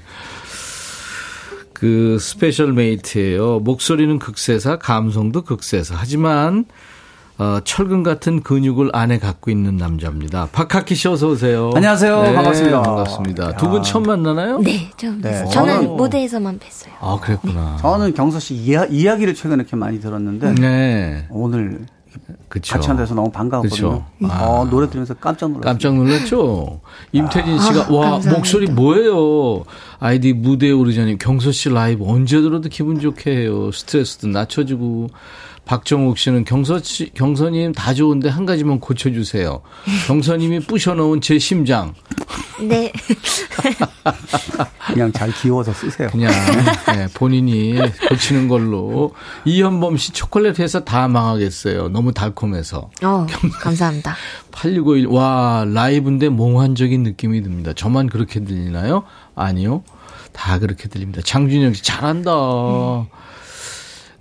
그 1.81 2.19
스페셜 2.21 2.75
메이트예요. 2.75 3.61
목소리는 3.61 4.19
극세사, 4.19 4.77
감성도 4.77 5.41
극세사. 5.41 5.95
하지만 5.97 6.67
어, 7.39 7.61
철근 7.65 8.03
같은 8.03 8.43
근육을 8.43 8.91
안에 8.93 9.19
갖고 9.19 9.51
있는 9.51 9.79
남자입니다. 9.79 10.51
박학기 10.53 10.95
씨 10.95 11.09
어서 11.09 11.29
오세요. 11.29 11.71
안녕하세요. 11.75 12.23
네, 12.23 12.35
반갑습니다. 12.35 12.83
반갑습니다. 12.83 13.57
두 13.57 13.71
분 13.71 13.83
처음 13.83 14.03
만나나요? 14.03 14.59
네, 14.59 14.91
좀 14.99 15.23
네. 15.23 15.43
저는 15.47 15.87
오. 15.87 15.97
무대에서만 15.97 16.59
뵀어요. 16.59 16.91
아, 17.01 17.19
그랬구나. 17.19 17.77
네. 17.77 17.81
저는 17.83 18.13
경서 18.13 18.39
씨 18.41 18.57
이야, 18.57 18.85
이야기를 18.85 19.35
최근에 19.35 19.63
이렇게 19.63 19.75
많이 19.75 20.01
들었는데 20.01 20.57
네. 20.57 21.27
오늘 21.31 21.87
그쵸. 22.49 22.75
같이 22.75 22.91
앉아서 22.91 23.15
너무 23.15 23.31
반가웠거든요. 23.31 24.05
아. 24.25 24.45
어, 24.45 24.65
노래 24.69 24.89
들으면서 24.89 25.15
깜짝 25.15 25.51
놀랐어요. 25.51 25.65
깜짝 25.65 25.95
놀랐죠? 25.95 26.81
임태진 27.13 27.59
씨가, 27.61 27.87
아, 27.87 27.93
와, 27.93 28.01
감사합니다. 28.03 28.33
목소리 28.33 28.67
뭐예요? 28.67 29.65
아이디 30.01 30.33
무대에 30.33 30.73
오르자니 30.73 31.19
경서 31.19 31.53
씨 31.53 31.69
라이브 31.69 32.05
언제 32.07 32.41
들어도 32.41 32.69
기분 32.69 32.99
좋게 32.99 33.31
해요. 33.31 33.71
스트레스도 33.73 34.29
낮춰주고. 34.29 35.09
박정욱 35.65 36.19
씨는 36.19 36.45
경서 36.45 36.81
씨, 36.81 37.11
경서님 37.15 37.73
다 37.73 37.95
좋은데 37.95 38.29
한 38.29 38.45
가지만 38.47 38.81
고쳐주세요. 38.81 39.61
경서님이 40.07 40.61
부셔놓은 40.61 41.21
제 41.21 41.39
심장. 41.39 41.95
네. 42.61 42.93
그냥 44.93 45.13
잘 45.13 45.33
기워서 45.33 45.73
쓰세요. 45.73 46.09
그냥 46.11 46.33
네, 46.95 47.07
본인이 47.15 47.79
고치는 48.09 48.49
걸로. 48.49 49.15
이현범 49.45 49.97
씨 49.97 50.13
초콜릿 50.13 50.59
회사 50.59 50.85
다 50.85 51.07
망하겠어요. 51.09 51.89
너무 51.89 52.13
달콤해서. 52.13 52.91
어, 53.03 53.27
감사합니다. 53.61 54.17
8651, 54.51 55.07
와, 55.07 55.65
라이브인데 55.67 56.29
몽환적인 56.29 57.03
느낌이 57.03 57.43
듭니다. 57.43 57.73
저만 57.75 58.09
그렇게 58.09 58.41
들리나요? 58.41 59.05
아니요. 59.37 59.85
다 60.33 60.59
그렇게 60.59 60.89
들립니다. 60.89 61.21
장준영 61.25 61.75
씨 61.75 61.83
잘한다. 61.83 62.33
음. 62.33 63.07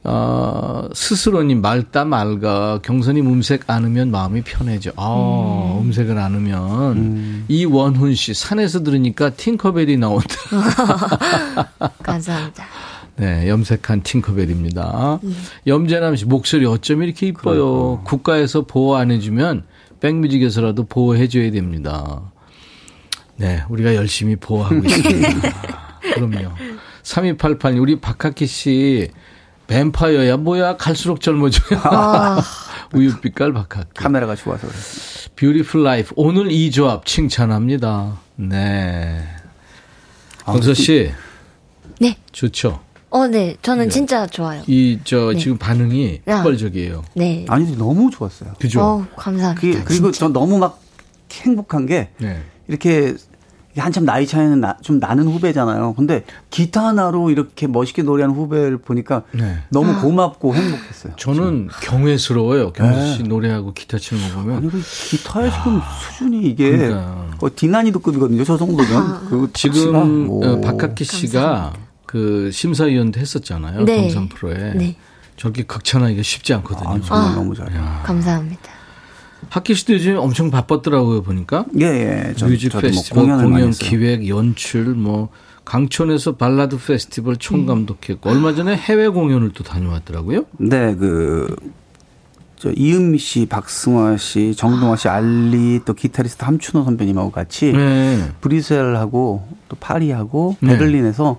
어, 0.04 0.88
스스로님 0.94 1.62
맑다 1.62 2.06
맑아 2.06 2.80
경선이 2.82 3.22
음색 3.22 3.70
안으면 3.70 4.12
마음이 4.12 4.42
편해져. 4.42 4.92
아, 4.96 5.80
음. 5.82 5.92
색을 5.92 6.18
안으면 6.18 6.98
음. 6.98 7.46
이원훈 7.48 8.16
씨 8.16 8.34
산에서 8.34 8.84
들으니까 8.84 9.32
팅커벨이 9.32 9.98
나온다. 9.98 10.36
감사합니다. 12.02 12.66
네, 13.18 13.50
염색한 13.50 14.04
팅커벨입니다. 14.04 15.20
예. 15.26 15.30
염재남 15.68 16.16
씨 16.16 16.26
목소리 16.26 16.66
어쩜 16.66 17.04
이렇게 17.04 17.28
이뻐요. 17.28 17.56
그렇구 17.56 18.04
국가에서 18.06 18.62
보호 18.62 18.96
안 18.96 19.12
해주면 19.12 19.64
백뮤직에서라도 20.00 20.86
보호해줘야 20.86 21.52
됩니다. 21.52 22.32
네, 23.36 23.64
우리가 23.68 23.96
열심히 23.96 24.38
보호하고 24.38 24.76
있습니다. 24.78 25.54
그럼요. 26.16 26.52
3288 27.04 27.80
우리 27.80 28.00
박학기 28.00 28.46
씨 28.48 29.10
뱀파이어야 29.70 30.38
뭐야 30.38 30.78
갈수록 30.78 31.22
젊어져요. 31.22 31.80
아. 31.84 32.42
우유빛깔 32.94 33.54
박학기. 33.54 33.94
카메라가 33.94 34.36
좋아서 34.36 34.68
그래. 34.68 34.78
Beautiful 35.36 35.84
Life 35.84 36.14
오늘 36.18 36.52
이 36.52 36.72
조합 36.72 37.06
칭찬합니다. 37.06 38.18
네. 38.36 39.24
황서 40.44 40.74
씨. 40.74 41.12
네. 42.00 42.18
좋죠. 42.32 42.80
어, 43.12 43.28
네. 43.28 43.56
저는 43.62 43.86
네. 43.86 43.90
진짜 43.90 44.26
좋아요. 44.26 44.64
이, 44.68 45.00
저, 45.04 45.34
네. 45.34 45.40
지금 45.40 45.58
반응이 45.58 46.22
폭발적이에요. 46.26 47.04
네. 47.16 47.46
아니, 47.48 47.76
너무 47.76 48.10
좋았어요. 48.12 48.54
그죠? 48.60 48.82
어, 48.82 49.08
감사합니다. 49.16 49.84
그, 49.84 49.94
리고저 49.94 50.30
너무 50.30 50.58
막 50.60 50.82
행복한 51.32 51.86
게, 51.86 52.10
네. 52.18 52.44
이렇게 52.68 53.16
한참 53.80 54.06
나이 54.06 54.28
차이는 54.28 54.62
나, 54.62 54.78
좀 54.82 55.00
나는 55.00 55.28
후배잖아요. 55.28 55.94
근데 55.96 56.24
기타 56.50 56.86
하나로 56.88 57.30
이렇게 57.32 57.68
멋있게 57.68 58.04
노래하는 58.04 58.36
후배를 58.36 58.78
보니까 58.78 59.24
네. 59.32 59.60
너무 59.70 59.92
아. 59.92 60.02
고맙고 60.02 60.56
행복했어요. 60.56 61.14
저는 61.18 61.70
지금. 61.72 61.82
경외스러워요. 61.82 62.74
경수 62.74 63.14
씨 63.16 63.24
네. 63.24 63.30
노래하고 63.30 63.74
기타 63.74 63.98
치는 63.98 64.30
거 64.30 64.40
보면. 64.40 64.58
아니, 64.58 64.70
그 64.70 64.82
기타의 64.82 65.52
지금 65.52 65.80
아. 65.82 66.00
수준이 66.00 66.42
이게 66.42 66.72
그러니까. 66.78 67.28
디난이도급이거든요. 67.56 68.44
저 68.44 68.58
정도면. 68.58 68.94
아. 68.96 69.22
그 69.30 69.50
지금 69.54 70.28
어, 70.30 70.62
박학기 70.62 71.04
씨가 71.04 71.42
감사합니다. 71.42 71.80
그 72.06 72.50
심사위원도 72.52 73.20
했었잖아요. 73.20 73.86
네. 73.86 74.02
동산 74.02 74.30
프로에. 74.30 74.74
네. 74.74 74.96
저렇게 75.38 75.64
극찬하기가 75.64 76.22
쉽지 76.22 76.54
않거든요. 76.56 76.90
아, 76.90 77.00
정말 77.02 77.32
아. 77.32 77.36
너무 77.36 77.56
잘해요. 77.56 77.82
감사합니다. 78.04 78.69
학기 79.50 79.74
씨도 79.74 79.94
요즘 79.94 80.18
엄청 80.18 80.52
바빴더라고요 80.52 81.24
보니까. 81.24 81.66
예, 81.80 81.86
예. 81.86 82.34
저, 82.36 82.48
뮤직 82.48 82.72
뭐 82.72 82.82
페스티벌, 82.82 83.26
뭐 83.26 83.38
공연 83.38 83.72
기획, 83.72 84.28
연출, 84.28 84.86
뭐 84.96 85.30
강촌에서 85.66 86.36
발라드 86.36 86.78
페스티벌 86.78 87.38
총감독했고 87.38 88.30
음. 88.30 88.36
얼마 88.36 88.54
전에 88.54 88.76
해외 88.76 89.08
공연을 89.08 89.52
또 89.54 89.64
다녀왔더라고요. 89.64 90.46
네, 90.58 90.96
그. 90.96 91.56
저 92.58 92.74
이은미 92.76 93.20
씨, 93.20 93.46
박승화 93.46 94.18
씨, 94.18 94.54
정동화 94.54 94.98
씨, 94.98 95.08
알리 95.08 95.80
또 95.86 95.94
기타리스트 95.94 96.44
함춘호 96.44 96.84
선배님하고 96.84 97.32
같이 97.32 97.72
네. 97.72 98.32
브뤼셀하고 98.42 99.48
또 99.70 99.78
파리하고 99.80 100.58
네. 100.60 100.78
베를린에서 100.78 101.38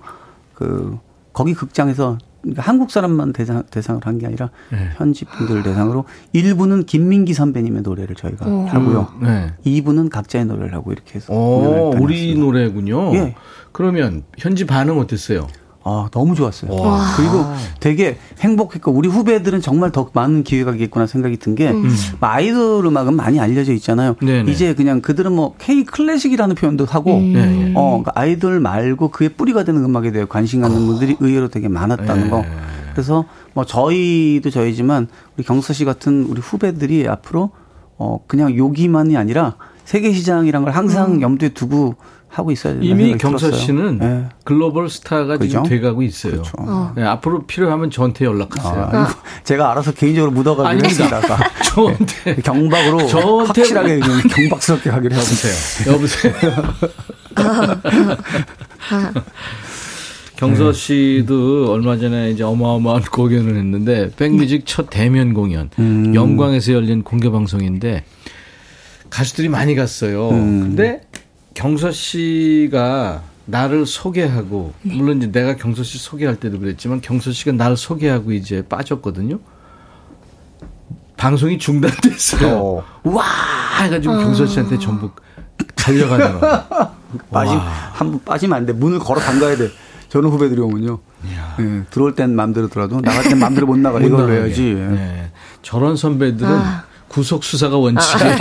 그 0.55 0.97
거기 1.31 1.53
극장에서 1.53 2.17
그러니까 2.41 2.63
한국 2.63 2.91
사람만 2.91 3.33
대상, 3.33 3.63
대상을 3.69 4.01
한게 4.03 4.25
아니라 4.25 4.49
네. 4.71 4.89
현지 4.97 5.25
분들 5.25 5.63
대상으로 5.63 6.05
1부는 6.33 6.85
김민기 6.85 7.33
선배님의 7.33 7.83
노래를 7.83 8.15
저희가 8.15 8.47
오. 8.47 8.65
하고요. 8.65 9.07
네. 9.21 9.53
2부는 9.65 10.09
각자의 10.09 10.45
노래를 10.45 10.73
하고 10.73 10.91
이렇게 10.91 11.15
해서 11.15 11.33
오, 11.33 11.91
우리 11.99 12.35
노래군요. 12.35 13.15
예. 13.15 13.35
그러면 13.71 14.23
현지 14.37 14.65
반응 14.65 14.99
어땠어요? 14.99 15.47
아, 15.83 16.09
너무 16.11 16.35
좋았어요. 16.35 16.71
와. 16.73 17.13
그리고 17.17 17.43
되게 17.79 18.17
행복했고, 18.39 18.91
우리 18.91 19.09
후배들은 19.09 19.61
정말 19.61 19.91
더 19.91 20.09
많은 20.13 20.43
기회가 20.43 20.71
있겠구나 20.73 21.07
생각이 21.07 21.37
든 21.37 21.55
게, 21.55 21.71
음. 21.71 21.89
뭐 22.19 22.29
아이돌 22.29 22.85
음악은 22.85 23.15
많이 23.15 23.39
알려져 23.39 23.73
있잖아요. 23.73 24.15
네네. 24.21 24.51
이제 24.51 24.75
그냥 24.75 25.01
그들은 25.01 25.31
뭐 25.31 25.55
K 25.57 25.83
클래식이라는 25.83 26.55
표현도 26.55 26.85
하고, 26.85 27.17
음. 27.17 27.33
네, 27.33 27.45
네. 27.45 27.73
어, 27.75 28.01
그러니까 28.01 28.11
아이돌 28.15 28.59
말고 28.59 29.09
그의 29.09 29.29
뿌리가 29.29 29.63
되는 29.63 29.83
음악에 29.83 30.11
대해 30.11 30.25
관심 30.27 30.61
갖는 30.61 30.85
분들이 30.85 31.17
의외로 31.19 31.47
되게 31.47 31.67
많았다는 31.67 32.29
거. 32.29 32.41
네. 32.41 32.47
그래서 32.93 33.25
뭐 33.53 33.65
저희도 33.65 34.49
저희지만 34.49 35.07
우리 35.35 35.45
경서 35.45 35.73
씨 35.73 35.85
같은 35.85 36.25
우리 36.29 36.41
후배들이 36.41 37.07
앞으로 37.07 37.51
어, 37.97 38.19
그냥 38.27 38.57
여기만이 38.57 39.15
아니라 39.17 39.55
세계 39.85 40.11
시장이란 40.11 40.63
걸 40.63 40.73
항상 40.73 41.13
음. 41.13 41.21
염두에 41.21 41.49
두고 41.49 41.95
하고 42.31 42.51
있어야 42.51 42.73
된다. 42.73 42.87
이미 42.87 43.17
경서 43.17 43.51
씨는 43.51 43.97
네. 43.97 44.25
글로벌 44.45 44.89
스타가 44.89 45.37
그죠? 45.37 45.49
지금 45.49 45.63
돼가고 45.63 46.01
있어요. 46.01 46.31
그렇죠. 46.33 46.53
어. 46.59 46.93
네, 46.95 47.03
앞으로 47.03 47.45
필요하면 47.45 47.91
저한테 47.91 48.23
연락하세요. 48.23 48.73
아, 48.73 48.97
아. 48.97 49.15
제가 49.43 49.69
알아서 49.71 49.91
개인적으로 49.91 50.31
묻어가기로 50.31 50.87
했습니다. 50.87 51.21
저한테 51.75 52.05
네, 52.23 52.35
경박으로 52.41 53.05
저한테 53.07 53.61
확실하게 53.61 53.99
경박스럽게 53.99 54.89
하기로 54.89 55.13
해보세요. 55.13 55.93
여보세요. 55.93 56.33
경서 60.37 60.71
씨도 60.73 61.71
얼마 61.71 61.97
전에 61.97 62.31
이제 62.31 62.43
어마어마한 62.43 63.03
공연을 63.11 63.57
했는데 63.57 64.09
백뮤직 64.15 64.65
첫 64.65 64.87
대면 64.89 65.33
공연 65.33 65.69
음. 65.77 66.15
영광에서 66.15 66.71
열린 66.71 67.03
공개 67.03 67.29
방송인데 67.29 68.03
가수들이 69.11 69.49
많이 69.49 69.75
갔어요. 69.75 70.29
음. 70.29 70.61
근데 70.61 71.01
경서 71.53 71.91
씨가 71.91 73.21
나를 73.45 73.85
소개하고 73.85 74.73
네. 74.83 74.95
물론 74.95 75.17
이제 75.17 75.31
내가 75.31 75.55
경서 75.55 75.83
씨 75.83 75.97
소개할 75.97 76.35
때도 76.37 76.59
그랬지만 76.59 77.01
경서 77.01 77.31
씨가 77.31 77.51
나를 77.53 77.75
소개하고 77.75 78.31
이제 78.31 78.63
빠졌거든요. 78.67 79.39
방송이 81.17 81.57
중단됐어요. 81.59 82.57
어. 82.57 82.83
와 83.03 83.23
해가지고 83.83 84.13
어. 84.13 84.17
경서 84.17 84.45
씨한테 84.45 84.79
전부 84.79 85.11
달려가더라고. 85.75 86.91
빠지 87.29 87.53
한번 87.93 88.21
빠지면 88.23 88.57
안 88.57 88.65
돼. 88.65 88.73
문을 88.73 88.99
걸어 88.99 89.19
잠가야 89.19 89.57
돼. 89.57 89.69
저는 90.09 90.29
후배들이 90.29 90.59
오면요. 90.61 90.99
네, 91.57 91.83
들어올 91.89 92.15
땐 92.15 92.35
마음대로 92.35 92.67
들어도 92.67 92.99
나갈 93.01 93.23
땐 93.23 93.37
마음대로 93.37 93.67
못 93.67 93.77
나가. 93.77 93.99
이걸로 93.99 94.31
해야지. 94.31 94.73
네. 94.73 95.31
저런 95.61 95.95
선배들은 95.95 96.49
아. 96.51 96.83
구속 97.11 97.43
수사가 97.43 97.77
원칙이에요. 97.77 98.35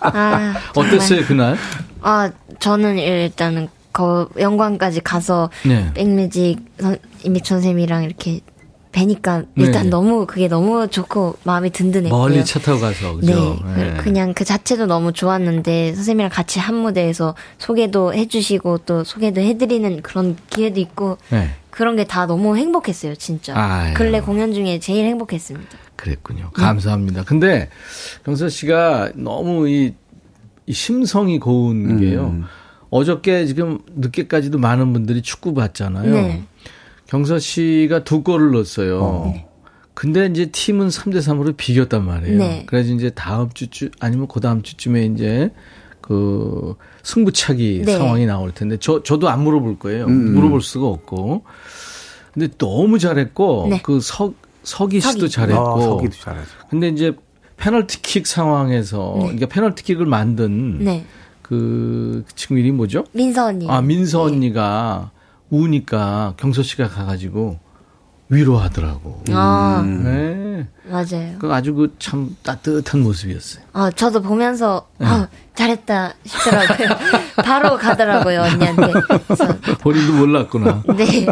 아, 0.00 0.54
어땠어요 0.74 1.24
그날? 1.24 1.56
아 2.02 2.30
저는 2.58 2.98
일단은 2.98 3.68
그 3.92 4.28
영광까지 4.38 5.00
가서 5.00 5.50
네. 5.64 5.92
백뮤직 5.94 6.58
임백천 7.22 7.62
쌤이랑 7.62 8.02
이렇게 8.04 8.40
뵈니까 8.90 9.42
일단 9.56 9.84
네. 9.84 9.90
너무 9.90 10.26
그게 10.26 10.48
너무 10.48 10.88
좋고 10.88 11.36
마음이 11.44 11.70
든든했고요. 11.70 12.18
멀리 12.20 12.44
차 12.44 12.58
타고 12.58 12.80
가서 12.80 13.16
그죠? 13.16 13.60
네. 13.76 13.84
네. 13.92 13.96
그냥 13.98 14.34
그 14.34 14.44
자체도 14.44 14.86
너무 14.86 15.12
좋았는데 15.12 15.94
선생님이랑 15.94 16.30
같이 16.30 16.58
한 16.60 16.74
무대에서 16.76 17.34
소개도 17.58 18.14
해주시고 18.14 18.78
또 18.78 19.04
소개도 19.04 19.40
해드리는 19.40 20.02
그런 20.02 20.36
기회도 20.50 20.80
있고 20.80 21.18
네. 21.30 21.50
그런 21.74 21.96
게 21.96 22.04
다 22.04 22.26
너무 22.26 22.56
행복했어요, 22.56 23.16
진짜. 23.16 23.52
아유. 23.56 23.94
근래 23.94 24.20
공연 24.20 24.52
중에 24.52 24.78
제일 24.78 25.06
행복했습니다. 25.06 25.76
그랬군요. 25.96 26.50
감사합니다. 26.52 27.24
근데 27.24 27.68
경서 28.24 28.48
씨가 28.48 29.10
너무 29.16 29.68
이, 29.68 29.92
이 30.66 30.72
심성이 30.72 31.40
고운 31.40 31.98
게요. 31.98 32.28
음. 32.28 32.44
어저께 32.90 33.46
지금 33.46 33.80
늦게까지도 33.96 34.58
많은 34.58 34.92
분들이 34.92 35.20
축구 35.20 35.52
봤잖아요. 35.52 36.12
네. 36.12 36.44
경서 37.06 37.40
씨가 37.40 38.04
두 38.04 38.22
골을 38.22 38.52
넣었어요. 38.52 39.00
어. 39.02 39.34
근데 39.94 40.26
이제 40.26 40.46
팀은 40.46 40.88
3대 40.88 41.16
3으로 41.18 41.56
비겼단 41.56 42.04
말이에요. 42.04 42.38
네. 42.38 42.62
그래서 42.66 42.92
이제 42.92 43.10
다음 43.10 43.50
주쯤 43.52 43.90
아니면 43.98 44.28
그 44.28 44.38
다음 44.40 44.62
주쯤에 44.62 45.06
이제 45.06 45.50
그 46.04 46.74
승부차기 47.02 47.84
네. 47.86 47.96
상황이 47.96 48.26
나올 48.26 48.52
텐데 48.52 48.76
저 48.78 49.02
저도 49.02 49.30
안 49.30 49.42
물어볼 49.42 49.78
거예요. 49.78 50.04
음. 50.04 50.34
물어볼 50.34 50.60
수가 50.60 50.86
없고. 50.86 51.44
근데 52.34 52.48
너무 52.58 52.98
잘했고 52.98 53.68
네. 53.70 53.80
그석 53.80 54.34
서기 54.64 55.00
씨도 55.00 55.28
잘했고. 55.28 55.62
아, 55.62 55.80
서기도 55.80 56.14
잘하죠. 56.14 56.48
근데 56.68 56.88
이제 56.88 57.16
페널티킥 57.56 58.26
상황에서 58.26 59.14
네. 59.16 59.22
그러니까 59.22 59.46
페널티킥을 59.46 60.04
만든 60.04 60.84
네. 60.84 61.06
그 61.40 62.22
친구 62.36 62.60
이름이 62.60 62.76
뭐죠? 62.76 63.04
민서 63.12 63.46
언니. 63.46 63.66
아 63.70 63.80
민서 63.80 64.26
네. 64.26 64.34
언니가 64.34 65.10
우니까 65.48 66.34
경서 66.36 66.62
씨가 66.62 66.88
가가지고 66.88 67.58
위로하더라고. 68.28 69.22
아, 69.32 69.84
네. 69.86 70.66
맞아요. 70.88 71.36
그 71.38 71.52
아주 71.52 71.74
그 71.74 71.94
참 71.98 72.36
따뜻한 72.42 73.02
모습이었어요. 73.02 73.64
아, 73.72 73.90
저도 73.90 74.22
보면서 74.22 74.88
네. 74.98 75.06
아, 75.06 75.28
잘했다 75.54 76.14
싶더라고요. 76.24 76.88
바로 77.44 77.76
가더라고요 77.76 78.40
언니한테. 78.42 78.92
본인도 79.80 80.12
몰랐구나. 80.14 80.82
네. 80.96 81.26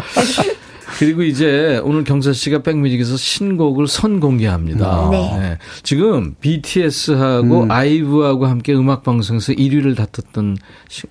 그리고 0.99 1.23
이제 1.23 1.81
오늘 1.83 2.03
경서 2.03 2.33
씨가 2.33 2.61
백뮤직에서 2.61 3.17
신곡을 3.17 3.87
선공개합니다. 3.87 5.09
네. 5.11 5.37
네. 5.39 5.57
지금 5.81 6.35
BTS하고 6.39 7.63
음. 7.63 7.71
아이브하고 7.71 8.45
함께 8.45 8.73
음악 8.73 9.03
방송에서 9.03 9.53
1위를 9.53 9.97
다퉜던 9.97 10.57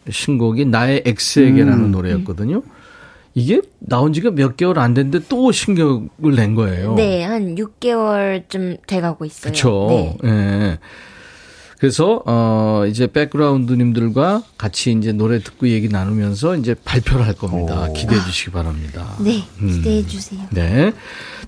신곡이 0.09 0.66
나의 0.66 1.03
엑스에게라는 1.05 1.87
음. 1.87 1.91
노래였거든요. 1.93 2.62
이게 3.35 3.61
나온 3.78 4.12
지가 4.12 4.30
몇 4.30 4.57
개월 4.57 4.78
안 4.78 4.95
됐는데 4.95 5.26
또 5.28 5.53
신곡을 5.53 6.35
낸 6.37 6.55
거예요. 6.55 6.95
네, 6.95 7.22
한 7.24 7.55
6개월쯤 7.55 8.87
돼가고 8.87 9.24
있어요. 9.24 9.53
그렇죠. 9.53 9.87
네. 10.22 10.30
네. 10.30 10.78
그래서 11.78 12.22
어 12.26 12.85
이제 12.87 13.09
백그라운드님들과 13.09 14.45
같이 14.57 14.93
이제 14.93 15.11
노래 15.11 15.41
듣고 15.41 15.66
얘기 15.66 15.89
나누면서 15.89 16.55
이제 16.55 16.76
발표를 16.85 17.26
할 17.26 17.35
겁니다. 17.35 17.89
오. 17.89 17.93
기대해 17.93 18.20
주시기 18.20 18.53
바랍니다. 18.53 19.16
네, 19.18 19.43
기대해 19.59 20.07
주세요. 20.07 20.41
음. 20.43 20.47
네. 20.53 20.93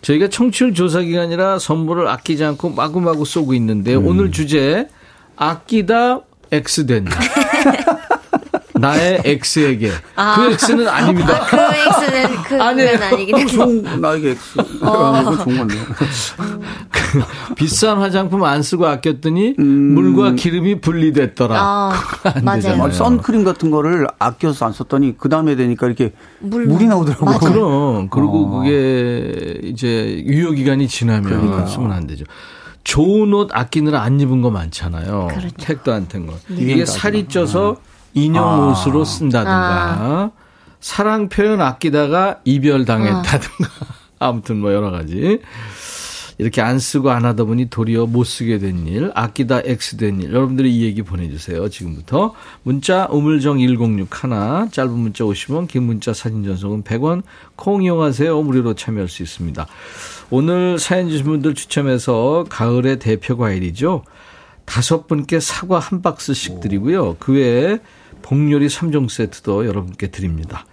저희가 0.03 0.29
청취율 0.29 0.75
조사 0.75 1.03
기간이라 1.03 1.61
선물을 1.61 2.09
아끼지 2.09 2.43
않고 2.43 2.71
마구마구 2.71 3.25
쏘고 3.25 3.55
있는데 3.55 3.95
음. 3.95 4.09
오늘 4.09 4.33
주제 4.33 4.89
아끼다 5.37 6.23
엑스된 6.51 7.07
나의 8.75 9.23
X에게. 9.25 9.91
아. 10.17 10.37
그 10.37 10.53
X는 10.53 10.89
아닙니다. 10.89 11.47
그 11.47 11.57
X는 11.57 12.43
그 12.43 12.63
아니에요. 12.63 12.99
아니긴 13.03 13.39
해 13.39 13.47
좋은, 13.47 14.01
나에게 14.01 14.31
X. 14.31 14.59
어. 14.83 15.21
이거 15.23 15.45
좋은 15.45 15.57
건데. 15.59 15.75
그 16.91 17.23
비싼 17.55 17.99
화장품 17.99 18.43
안 18.45 18.63
쓰고 18.63 18.87
아꼈더니 18.87 19.55
음. 19.59 19.65
물과 19.95 20.33
기름이 20.33 20.81
분리됐더라. 20.81 21.57
아, 21.57 21.93
맞아요. 22.43 22.83
아, 22.83 22.91
선크림 22.91 23.45
같은 23.45 23.71
거를 23.71 24.07
아껴서 24.19 24.67
안 24.67 24.73
썼더니 24.73 25.17
그 25.19 25.29
다음에 25.29 25.55
되니까 25.55 25.87
이렇게 25.87 26.13
물, 26.41 26.67
물이 26.67 26.87
나오더라고요. 26.87 27.27
맞아요. 27.27 27.39
그럼. 27.41 28.09
그리고 28.11 28.47
어. 28.47 28.59
그게 28.59 29.61
이제 29.63 30.23
유효기간이 30.27 30.89
지나면 30.89 31.23
그러니까. 31.23 31.67
쓰면 31.67 31.93
안 31.93 32.07
되죠. 32.07 32.25
좋은 32.83 33.33
옷 33.33 33.49
아끼느라 33.53 34.03
안 34.03 34.21
입은 34.21 34.43
거 34.43 34.51
많잖아요. 34.51 35.29
그렇죠. 35.31 35.49
택도 35.59 35.93
안된 35.93 36.27
거. 36.27 36.35
네. 36.49 36.57
이게 36.59 36.85
살이 36.85 37.27
쪄서 37.29 37.77
인형 38.15 38.45
아. 38.45 38.67
옷으로 38.69 39.05
쓴다든가 39.05 39.51
아. 39.53 40.31
사랑 40.81 41.29
표현 41.29 41.61
아끼다가 41.61 42.41
이별 42.45 42.85
당했다든가 42.85 43.69
아. 43.89 43.95
아무튼 44.29 44.61
뭐 44.61 44.73
여러 44.73 44.91
가지 44.91 45.41
이렇게 46.39 46.61
안 46.61 46.79
쓰고 46.79 47.11
안 47.11 47.25
하다 47.25 47.45
보니 47.45 47.71
도리어 47.71 48.07
못 48.07 48.25
쓰게 48.25 48.59
된 48.59 48.87
일, 48.87 49.13
아끼다 49.15 49.61
X 49.65 49.97
된 49.97 50.21
일, 50.21 50.33
여러분들이 50.33 50.77
이 50.77 50.83
얘기 50.83 51.03
보내주세요. 51.03 51.69
지금부터. 51.69 52.35
문자, 52.65 53.07
우물정 53.11 53.61
1061, 53.61 54.09
짧은 54.71 54.91
문자 54.91 55.25
50원, 55.25 55.69
긴 55.69 55.85
문자 55.85 56.13
사진 56.13 56.45
전송은 56.45 56.83
100원, 56.83 57.23
콩 57.55 57.85
이용하세요. 57.85 58.43
무료로 58.43 58.75
참여할 58.75 59.09
수 59.09 59.23
있습니다. 59.23 59.67
오늘 60.31 60.79
사연 60.79 61.09
주신 61.09 61.25
분들 61.25 61.55
추첨해서 61.55 62.45
가을의 62.49 62.99
대표 62.99 63.37
과일이죠. 63.37 64.03
다섯 64.65 65.07
분께 65.07 65.41
사과 65.41 65.79
한 65.79 66.03
박스씩 66.03 66.61
드리고요. 66.61 67.17
그 67.21 67.35
외에 67.35 67.79
복요리 68.29 68.69
3종 68.69 69.11
세트도 69.11 69.67
여러분께 69.67 70.07
드립니다. 70.11 70.65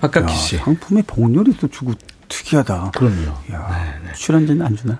박학기 0.00 0.32
씨. 0.34 0.56
상품에 0.56 1.02
복요리 1.04 1.56
도 1.56 1.66
주고 1.68 1.92
특이하다. 2.28 2.92
그럼요. 2.94 3.26
야, 3.52 3.68
네, 4.02 4.06
네. 4.08 4.12
술한잔 4.14 4.62
안 4.62 4.76
주나? 4.76 4.98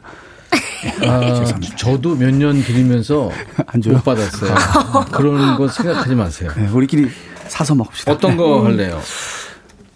아, 1.06 1.44
저도 1.78 2.16
몇 2.16 2.34
년 2.34 2.60
드리면서 2.60 3.30
못 3.86 4.04
받았어요. 4.04 4.54
그런 5.12 5.56
거 5.56 5.68
생각하지 5.68 6.14
마세요. 6.16 6.50
네, 6.56 6.66
우리끼리 6.68 7.08
사서 7.46 7.76
먹읍시다. 7.76 8.12
어떤 8.12 8.36
거 8.36 8.64
할래요? 8.64 9.00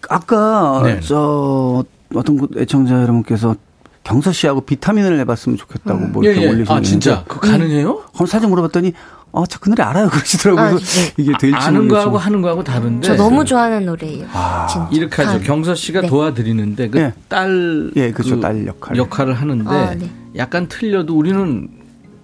아까 0.09 0.81
네. 0.85 1.01
저 1.01 1.85
어떤 2.15 2.47
애청자 2.57 2.95
여러분께서 3.03 3.57
경서 4.05 4.31
씨하고 4.33 4.61
비타민을 4.61 5.17
내봤으면 5.17 5.59
좋겠다고 5.59 5.99
음. 5.99 6.13
뭐 6.13 6.23
이렇게 6.23 6.41
예, 6.41 6.45
예. 6.45 6.49
올리셨는데 6.51 6.73
아 6.73 6.81
진짜 6.83 7.25
그 7.27 7.41
가능해요? 7.41 8.05
그럼 8.13 8.27
사진 8.27 8.51
물어봤더니 8.51 8.93
어, 9.37 9.45
저 9.47 9.59
그 9.59 9.69
노래 9.69 9.83
알아요 9.83 10.09
그러시더라고요. 10.15 10.65
아, 10.77 10.79
네. 10.79 11.13
이게 11.17 11.33
될지 11.41 11.57
아는 11.57 11.89
거하고 11.89 12.17
하는 12.19 12.41
거하고 12.41 12.63
다른데. 12.63 13.07
저 13.07 13.15
너무 13.17 13.45
좋아하는 13.45 13.85
노래예요. 13.87 14.27
아, 14.33 14.67
진짜. 14.71 14.89
이렇게 14.93 15.23
하죠. 15.23 15.41
경서 15.45 15.75
씨가 15.75 16.03
네. 16.03 16.09
도와드리는데 16.09 16.89
그 16.91 17.13
딸 17.29 17.91
예, 17.97 18.03
예, 18.03 18.13
그렇죠. 18.13 18.37
그 18.37 18.41
딸 18.41 18.67
역할 18.67 18.97
역할을 18.97 19.35
하는데 19.35 19.69
아, 19.71 19.95
네. 19.95 20.09
약간 20.37 20.69
틀려도 20.69 21.17
우리는 21.17 21.69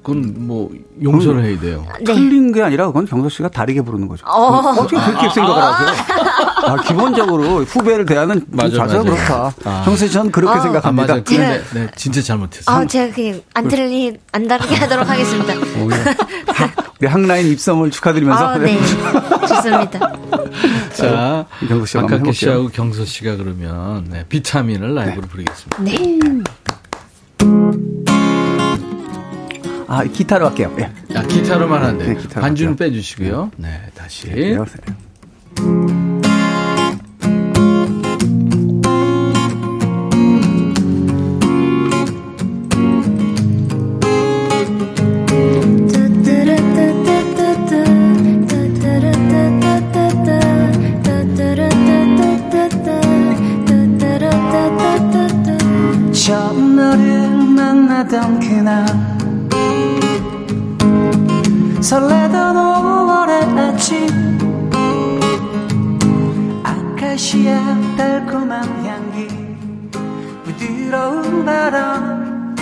그건 0.03 0.35
뭐 0.47 0.71
용서를 1.03 1.45
해야 1.45 1.59
돼요. 1.61 1.85
네. 1.99 2.15
틀린 2.15 2.53
게 2.53 2.63
아니라 2.63 2.87
그건 2.87 3.07
경서 3.07 3.29
씨가 3.29 3.49
다르게 3.51 3.83
부르는 3.83 4.09
거죠. 4.09 4.25
어. 4.27 4.59
어떻게 4.59 4.97
그렇게 4.97 5.27
아. 5.27 5.31
생각을 5.31 5.63
하세요? 5.63 5.89
아, 6.67 6.77
기본적으로 6.83 7.65
후배를 7.65 8.07
대하는 8.07 8.45
맞아, 8.51 8.77
자세가 8.77 9.03
맞아. 9.05 9.15
그렇다. 9.15 9.55
아. 9.65 9.83
경서 9.85 10.07
씨 10.07 10.13
저는 10.13 10.31
그렇게 10.31 10.59
어. 10.59 10.63
생각합니다. 10.63 11.13
아, 11.13 11.17
맞아. 11.17 11.23
그런데 11.27 11.63
네, 11.75 11.89
진짜 11.97 12.23
잘못했어요. 12.23 12.77
아, 12.77 12.87
제가 12.87 13.13
그냥 13.15 13.41
안 13.53 13.69
틀리 13.69 14.17
안 14.33 14.47
다르게 14.49 14.75
하도록 14.77 15.09
하겠습니다. 15.09 15.53
우리 17.01 17.09
항라인 17.09 17.47
입성을 17.47 17.91
축하드리면서. 17.91 18.47
아, 18.47 18.59
네. 18.59 18.79
좋습니다. 19.49 20.13
자, 20.93 21.47
경서 21.67 21.87
씨가 21.87 22.03
박학기 22.03 22.33
씨하고 22.35 22.69
경서 22.69 23.07
씨가 23.07 23.37
그러면 23.37 24.05
네, 24.11 24.25
비타민을 24.29 24.95
라이브로 24.95 25.23
네. 25.23 25.29
부르겠습니다. 25.29 25.83
네. 25.83 26.19
아, 29.89 30.05
기타로 30.05 30.49
할게요. 30.49 30.77
예. 30.79 30.91
아, 31.17 31.23
기타로만 31.23 31.83
한대. 31.83 32.07
네, 32.07 32.15
기타로 32.17 32.43
반주는 32.43 32.73
할게요. 32.73 32.89
빼주시고요. 32.91 33.51
네, 33.57 33.81
다시. 33.95 34.29
네, 34.29 34.59
바람 71.71 72.57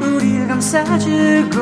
우리를 0.00 0.48
감싸주고 0.48 1.60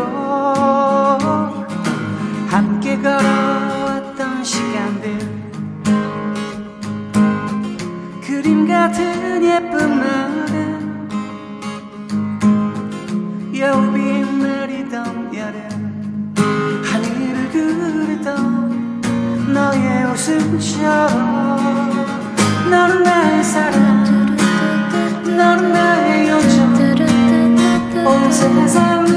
함께 2.48 2.96
걸어왔던 2.96 4.44
시간들. 4.44 5.18
그림 8.24 8.68
같은 8.68 9.42
예쁜 9.42 9.98
날은 9.98 11.08
여우비 13.56 13.98
내리던 14.00 15.34
여름 15.34 16.34
너의 19.52 20.04
웃음처럼 20.12 21.10
너는 22.70 23.02
나의 23.02 23.42
사랑. 23.42 24.36
너는 25.36 25.72
나의 25.72 26.01
온 28.04 28.32
세상 28.32 29.11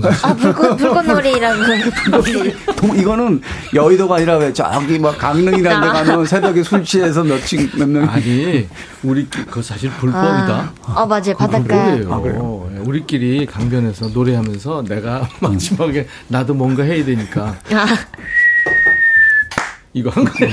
경선 0.00 0.12
씨? 0.12 0.26
아, 0.26 0.34
불꽃, 0.34 0.76
불꽃놀이라고. 0.78 1.62
불꽃놀이. 2.04 2.54
이거는 2.96 3.40
여의도가 3.74 4.16
아니라 4.16 4.36
왜 4.38 4.52
저기 4.52 4.98
뭐 4.98 5.12
강릉이라는 5.12 5.80
데 5.80 5.86
가면 5.88 6.26
새벽에 6.26 6.62
술 6.62 6.84
취해서 6.84 7.22
몇층 7.24 7.68
몇 7.76 7.88
명. 7.88 8.08
아니, 8.08 8.68
우리 9.02 9.26
그거 9.28 9.62
사실 9.62 9.90
불법이다. 9.90 10.72
아, 10.86 11.02
어, 11.02 11.06
맞아요. 11.06 11.36
바닷가. 11.36 11.76
아, 11.76 12.20
그래요? 12.20 12.68
예. 12.72 12.78
네, 12.78 12.84
우리끼리 12.84 13.46
강변에서 13.46 14.08
노래하면서 14.08 14.84
내가 14.88 15.28
마지막에 15.40 16.06
나도 16.28 16.54
뭔가 16.54 16.82
해야 16.82 17.04
되니까 17.04 17.56
아. 17.72 17.86
이거 19.92 20.10
한 20.10 20.24
거야. 20.24 20.48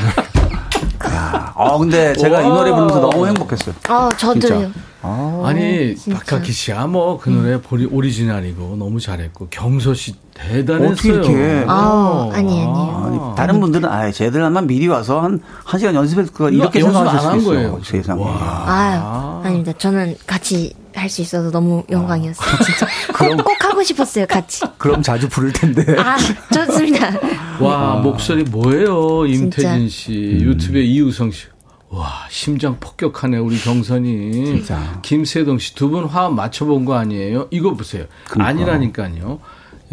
야, 1.25 1.53
아 1.55 1.77
근데 1.77 2.13
제가 2.13 2.41
이 2.41 2.47
노래 2.47 2.71
부르면서 2.71 2.99
너무 2.99 3.25
행복했어요. 3.27 3.75
아 3.87 4.09
저도요. 4.17 4.71
아, 5.07 5.53
니 5.53 5.93
박하키 6.11 6.51
씨야 6.51 6.87
뭐 6.87 7.19
그 7.19 7.29
노래 7.29 7.53
음. 7.55 7.87
오리지널이고 7.91 8.75
너무 8.77 8.99
잘했고 8.99 9.47
경서 9.51 9.93
씨 9.93 10.13
대단했어요. 10.33 10.91
어떻게 10.91 11.09
이렇게? 11.09 11.65
아, 11.67 12.29
아니 12.33 12.61
아니에요. 12.63 13.03
아니, 13.05 13.35
다른 13.35 13.59
분들은 13.59 13.87
아 13.87 14.09
쟤들만 14.11 14.65
미리 14.67 14.87
와서 14.87 15.21
한 15.21 15.39
한 15.63 15.79
시간 15.79 15.93
연습했을 15.95 16.33
거 16.33 16.49
이렇게 16.49 16.81
생각하실 16.81 17.29
수 17.29 17.37
있어요. 17.53 17.79
세상에. 17.83 18.23
아, 18.27 19.41
아닙니다. 19.43 19.71
저는 19.77 20.15
같이 20.25 20.73
할 20.95 21.09
수 21.09 21.21
있어서 21.21 21.51
너무 21.51 21.83
영광이었어요. 21.89 22.55
진짜 22.63 22.87
그럼, 23.13 23.37
꼭, 23.37 23.45
꼭 23.45 23.65
하고 23.65 23.83
싶었어요. 23.83 24.25
같이. 24.25 24.63
그럼 24.77 25.01
자주 25.01 25.27
부를 25.29 25.51
텐데. 25.53 25.83
아 25.99 26.17
좋습니다. 26.53 27.11
와 27.59 27.95
목소리 27.97 28.43
뭐예요, 28.43 29.25
임태진 29.25 29.89
씨, 29.89 30.11
음. 30.13 30.41
유튜브에 30.41 30.81
이우성 30.83 31.31
씨. 31.31 31.45
와, 31.89 32.25
심장 32.29 32.77
폭격하네, 32.79 33.37
우리 33.37 33.57
경선이. 33.59 34.31
진짜. 34.45 34.99
김세동 35.01 35.59
씨, 35.59 35.75
두 35.75 35.89
분 35.89 36.05
화음 36.05 36.35
맞춰본 36.35 36.83
거 36.85 36.95
아니에요? 36.95 37.47
이거 37.51 37.73
보세요. 37.73 38.05
그러니까. 38.27 38.49
아니라니까요. 38.49 39.39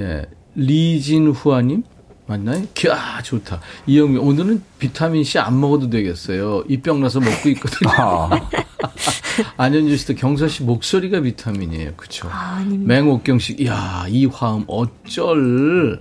예. 0.01 0.27
리진후아님? 0.55 1.83
맞나요? 2.27 2.65
아, 2.91 3.21
좋다. 3.23 3.61
이영미, 3.87 4.19
오늘은 4.19 4.63
비타민 4.79 5.25
C 5.25 5.39
안 5.39 5.61
먹어도 5.61 5.91
되겠어요. 5.91 6.65
입병 6.69 7.01
나서 7.01 7.21
먹고 7.21 7.49
있거든요. 7.51 7.91
아. 7.91 8.31
안현주 9.57 9.97
씨도 9.97 10.15
경서 10.15 10.47
씨 10.49 10.63
목소리가 10.63 11.21
비타민이에요. 11.21 11.93
그쵸? 11.97 12.29
아, 12.31 12.65
맹옥경 12.69 13.39
씨, 13.39 13.57
이야, 13.59 14.07
이 14.09 14.27
화음 14.27 14.65
어쩔. 14.67 16.01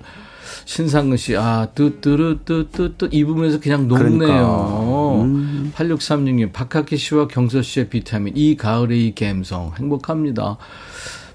신상근 0.66 1.18
씨, 1.18 1.36
아, 1.36 1.68
뚜뚜루뚜뚜뚜 1.74 3.10
이 3.12 3.24
부분에서 3.24 3.60
그냥 3.60 3.88
녹네요. 3.88 4.18
그러니까. 4.18 5.22
음. 5.24 5.74
8636님, 5.76 6.54
박학기 6.54 6.98
씨와 6.98 7.28
경서 7.28 7.62
씨의 7.62 7.90
비타민, 7.90 8.34
이 8.38 8.56
가을의 8.56 9.16
감성, 9.16 9.74
행복합니다. 9.78 10.58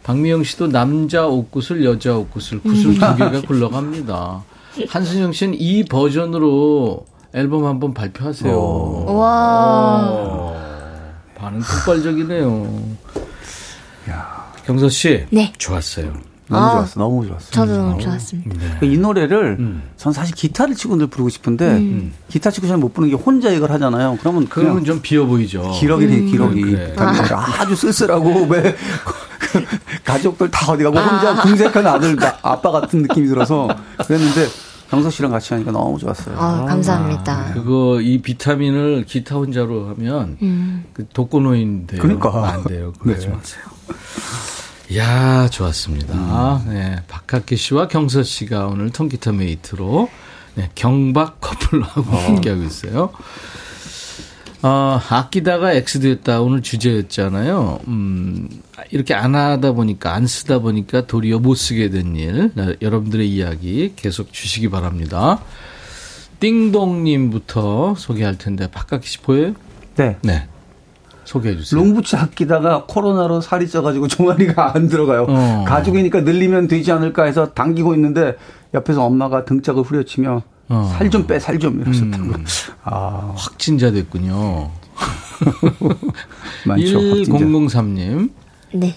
박미영 0.04 0.44
씨도 0.44 0.68
남자 0.68 1.26
옷구슬, 1.26 1.84
여자 1.84 2.16
옷구슬, 2.16 2.60
구슬 2.60 2.94
두 2.94 3.00
개가 3.00 3.40
굴러갑니다. 3.42 4.44
한순영 4.88 5.32
씨는 5.32 5.54
이 5.58 5.84
버전으로 5.84 7.04
앨범 7.34 7.64
한번 7.64 7.94
발표하세요. 7.94 9.04
와. 9.06 10.52
반응 11.36 11.60
폭발적이네요. 11.60 12.82
야. 14.10 14.46
경서 14.64 14.88
씨. 14.88 15.26
네. 15.30 15.52
좋았어요. 15.58 16.12
너무 16.48 16.64
아, 16.64 16.70
좋았어, 16.74 17.00
너무 17.00 17.26
좋았어. 17.26 17.50
저도 17.50 17.76
너무 17.76 17.94
음. 17.94 17.98
좋았습니다. 17.98 18.50
네. 18.54 18.58
그러니까 18.58 18.86
이 18.86 18.96
노래를 18.98 19.56
음. 19.58 19.82
전 19.96 20.12
사실 20.12 20.32
기타를 20.34 20.76
치고 20.76 20.94
늘 20.96 21.08
부르고 21.08 21.28
싶은데 21.28 21.68
음. 21.72 22.12
기타 22.28 22.52
치고 22.52 22.68
잘 22.68 22.78
못 22.78 22.94
부르는 22.94 23.16
게 23.16 23.20
혼자 23.20 23.50
이걸 23.50 23.72
하잖아요. 23.72 24.16
그러면 24.20 24.46
그러면 24.48 24.84
좀 24.84 25.00
비어 25.02 25.26
보이죠. 25.26 25.72
기러기네, 25.72 26.18
음. 26.18 26.26
기러기. 26.30 26.60
그래. 26.62 26.94
아. 26.98 27.66
주 27.66 27.74
쓸쓸하고 27.74 28.46
왜 28.48 28.76
가족들 30.04 30.50
다 30.52 30.70
어디 30.72 30.84
가고 30.84 30.96
혼자 30.98 31.30
아. 31.32 31.42
궁색한 31.42 31.84
아들, 31.84 32.16
아빠 32.42 32.70
같은 32.70 33.02
느낌이 33.02 33.26
들어서 33.26 33.68
그랬는데 34.06 34.46
정석 34.90 35.12
씨랑 35.12 35.30
같이 35.30 35.52
하니까 35.54 35.72
너무 35.72 35.98
좋았어요. 35.98 36.38
아, 36.38 36.64
감사합니다. 36.64 37.32
아, 37.32 37.52
그거 37.52 38.00
이 38.00 38.18
비타민을 38.18 39.04
기타 39.04 39.36
혼자로 39.36 39.88
하면 39.90 40.38
음. 40.42 40.84
그 40.92 41.06
독거노인 41.12 41.86
돼요. 41.86 42.00
그러니까 42.00 42.52
안 42.52 42.64
돼요. 42.64 42.92
그러지 43.00 43.26
네. 43.26 43.32
마세요. 43.34 43.62
야 44.96 45.48
좋았습니다. 45.48 46.14
음. 46.64 46.70
네, 46.72 47.02
박학기 47.08 47.56
씨와 47.56 47.88
경서 47.88 48.22
씨가 48.22 48.68
오늘 48.68 48.90
통기타 48.90 49.32
메이트로 49.32 50.08
네, 50.54 50.70
경박 50.74 51.40
커플로 51.40 51.84
하고 51.84 52.12
어. 52.12 52.18
함께하고 52.18 52.62
있어요. 52.62 53.10
어, 54.66 55.00
아끼다가 55.10 55.74
엑스됐다 55.74 56.40
오늘 56.40 56.60
주제였잖아요. 56.60 57.78
음, 57.86 58.48
이렇게 58.90 59.14
안 59.14 59.36
하다 59.36 59.72
보니까 59.72 60.12
안 60.12 60.26
쓰다 60.26 60.58
보니까 60.58 61.06
도리어 61.06 61.38
못 61.38 61.54
쓰게 61.54 61.90
된 61.90 62.16
일, 62.16 62.50
여러분들의 62.82 63.30
이야기 63.30 63.92
계속 63.94 64.32
주시기 64.32 64.68
바랍니다. 64.68 65.38
띵동님부터 66.40 67.94
소개할 67.96 68.38
텐데 68.38 68.68
박학기 68.68 69.08
씨 69.08 69.20
보여요? 69.20 69.54
네. 69.94 70.16
네. 70.22 70.48
소개해 71.24 71.56
주세요. 71.56 71.80
롱부츠 71.80 72.16
아끼다가 72.16 72.86
코로나로 72.88 73.40
살이 73.40 73.68
쪄가지고 73.68 74.08
종아리가 74.08 74.74
안 74.74 74.88
들어가요. 74.88 75.26
어. 75.28 75.64
가족이니까 75.66 76.22
늘리면 76.22 76.66
되지 76.66 76.90
않을까 76.90 77.24
해서 77.24 77.52
당기고 77.52 77.94
있는데 77.94 78.36
옆에서 78.74 79.04
엄마가 79.04 79.44
등짝을 79.44 79.84
후려치며 79.84 80.42
어. 80.68 80.92
살좀 80.98 81.26
빼, 81.26 81.38
살 81.38 81.58
좀 81.58 81.80
이러셨다고. 81.80 82.24
음. 82.24 82.44
아. 82.84 83.32
확진자 83.36 83.90
됐군요. 83.90 84.70
많죠. 86.66 86.98
1003님. 86.98 88.30
네. 88.74 88.96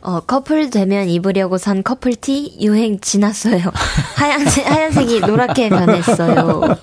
어, 0.00 0.20
커플 0.20 0.70
되면 0.70 1.08
입으려고 1.08 1.58
산 1.58 1.82
커플티 1.84 2.58
유행 2.60 2.98
지났어요. 3.00 3.60
하얀색, 4.16 4.68
하얀색이 4.68 5.20
노랗게 5.20 5.68
변했어요. 5.68 6.62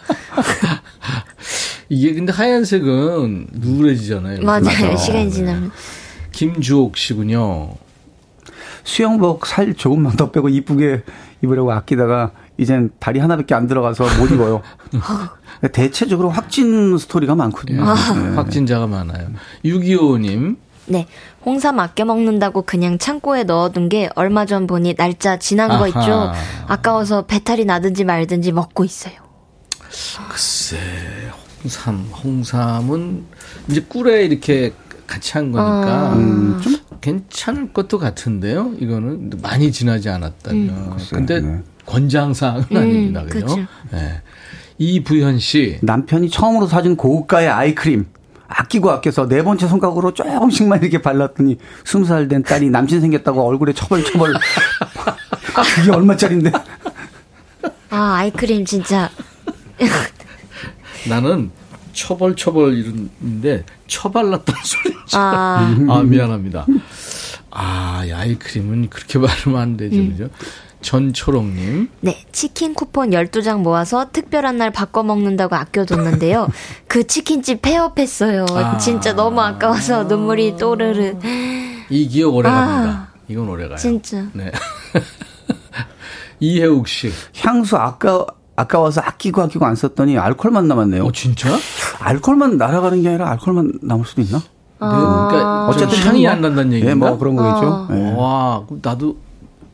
이게 1.89 2.13
근데 2.13 2.31
하얀색은 2.31 3.47
누래지잖아요. 3.51 4.41
맞아요. 4.43 4.61
맞아. 4.63 4.95
시간이 4.95 5.31
지나면. 5.31 5.71
김주옥 6.31 6.95
씨군요. 6.97 7.73
수영복 8.83 9.45
살 9.45 9.73
조금만 9.73 10.15
더 10.15 10.31
빼고 10.31 10.49
이쁘게 10.49 11.03
입으려고 11.41 11.71
아끼다가 11.73 12.31
이젠 12.59 12.91
다리 12.99 13.19
하나밖에 13.19 13.55
안 13.55 13.67
들어가서 13.67 14.03
못 14.19 14.31
입어요. 14.31 14.61
대체적으로 15.71 16.29
확진 16.29 16.97
스토리가 16.97 17.33
많거든요. 17.35 17.83
아. 17.85 17.95
네. 18.13 18.35
확진자가 18.35 18.85
많아요. 18.85 19.29
625님. 19.63 20.57
네. 20.87 21.07
홍삼 21.45 21.79
아껴 21.79 22.03
먹는다고 22.03 22.63
그냥 22.63 22.97
창고에 22.97 23.43
넣어둔 23.43 23.87
게 23.87 24.09
얼마 24.15 24.45
전 24.45 24.67
보니 24.67 24.95
날짜 24.95 25.37
지난 25.39 25.71
아하. 25.71 25.79
거 25.79 25.87
있죠. 25.87 26.31
아까워서 26.67 27.25
배탈이 27.25 27.63
나든지 27.63 28.03
말든지 28.03 28.51
먹고 28.51 28.83
있어요. 28.83 29.13
글쎄, 30.29 30.77
홍삼, 31.63 32.09
홍삼은 32.23 33.25
이제 33.69 33.81
꿀에 33.81 34.25
이렇게 34.25 34.73
같이 35.07 35.33
한 35.33 35.51
거니까 35.51 36.09
어. 36.09 36.13
음, 36.13 36.59
좀 36.61 36.75
괜찮을 37.01 37.73
것도 37.73 37.97
같은데요. 37.99 38.73
이거는 38.79 39.31
많이 39.41 39.71
지나지 39.71 40.09
않았다면. 40.09 40.69
음. 40.69 40.97
근데 41.11 41.39
네. 41.39 41.61
권장사항은 41.89 42.65
음, 42.71 42.77
아닙니다. 42.77 43.23
그죠? 43.25 43.45
그렇죠. 43.47 43.67
네. 43.91 44.21
이부현 44.77 45.39
씨. 45.39 45.79
남편이 45.81 46.29
처음으로 46.29 46.67
사준 46.67 46.95
고가의 46.95 47.49
아이크림. 47.49 48.05
아끼고 48.47 48.89
아껴서 48.89 49.27
네 49.27 49.43
번째 49.43 49.67
손가락으로 49.67 50.13
조금씩만 50.13 50.81
이렇게 50.81 51.01
발랐더니 51.01 51.57
스무 51.85 52.05
살 52.05 52.27
된 52.27 52.41
딸이 52.43 52.69
남친 52.69 53.01
생겼다고 53.01 53.45
얼굴에 53.47 53.73
처벌처벌. 53.73 54.33
그게 55.75 55.91
얼마짜린데? 55.91 56.51
아, 57.89 58.13
아이크림 58.15 58.65
진짜. 58.65 59.09
나는 61.09 61.51
처벌처벌 61.93 62.75
이런데 62.75 63.63
처발랐던 63.87 64.55
소리지. 64.63 65.15
아. 65.15 65.75
아, 65.89 66.03
미안합니다. 66.03 66.65
아, 67.51 68.03
아이크림은 68.13 68.89
그렇게 68.89 69.19
바르면 69.25 69.59
안 69.61 69.77
되죠, 69.77 69.95
음. 69.97 70.09
그죠? 70.11 70.29
전초롱님. 70.81 71.89
네, 72.01 72.23
치킨 72.31 72.73
쿠폰 72.73 73.11
12장 73.11 73.61
모아서 73.61 74.07
특별한 74.11 74.57
날 74.57 74.71
바꿔 74.71 75.03
먹는다고 75.03 75.55
아껴뒀는데요. 75.55 76.47
그 76.87 77.05
치킨집 77.05 77.61
폐업했어요. 77.61 78.45
아. 78.51 78.77
진짜 78.77 79.13
너무 79.13 79.41
아까워서 79.41 80.03
눈물이 80.05 80.57
또르르. 80.57 81.15
이 81.89 82.07
기억 82.07 82.35
오래 82.35 82.49
갑니다. 82.49 82.89
아. 82.89 83.07
이건 83.27 83.49
오래 83.49 83.67
가요. 83.67 83.77
진짜. 83.77 84.25
네. 84.33 84.51
이혜욱 86.39 86.87
씨. 86.87 87.11
향수 87.41 87.75
아까 87.77 88.25
아까워서 88.55 89.01
아끼고 89.01 89.41
아끼고 89.41 89.65
안 89.65 89.75
썼더니 89.75 90.17
알콜만 90.17 90.67
남았네요. 90.67 91.05
어, 91.05 91.11
진짜? 91.11 91.49
알콜만 91.99 92.57
날아가는 92.57 93.01
게 93.01 93.09
아니라 93.09 93.29
알콜만 93.31 93.79
남을 93.81 94.05
수도 94.05 94.21
있나? 94.21 94.41
아. 94.79 95.27
네. 95.29 95.37
그러니까 95.37 95.67
어쨌든 95.67 95.99
향이 95.99 96.27
안 96.27 96.41
난다는 96.41 96.73
얘기인가? 96.73 96.89
네, 96.89 96.95
뭐 96.95 97.17
그런 97.17 97.35
거겠죠. 97.35 97.87
아. 97.89 97.93
네. 97.93 98.13
와, 98.15 98.65
나도 98.81 99.17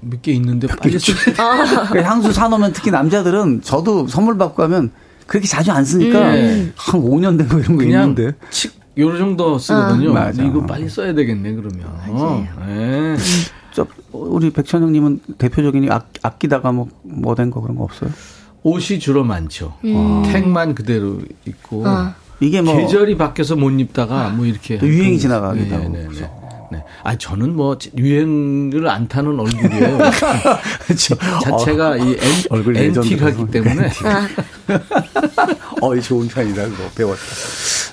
몇 0.09 0.21
개 0.21 0.31
있는데 0.33 0.67
빨리 0.67 0.97
쓰. 0.99 1.13
그 1.91 2.01
향수 2.01 2.31
사놓으면 2.31 2.73
특히 2.73 2.91
남자들은 2.91 3.61
저도 3.61 4.07
선물 4.07 4.37
받고 4.37 4.55
가면 4.55 4.91
그렇게 5.27 5.47
자주 5.47 5.71
안 5.71 5.83
쓰니까 5.85 6.19
음. 6.35 6.73
한 6.75 7.01
5년 7.01 7.37
된 7.37 7.47
거 7.47 7.59
이런 7.59 7.77
거 7.77 7.83
있는데. 7.83 8.33
칙, 8.51 8.71
요 8.97 9.17
정도 9.17 9.57
쓰거든요. 9.57 10.11
어. 10.11 10.13
맞아. 10.13 10.43
이거 10.43 10.65
빨리 10.65 10.87
써야 10.89 11.13
되겠네 11.13 11.53
그러면. 11.55 11.85
맞아요. 12.07 12.47
네. 12.67 13.15
저 13.73 13.85
우리 14.13 14.51
백천영님은 14.51 15.19
대표적인 15.37 15.91
악, 15.91 16.09
아끼다가 16.21 16.71
뭐 16.71 16.87
뭐 17.03 17.35
된 17.35 17.49
거 17.51 17.59
그런 17.61 17.75
거 17.75 17.83
없어요? 17.83 18.09
옷이 18.63 18.99
주로 18.99 19.23
많죠. 19.23 19.75
음. 19.83 20.23
택만 20.31 20.73
그대로 20.75 21.19
있고. 21.45 21.85
어. 21.87 22.13
이게 22.41 22.61
뭐 22.61 22.75
계절이 22.75 23.15
바뀌어서 23.17 23.55
못 23.55 23.69
입다가 23.79 24.29
뭐 24.29 24.45
이렇게 24.45 24.79
유행이 24.81 25.19
지나가기도 25.19 25.75
하고. 25.75 25.89
네, 25.89 26.03
네, 26.03 26.07
네. 26.19 26.31
네. 26.71 26.83
아 27.03 27.15
저는 27.17 27.55
뭐 27.55 27.77
유행을 27.97 28.87
안 28.87 29.07
타는 29.07 29.39
얼굴이에요. 29.39 29.97
그렇죠. 30.85 31.15
자체가 31.43 31.91
어, 31.91 31.97
이 31.97 32.11
엔, 32.11 32.43
얼굴 32.49 32.77
엔티가기 32.77 33.47
때문에. 33.51 33.89
어, 35.81 35.95
이 35.95 36.01
좋은 36.01 36.27
편이다. 36.27 36.63
그거 36.69 36.89
배웠다. 36.95 37.21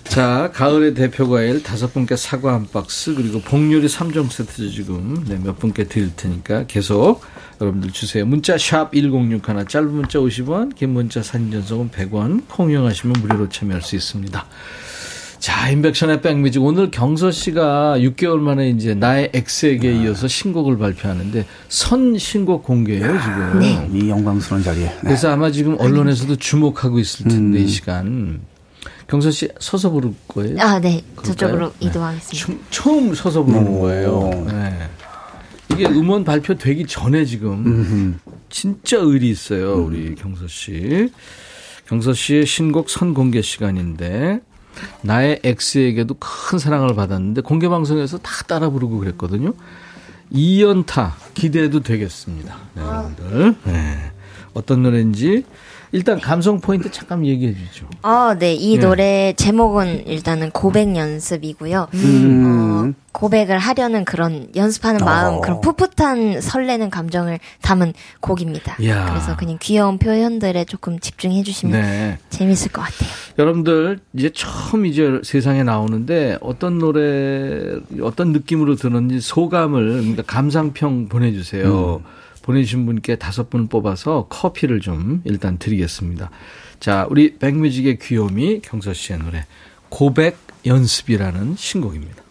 자, 0.05 0.51
가을의 0.53 0.93
대표 0.93 1.27
과일 1.29 1.63
다섯 1.63 1.93
분께 1.95 2.17
사과 2.17 2.53
한 2.53 2.67
박스 2.71 3.15
그리고 3.15 3.41
복요리 3.41 3.87
3종 3.87 4.31
세트 4.31 4.71
지금 4.71 5.25
네, 5.27 5.39
몇 5.43 5.59
분께 5.59 5.85
드릴 5.85 6.15
테니까 6.15 6.67
계속 6.67 7.23
여러분들 7.63 7.93
주세요. 7.93 8.27
문자 8.27 8.59
샵 8.59 8.93
1061, 8.93 9.67
짧은 9.67 9.91
문자 9.91 10.19
50원, 10.19 10.75
긴 10.75 10.91
문자 10.91 11.23
사진 11.23 11.51
전송은 11.51 11.91
100원, 11.91 12.43
콩 12.49 12.71
이용하시면 12.71 13.23
무료로 13.23 13.49
참여할 13.49 13.81
수 13.83 13.97
있습니다. 13.97 14.45
자, 15.43 15.69
인백션의 15.71 16.21
백뮤직. 16.21 16.63
오늘 16.63 16.93
경서 16.93 17.33
씨가 17.33 17.97
6개월 17.99 18.39
만에 18.39 18.71
이제 18.71 18.95
나의 18.95 19.33
엑스에게 19.35 19.89
아. 19.89 19.91
이어서 19.91 20.29
신곡을 20.29 20.79
발표하는데 20.79 21.45
선 21.69 22.17
신곡 22.17 22.63
공개예요, 22.63 23.21
지금. 23.21 23.59
네. 23.59 23.91
이 23.93 24.09
영광스러운 24.09 24.63
자리에. 24.63 24.85
네. 24.85 24.99
그래서 25.01 25.33
아마 25.33 25.51
지금 25.51 25.77
언론에서도 25.81 26.37
주목하고 26.37 27.01
있을 27.01 27.27
텐데, 27.27 27.59
음. 27.59 27.65
이 27.65 27.67
시간. 27.67 28.41
경서 29.09 29.33
씨 29.33 29.49
서서 29.59 29.91
부를 29.91 30.15
거예요? 30.29 30.61
아, 30.61 30.79
네. 30.79 31.03
그럴까요? 31.17 31.35
저쪽으로 31.35 31.73
네. 31.81 31.87
이동하겠습니다. 31.89 32.65
처음 32.71 33.13
서서 33.13 33.43
부르는 33.43 33.81
거예요. 33.81 34.45
네. 34.47 34.79
이게 35.73 35.87
음원 35.87 36.23
발표되기 36.23 36.87
전에 36.87 37.25
지금 37.25 38.17
진짜 38.49 38.97
의리 38.99 39.31
있어요, 39.31 39.75
우리 39.75 40.15
경서 40.15 40.47
씨. 40.47 41.11
경서 41.89 42.13
씨의 42.15 42.47
신곡 42.47 42.89
선공개 42.89 43.43
시간인데 43.43 44.41
나의 45.03 45.41
엑스에게도 45.45 46.17
큰 46.19 46.59
사랑을 46.59 46.95
받았는데 46.95 47.43
공개 47.43 47.69
방송에서 47.69 48.19
다 48.19 48.31
따라 48.47 48.71
부르고 48.71 48.99
그랬거든요. 48.99 49.55
2연타 50.33 51.13
기대해도 51.35 51.81
되겠습니다. 51.81 52.57
네, 52.75 52.83
여러분들. 52.83 53.57
네. 53.65 54.13
어떤 54.55 54.83
노래인지 54.83 55.45
일단 55.93 56.19
감성 56.19 56.59
포인트 56.59 56.91
잠깐 56.91 57.25
얘기해 57.25 57.53
주죠. 57.53 57.87
어, 58.03 58.35
네. 58.39 58.55
이 58.55 58.79
네. 58.79 58.85
노래 58.85 59.35
제목은 59.37 60.07
일단은 60.07 60.51
고백 60.51 60.97
연습이고요. 60.97 61.89
음. 61.93 62.95
어, 62.97 63.03
고백을 63.13 63.59
하려는 63.59 64.07
그런 64.07 64.49
연습하는 64.57 65.05
마음, 65.05 65.35
어. 65.35 65.41
그런 65.43 65.61
풋풋한 65.61 66.41
설레는 66.41 66.89
감정을 66.89 67.39
담은 67.61 67.93
곡입니다. 68.21 68.83
야. 68.87 69.07
그래서 69.11 69.37
그냥 69.37 69.59
귀여운 69.61 69.99
표현들에 69.99 70.65
조금 70.65 70.99
집중해 70.99 71.43
주시면 71.43 71.81
네. 71.81 72.19
재밌을 72.31 72.73
것 72.73 72.81
같아요. 72.81 73.11
여러분들 73.39 74.01
이제 74.15 74.31
처음 74.35 74.87
이제 74.87 75.21
세상에 75.23 75.63
나오는데 75.63 76.39
어떤 76.41 76.79
노래, 76.79 77.77
어떤 78.01 78.33
느낌으로 78.33 78.77
들었는지 78.77 79.21
소감을 79.21 79.89
그러니까 79.89 80.23
감상평 80.23 81.09
보내주세요. 81.09 82.03
음. 82.03 82.22
보내주신 82.43 82.85
분께 82.87 83.17
다섯 83.17 83.49
분 83.49 83.69
뽑아서 83.69 84.27
커피를 84.29 84.81
좀 84.81 85.23
일단 85.25 85.59
드리겠습니다. 85.59 86.31
자, 86.81 87.07
우리 87.09 87.37
백뮤직의 87.39 87.99
귀요미 88.01 88.61
경서 88.63 88.93
씨의 88.93 89.21
노래 89.21 89.47
고백 89.89 90.37
연습이라는 90.67 91.55
신곡입니다. 91.57 92.23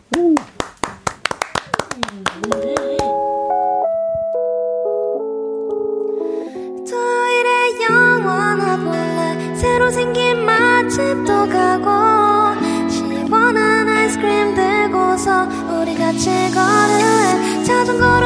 토요일에 6.89 7.83
영화나 7.89 8.77
볼래 8.77 9.55
새로 9.55 9.89
생긴 9.91 10.45
맛집도 10.45 11.49
가고 11.49 12.89
시원한 12.89 13.87
아이스크림 13.87 14.55
들고서 14.55 15.47
우리 15.79 15.95
같이 15.95 16.29
걸을래 16.53 17.63
자전거 17.63 18.20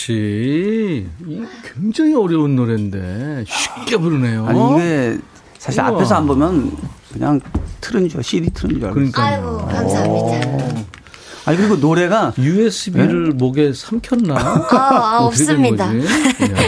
씨. 0.00 1.06
굉장히 1.74 2.14
어려운 2.14 2.56
노래인데 2.56 3.44
쉽게 3.46 3.96
부르네요. 3.98 4.46
아니 4.46 4.72
이게 4.74 5.18
사실 5.58 5.80
우와. 5.82 5.90
앞에서 5.90 6.14
안 6.16 6.26
보면 6.26 6.72
그냥 7.12 7.40
틀은 7.80 8.08
줄 8.08 8.22
CD 8.22 8.48
틀은 8.50 8.76
줄 8.76 8.84
알고. 8.84 8.94
그러니까. 8.94 9.22
아이고 9.22 9.56
감사합니다. 9.66 10.80
아니 11.46 11.56
그리고 11.56 11.76
노래가 11.76 12.32
USB를 12.38 13.30
네? 13.30 13.34
목에 13.34 13.72
삼켰나? 13.72 14.36
아, 14.36 14.66
아 14.70 15.18
없습니다. 15.22 15.90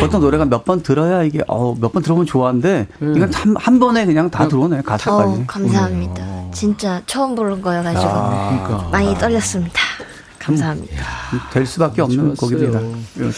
어떤 0.03 0.21
노래가 0.21 0.45
몇 0.47 0.65
번 0.65 0.83
들어야 0.83 1.23
이게 1.23 1.41
어, 1.47 1.75
몇 1.79 1.93
번 1.93 2.03
들어보면 2.03 2.27
좋아한데 2.27 2.87
네. 2.99 3.13
이건 3.17 3.33
한, 3.33 3.55
한 3.59 3.79
번에 3.79 4.07
그냥 4.07 4.31
다 4.31 4.49
들어오네 4.49 4.83
가사까지. 4.83 5.41
어, 5.41 5.45
감사합니다. 5.47 6.23
오. 6.25 6.51
진짜 6.55 7.01
처음 7.07 7.35
부른 7.35 7.61
거여가지고 7.63 8.03
아, 8.07 8.63
그러니까. 8.67 8.89
많이 8.91 9.15
떨렸습니다. 9.19 9.81
감사합니다. 10.43 10.95
음, 11.35 11.39
될 11.53 11.67
수밖에 11.67 12.03
없는. 12.03 12.35
곡입니다. 12.35 12.81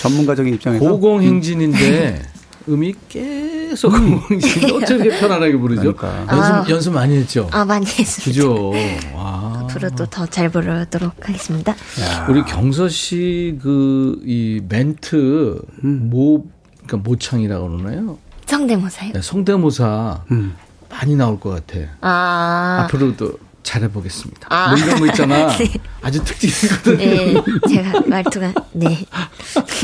전문가적인 0.01 0.55
입장에서 0.55 0.85
고공행진인데 0.85 2.23
음이 2.69 2.95
계속 3.09 3.91
고공행진 3.93 4.71
어떻게 4.75 5.09
편안하게 5.21 5.57
부르죠? 5.59 5.95
그러니까. 5.95 6.35
연습 6.35 6.53
아, 6.53 6.65
연습 6.71 6.93
많이 6.95 7.17
했죠. 7.17 7.49
아 7.53 7.65
많이 7.65 7.85
했습니다. 7.87 8.25
그죠. 8.25 8.73
와. 9.15 9.61
앞으로 9.65 9.91
또 9.91 10.07
더 10.07 10.27
잘 10.27 10.49
부르도록 10.51 11.29
하겠습니다. 11.29 11.73
야. 11.73 12.27
우리 12.29 12.43
경서 12.45 12.89
씨 12.89 13.59
그 13.63 14.23
이 14.25 14.61
멘트 14.69 15.61
음. 15.85 16.09
모 16.11 16.47
그러니까 16.87 17.09
모창이라고 17.09 17.69
그러나요? 17.69 18.19
성대모사요? 18.47 19.13
네, 19.13 19.21
성대모사 19.23 20.23
음. 20.31 20.55
많이 20.91 21.17
나올 21.17 21.39
것 21.41 21.51
같아. 21.51 21.81
아. 22.01 22.85
앞으로도 22.85 23.33
잘해보겠습니다. 23.65 24.47
아. 24.51 24.71
뭐 24.71 24.79
이런 24.79 25.01
거 25.01 25.07
있잖아. 25.07 25.49
네. 25.59 25.73
아주 26.03 26.23
특징이거든요. 26.23 26.97
네, 26.97 27.35
제가 27.69 28.03
말투가, 28.07 28.53
네. 28.73 29.05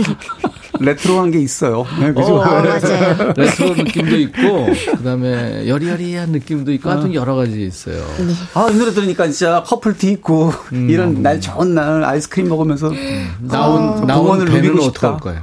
레트로한 0.78 1.30
게 1.30 1.40
있어요. 1.40 1.84
네, 1.98 2.12
그죠? 2.12 2.36
어, 2.36 2.44
맞아요. 2.44 3.32
레트로 3.36 3.74
느낌도 3.74 4.16
있고, 4.18 4.66
그 4.96 5.02
다음에 5.02 5.66
여리여리한 5.66 6.30
느낌도 6.30 6.72
있고, 6.72 6.90
하여튼 6.90 7.14
여러 7.14 7.34
가지 7.34 7.66
있어요. 7.66 7.96
네. 8.18 8.34
아, 8.54 8.68
이 8.70 8.76
노래 8.76 8.92
들으니까 8.92 9.26
진짜 9.26 9.62
커플티 9.66 10.10
입고, 10.12 10.52
음. 10.72 10.88
이런 10.88 11.22
날 11.22 11.40
좋은 11.40 11.74
날 11.74 12.04
아이스크림 12.04 12.48
먹으면서. 12.48 12.88
음. 12.90 13.34
나온, 13.40 13.88
어. 13.88 14.06
나온 14.06 14.44
배는 14.44 14.78
어떻게 14.80 15.06
할 15.06 15.16
거예요? 15.18 15.42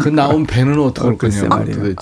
그 0.00 0.08
나온 0.08 0.46
배는 0.46 0.78
어떻게 0.80 1.06
할 1.06 1.18
거냐고 1.18 1.64
도대체. 1.64 1.96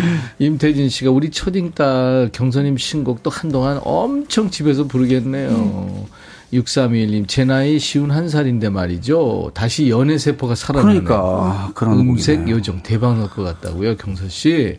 임태진 0.38 0.88
씨가 0.88 1.10
우리 1.10 1.30
초딩 1.30 1.72
딸 1.72 2.30
경선님 2.32 2.76
신곡 2.78 3.22
도 3.22 3.30
한동안 3.30 3.80
엄청 3.84 4.50
집에서 4.50 4.84
부르겠네요. 4.84 5.48
음. 5.50 6.04
6321님, 6.52 7.28
제 7.28 7.44
나이 7.44 7.78
쉬운 7.78 8.10
한 8.10 8.28
살인데 8.28 8.70
말이죠. 8.70 9.52
다시 9.54 9.88
연애 9.88 10.18
세포가 10.18 10.56
살아나네. 10.56 11.00
그러니까. 11.00 11.70
그런 11.74 12.00
음색 12.00 12.38
곡이네. 12.40 12.50
요정 12.56 12.82
대박 12.82 13.18
날 13.18 13.28
것 13.28 13.44
같다고요, 13.44 13.96
경서 13.96 14.28
씨. 14.28 14.78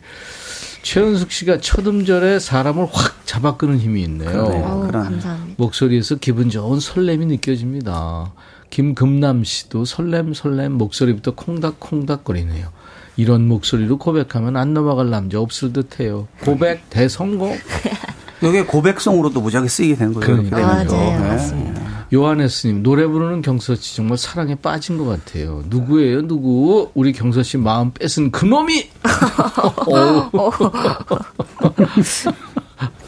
최은숙 0.82 1.30
씨가 1.32 1.60
첫 1.60 1.86
음절에 1.86 2.40
사람을 2.40 2.88
확 2.92 3.24
잡아끄는 3.24 3.78
힘이 3.78 4.02
있네요. 4.02 4.44
오, 4.44 4.80
감사합니다. 4.90 5.38
목소리에서 5.56 6.16
기분 6.16 6.50
좋은 6.50 6.78
설렘이 6.80 7.24
느껴집니다. 7.26 8.32
김금남 8.68 9.44
씨도 9.44 9.84
설렘 9.84 10.34
설렘 10.34 10.72
목소리부터 10.72 11.34
콩닥콩닥거리네요. 11.34 12.68
이런 13.16 13.46
목소리로 13.48 13.98
고백하면 13.98 14.56
안 14.56 14.74
넘어갈 14.74 15.10
남자 15.10 15.40
없을 15.40 15.72
듯해요. 15.72 16.28
고백 16.40 16.88
대성공. 16.90 17.56
이게 18.42 18.64
고백송으로도 18.64 19.40
무지하게 19.40 19.68
쓰이게 19.68 19.94
되는 19.94 20.12
거예요. 20.14 20.42
그러니까. 20.42 20.56
아, 20.56 20.82
네, 20.82 20.90
네. 20.90 21.18
맞습니다. 21.18 21.82
요한네스님 22.12 22.82
노래 22.82 23.06
부르는 23.06 23.40
경서 23.40 23.74
씨 23.74 23.96
정말 23.96 24.18
사랑에 24.18 24.54
빠진 24.56 24.98
것 24.98 25.06
같아요. 25.06 25.62
누구예요, 25.68 26.26
누구? 26.26 26.90
우리 26.94 27.12
경서 27.12 27.42
씨 27.42 27.56
마음 27.56 27.92
뺏은 27.92 28.30
그 28.32 28.44
놈이. 28.44 28.90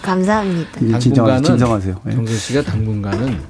감사합니다. 0.02 0.70
당분간은 0.80 1.42
진정하세요. 1.42 2.00
네. 2.04 2.14
경서 2.14 2.32
씨가 2.34 2.62
당분간은 2.62 3.40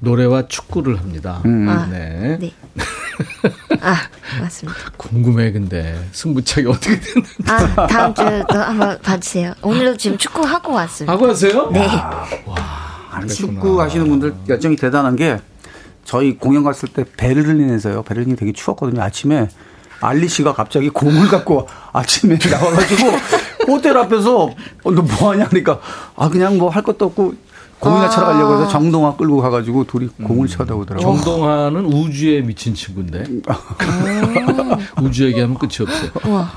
노래와 0.00 0.48
축구를 0.48 0.98
합니다. 0.98 1.40
음. 1.44 1.68
아, 1.68 1.86
네. 1.90 2.38
네. 2.40 2.52
아, 3.82 3.96
맞습니다. 4.40 4.78
궁금해, 4.96 5.52
근데. 5.52 5.98
승부차기 6.12 6.66
어떻게 6.68 6.98
됐는지. 6.98 7.34
아, 7.46 7.86
다음 7.86 8.14
주도 8.14 8.58
한번 8.58 8.98
봐주세요. 9.02 9.52
오늘도 9.62 9.96
지금 9.98 10.16
축구 10.16 10.42
하고 10.42 10.72
왔습니다. 10.72 11.12
하고 11.12 11.26
왔어요? 11.26 11.70
네. 11.70 11.86
와, 12.46 12.56
아니, 13.10 13.28
축구 13.28 13.80
하시는 13.80 14.08
분들 14.08 14.34
열정이 14.48 14.76
대단한 14.76 15.16
게 15.16 15.38
저희 16.04 16.36
공연 16.38 16.64
갔을 16.64 16.88
때 16.88 17.04
베를린에서요. 17.18 18.02
베를린이 18.04 18.36
되게 18.36 18.52
추웠거든요. 18.52 19.02
아침에 19.02 19.48
알리 20.00 20.28
씨가 20.28 20.54
갑자기 20.54 20.88
공을 20.88 21.28
갖고 21.28 21.68
아침에 21.92 22.38
나와가지고 22.50 23.10
호텔 23.68 23.98
앞에서 23.98 24.44
어, 24.46 24.90
너 24.90 25.02
뭐하냐 25.02 25.48
그러니까 25.48 25.78
아 26.16 26.30
그냥 26.30 26.56
뭐 26.56 26.70
할 26.70 26.82
것도 26.82 27.04
없고 27.04 27.34
공이나 27.80 28.04
아. 28.04 28.08
차러 28.10 28.26
가려고 28.28 28.54
해서 28.54 28.68
정동화 28.68 29.16
끌고 29.16 29.40
가가지고 29.40 29.84
둘이 29.86 30.08
음. 30.18 30.24
공을 30.24 30.46
쳐다 30.48 30.74
오더라고요. 30.74 31.16
정동화는 31.16 31.86
우주에 31.86 32.42
미친 32.42 32.74
친구인데. 32.74 33.24
우주 35.02 35.24
얘기하면 35.26 35.58
끝이 35.58 35.76
없어요. 35.80 36.10
우와. 36.26 36.50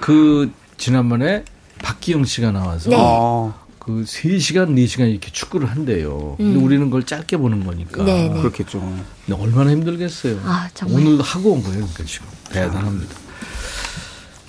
그, 0.00 0.50
지난번에 0.76 1.44
박기영 1.82 2.24
씨가 2.24 2.52
나와서. 2.52 2.88
네. 2.88 2.96
아. 2.98 3.52
그 3.80 4.04
3시간, 4.04 4.74
4시간 4.74 5.10
이렇게 5.10 5.32
축구를 5.32 5.68
한대요. 5.70 6.36
음. 6.38 6.52
근데 6.52 6.64
우리는 6.64 6.84
그걸 6.86 7.04
짧게 7.04 7.36
보는 7.38 7.64
거니까. 7.64 8.04
네, 8.04 8.28
네. 8.28 8.40
그렇겠죠. 8.40 8.78
근데 9.26 9.42
얼마나 9.42 9.72
힘들겠어요. 9.72 10.38
아, 10.44 10.68
오늘 10.86 11.20
하고 11.20 11.52
온 11.52 11.62
거예요. 11.62 11.78
그러니까 11.78 12.04
지금. 12.04 12.28
대단합니다. 12.52 13.16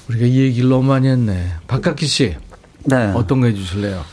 우리가 0.09 0.25
이 0.25 0.37
얘기를 0.37 0.69
너무 0.69 0.83
많이 0.83 1.07
했네. 1.07 1.53
박학기 1.67 2.05
씨. 2.05 2.35
네. 2.83 3.11
어떤 3.15 3.41
거 3.41 3.47
해주실래요? 3.47 4.03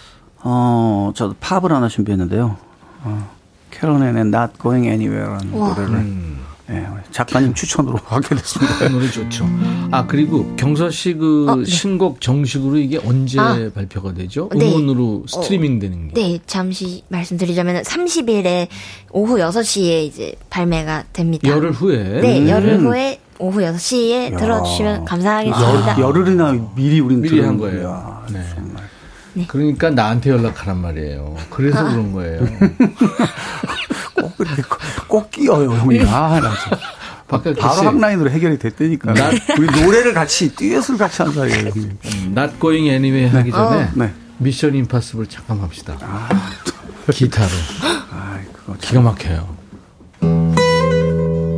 어, 0.43 1.12
저도 1.14 1.34
팝을 1.41 1.72
하나 1.72 1.89
준비했는데요. 1.89 2.57
어, 3.05 3.30
캐롤앤의 3.70 4.22
Not 4.26 4.55
Going 4.61 4.89
Anywhere라는 4.89 5.51
노래를 5.51 5.95
음. 5.95 6.39
네, 6.68 6.86
작가님 7.12 7.55
추천으로 7.55 7.99
하게 8.05 8.34
됐습니다. 8.34 8.78
그 8.78 8.84
노래 8.84 9.11
좋죠. 9.11 9.47
아 9.91 10.07
그리고 10.07 10.55
경서 10.57 10.91
씨그 10.91 11.47
어, 11.49 11.57
네. 11.57 11.64
신곡 11.64 12.20
정식으로 12.20 12.76
이게 12.76 13.01
언제 13.03 13.41
아, 13.41 13.70
발표가 13.74 14.12
되죠? 14.12 14.51
네. 14.55 14.66
음원으로 14.68 15.24
네. 15.26 15.32
스트리밍 15.34 15.78
되는 15.78 16.09
게? 16.09 16.14
네, 16.14 16.39
잠시 16.47 17.03
말씀드리자면 17.09 17.82
30일에 17.84 18.68
오후 19.12 19.36
6시에 19.36 20.05
이제 20.05 20.34
발매가 20.51 21.05
됩니다. 21.14 21.49
열흘 21.49 21.72
후에. 21.72 22.20
네, 22.20 22.41
음. 22.41 22.49
열흘 22.51 22.80
후에 22.80 23.18
오후 23.39 23.61
6시에 23.61 24.32
야. 24.34 24.36
들어주시면 24.36 25.07
감사하겠습니다. 25.07 25.99
열, 26.01 26.12
흘이나 26.12 26.53
미리 26.74 27.01
우린 27.01 27.22
미리 27.22 27.41
한 27.41 27.57
거예요. 27.57 28.24
네. 28.30 28.45
정말. 28.55 28.82
네. 29.39 29.45
그러니까 29.47 29.91
나한테 29.91 30.30
연락하란 30.30 30.80
말이에요. 30.80 31.36
그래서 31.51 31.78
아. 31.78 31.91
그런 31.91 32.12
거예요. 32.12 32.41
꼭 34.14 34.34
이렇게 34.41 34.62
꼭 35.07 35.30
끼어요, 35.30 35.70
형이. 35.72 36.01
아, 36.03 36.41
나 36.41 36.53
바로 37.28 37.55
학라인으로 37.82 38.30
해결이 38.30 38.59
됐다니까. 38.59 39.12
나, 39.12 39.30
우리 39.59 39.82
노래를 39.82 40.14
같이, 40.14 40.55
듀엣을 40.55 40.97
같이 40.97 41.22
한 41.22 41.32
사이에요, 41.32 41.68
형님. 41.68 41.99
음, 42.05 42.34
Not 42.36 42.59
Going 42.59 42.89
Anywhere 42.89 43.28
하기 43.36 43.51
전에 43.51 43.82
어. 43.84 43.91
네. 43.95 44.12
미션 44.39 44.74
임파서블 44.74 45.26
잠깐 45.26 45.61
합시다. 45.61 45.97
아, 46.01 46.28
기타로. 47.12 47.51
아, 48.11 48.39
그거 48.53 48.74
기가 48.80 49.01
막혀요. 49.03 49.57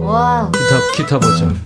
와. 0.03 0.51
기타, 0.53 0.93
기타 0.97 1.19
버전. 1.21 1.57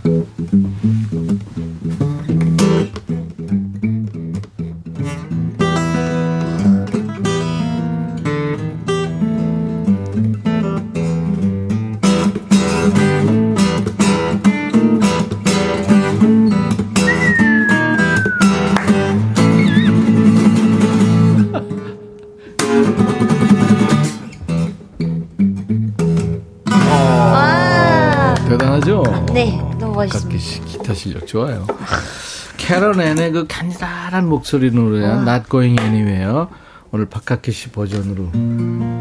기타 30.07 30.94
실력 30.94 31.26
좋아요. 31.26 31.66
캐런 32.57 33.00
앤의 33.00 33.32
그 33.32 33.46
간단한 33.48 34.28
목소리 34.28 34.70
노래한 34.70 35.28
Not 35.28 35.48
Going 35.50 35.80
Anywhere 35.82 36.46
오늘 36.90 37.07
박학기 37.07 37.50
씨 37.52 37.70
버전으로 37.70 38.30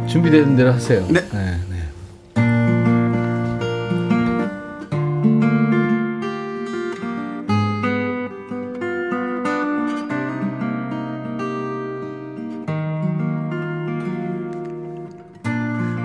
준비되는 0.10 0.56
대로 0.56 0.74
하세요. 0.74 1.06
네. 1.08 1.22
네, 1.32 1.60
네. 1.70 1.84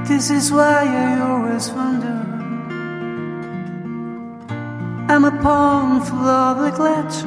This 0.04 0.30
is 0.30 0.52
why 0.52 0.84
I 0.84 1.20
always 1.20 1.70
wonder 1.72 2.17
I'm 5.10 5.24
a 5.24 5.30
full 6.04 6.28
of 6.28 6.58
neglect. 6.58 7.24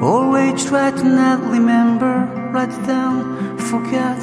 Always 0.00 0.64
try 0.64 0.92
to 0.92 1.04
not 1.04 1.40
remember, 1.50 2.24
write 2.52 2.70
it 2.70 2.86
down, 2.86 3.58
forget. 3.58 4.18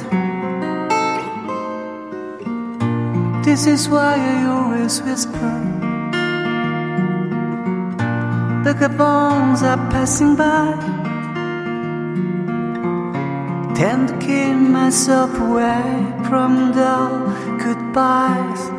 This 3.44 3.66
is 3.66 3.88
why 3.90 4.14
I 4.16 4.46
always 4.46 5.02
whisper. 5.02 5.80
The 8.64 8.88
bones 8.88 9.62
are 9.62 9.76
passing 9.90 10.34
by. 10.36 10.72
Tend 13.74 14.08
to 14.08 14.18
keep 14.18 14.56
myself 14.56 15.38
away 15.38 15.82
from 16.28 16.72
dull 16.72 17.28
goodbyes. 17.58 18.69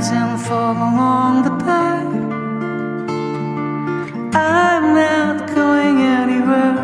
Lines 0.00 0.12
and 0.12 0.40
fall 0.40 0.72
along 0.72 1.42
the 1.44 1.50
path. 1.64 2.06
I'm 4.34 4.94
not 4.94 5.54
going 5.54 5.98
anywhere. 6.00 6.78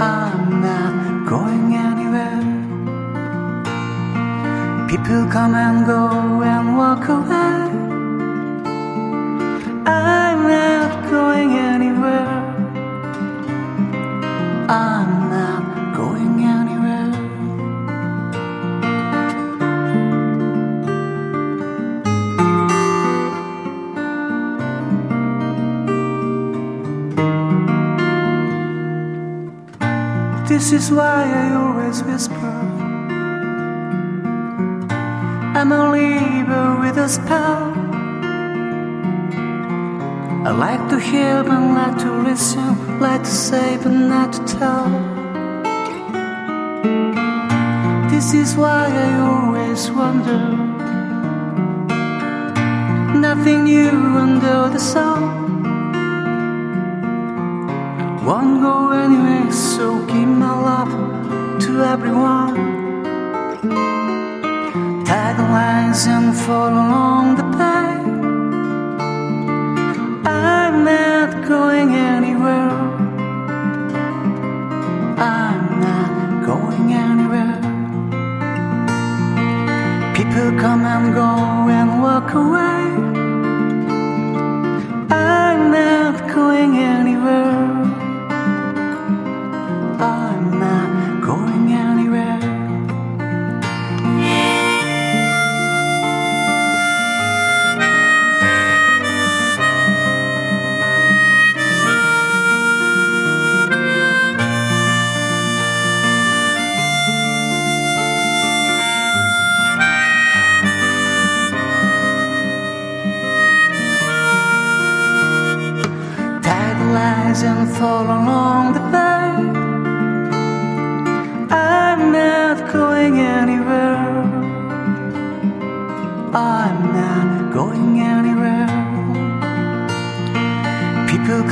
I'm 0.00 0.60
not 0.60 1.28
going 1.28 1.74
anywhere. 1.74 2.42
People 4.88 5.26
come 5.30 5.54
and 5.54 5.86
go 5.86 6.23
is 30.74 30.90
why 30.90 31.22
I 31.42 31.54
always 31.54 32.02
whisper. 32.02 32.54
I'm 35.58 35.70
a 35.70 35.92
leaver 35.92 36.80
with 36.80 36.96
a 36.98 37.08
spell. 37.08 37.72
I 40.48 40.50
like 40.50 40.84
to 40.90 40.98
hear 40.98 41.44
but 41.44 41.60
not 41.78 42.00
to 42.00 42.10
listen, 42.28 42.98
like 42.98 43.22
to 43.22 43.34
say 43.48 43.78
but 43.82 43.92
not 43.92 44.32
to 44.32 44.40
tell. 44.58 44.88
This 48.10 48.34
is 48.34 48.56
why 48.56 48.86
I 49.06 49.10
always 49.30 49.90
wonder. 49.92 50.42
Nothing 53.28 53.64
new 53.64 53.96
under 54.24 54.70
the 54.74 54.80
sun. 54.80 55.22
Won't 58.26 58.62
go 58.62 58.90
anywhere, 58.90 59.52
so 59.52 59.93
to 61.74 61.84
everyone. 61.84 62.54
The 65.36 65.42
lines 65.42 66.06
and 66.06 66.32
fall 66.36 66.68
along 66.68 67.43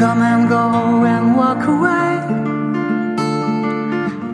come 0.02 0.20
and 0.20 0.48
go 0.48 1.04
and 1.04 1.36
walk 1.36 1.62
away. 1.74 2.12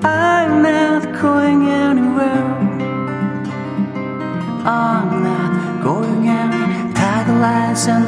I'm 0.03 0.63
not 0.63 1.03
going 1.21 1.69
anywhere. 1.69 2.49
I'm 4.65 5.23
not 5.29 5.83
going 5.85 6.27
anywhere. 6.27 6.79
The 7.29 7.35
lines 7.35 7.87
and 7.87 8.08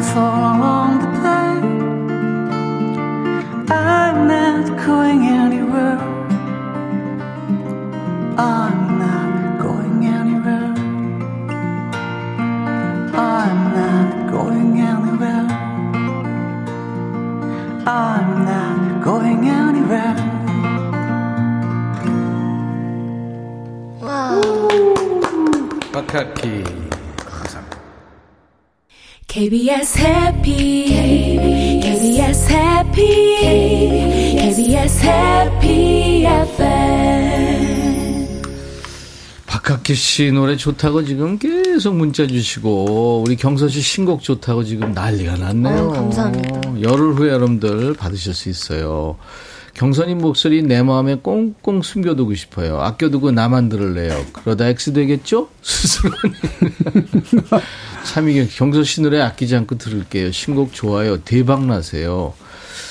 박학기. 26.21 26.65
KBS 29.27 29.99
해피 29.99 30.85
KBS 31.81 32.53
해피 32.53 32.97
KBS 34.37 35.05
해피 35.07 36.27
FM 36.27 37.71
박학기 39.47 39.95
씨 39.95 40.33
노래 40.33 40.57
좋다고 40.57 41.05
지금 41.05 41.39
계속 41.39 41.95
문자 41.95 42.27
주시고 42.27 43.23
우리 43.25 43.37
경서 43.37 43.69
씨 43.69 43.81
신곡 43.81 44.23
좋다고 44.23 44.65
지금 44.65 44.93
난리가 44.93 45.37
났네요. 45.37 45.89
어, 45.89 45.93
감사합니다. 45.93 46.83
열흘 46.83 47.15
후에 47.15 47.31
여러분들 47.31 47.95
받으실 47.95 48.35
수 48.35 48.51
있어요. 48.51 49.17
경선님 49.81 50.19
목소리 50.19 50.63
내 50.63 50.83
마음에 50.83 51.15
꽁꽁 51.15 51.81
숨겨두고 51.81 52.35
싶어요. 52.35 52.83
아껴두고 52.83 53.31
나만 53.31 53.71
들을래요. 53.71 54.27
그러다 54.35 54.67
X 54.67 54.93
되겠죠? 54.93 55.49
스스로. 55.63 56.13
참이경 58.05 58.49
경서 58.51 58.85
씨 58.85 59.01
노래 59.01 59.23
아끼지 59.23 59.57
않고 59.57 59.79
들을게요. 59.79 60.33
신곡 60.33 60.75
좋아요. 60.75 61.23
대박 61.23 61.65
나세요. 61.65 62.35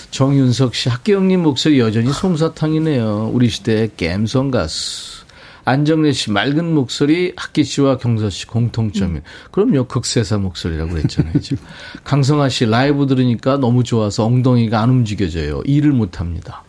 정윤석 0.10 0.74
씨 0.74 0.90
학기영님 0.90 1.44
목소리 1.44 1.80
여전히 1.80 2.11
솜사탕이네요. 2.11 3.30
우리 3.36 3.49
시대의 3.49 3.91
갬성 3.95 4.49
가수. 4.49 5.26
안정래 5.66 6.11
씨 6.11 6.32
맑은 6.32 6.74
목소리 6.74 7.34
학기 7.36 7.66
씨와 7.66 7.99
경서 7.99 8.32
씨 8.32 8.48
공통점이. 8.48 9.20
그럼요 9.52 9.84
극세사 9.86 10.40
목소리라고 10.40 10.90
그랬잖아요. 10.90 11.40
지금. 11.40 11.64
강성아 12.03 12.49
씨 12.49 12.66
라이브 12.66 13.06
들으니까 13.06 13.57
너무 13.57 13.84
좋아서 13.84 14.26
엉덩이가 14.26 14.82
안 14.82 14.90
움직여져요. 14.90 15.61
일을 15.66 15.91
못합니다. 15.91 16.64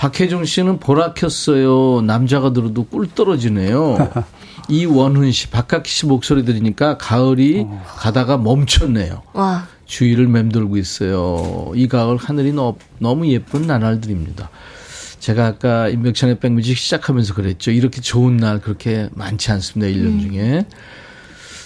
박혜종 0.00 0.46
씨는 0.46 0.78
보라 0.78 1.12
켰어요. 1.12 2.00
남자가 2.00 2.54
들어도 2.54 2.84
꿀 2.86 3.06
떨어지네요. 3.14 3.98
이원훈 4.70 5.30
씨, 5.30 5.50
박학기 5.50 5.90
씨 5.90 6.06
목소리 6.06 6.42
들으니까 6.46 6.96
가을이 6.96 7.66
가다가 7.98 8.38
멈췄네요. 8.38 9.20
와. 9.34 9.66
주위를 9.84 10.26
맴돌고 10.26 10.78
있어요. 10.78 11.70
이 11.74 11.86
가을 11.86 12.16
하늘이 12.16 12.54
너, 12.54 12.76
너무 12.98 13.26
예쁜 13.28 13.66
나날들입니다. 13.66 14.48
제가 15.18 15.44
아까 15.46 15.88
인백션의 15.90 16.38
백뮤직 16.40 16.78
시작하면서 16.78 17.34
그랬죠. 17.34 17.70
이렇게 17.70 18.00
좋은 18.00 18.38
날 18.38 18.58
그렇게 18.62 19.10
많지 19.12 19.52
않습니다. 19.52 19.92
1년 19.92 20.22
중에. 20.22 20.64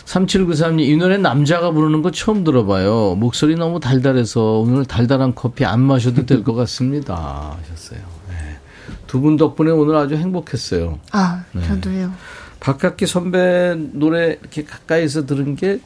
3793님, 0.07 0.81
이 0.81 0.97
노래 0.97 1.19
남자가 1.19 1.71
부르는 1.71 2.03
거 2.03 2.11
처음 2.11 2.43
들어봐요. 2.43 3.15
목소리 3.15 3.55
너무 3.55 3.79
달달해서 3.79 4.59
오늘 4.59 4.85
달달한 4.87 5.37
커피 5.37 5.65
안 5.65 5.81
마셔도 5.83 6.27
될 6.27 6.43
것 6.43 6.55
같습니다. 6.55 7.57
하셨어요. 7.63 8.14
네. 9.05 9.07
두분 9.07 9.37
덕분에 9.37 9.71
오늘 9.71 9.97
아주 9.97 10.17
행복했어요. 10.17 10.99
아, 11.13 11.45
네. 11.53 11.63
저도요. 11.67 12.13
박학기 12.61 13.07
선배 13.07 13.77
노래 13.93 14.39
이렇게 14.41 14.65
가까이서 14.65 15.27
들은 15.27 15.55
게 15.55 15.81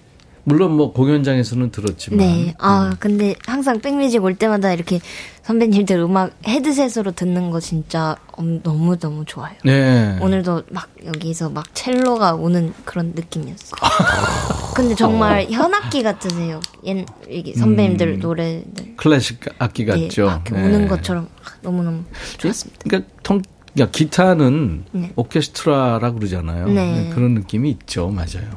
물론 0.44 0.72
뭐 0.72 0.92
공연장에서는 0.92 1.70
들었지만. 1.70 2.18
네. 2.18 2.54
아, 2.58 2.86
음. 2.86 2.96
근데 2.98 3.34
항상 3.46 3.80
백뮤직 3.80 4.24
올 4.24 4.34
때마다 4.34 4.72
이렇게 4.72 5.00
선배님들 5.42 5.98
음악 5.98 6.32
헤드셋으로 6.46 7.12
듣는 7.12 7.50
거 7.50 7.60
진짜 7.60 8.16
너무 8.62 8.96
너무 8.98 9.24
좋아요. 9.26 9.54
네. 9.64 10.16
오늘도 10.20 10.62
막 10.70 10.88
여기서 11.04 11.50
막 11.50 11.66
첼로가 11.74 12.34
오는 12.34 12.72
그런 12.84 13.12
느낌이었어요. 13.14 13.78
근데 14.78 14.94
정말 14.94 15.40
어. 15.40 15.50
현악기 15.50 16.04
같으세요. 16.04 16.60
옛, 16.84 17.04
이게 17.28 17.52
선배님들 17.54 18.14
음. 18.14 18.20
노래들. 18.20 18.96
클래식 18.96 19.40
악기 19.58 19.84
네, 19.84 20.06
같죠. 20.06 20.42
네, 20.52 20.64
오는 20.64 20.86
것처럼 20.86 21.28
너무너무 21.62 22.04
좋았습니다. 22.38 22.84
그러니까 22.84 23.10
통, 23.24 23.42
야, 23.80 23.88
기타는 23.90 24.84
네. 24.92 25.12
오케스트라라 25.16 26.12
그러잖아요. 26.12 26.68
네. 26.68 27.10
그런 27.12 27.34
느낌이 27.34 27.70
있죠. 27.70 28.08
맞아요. 28.08 28.48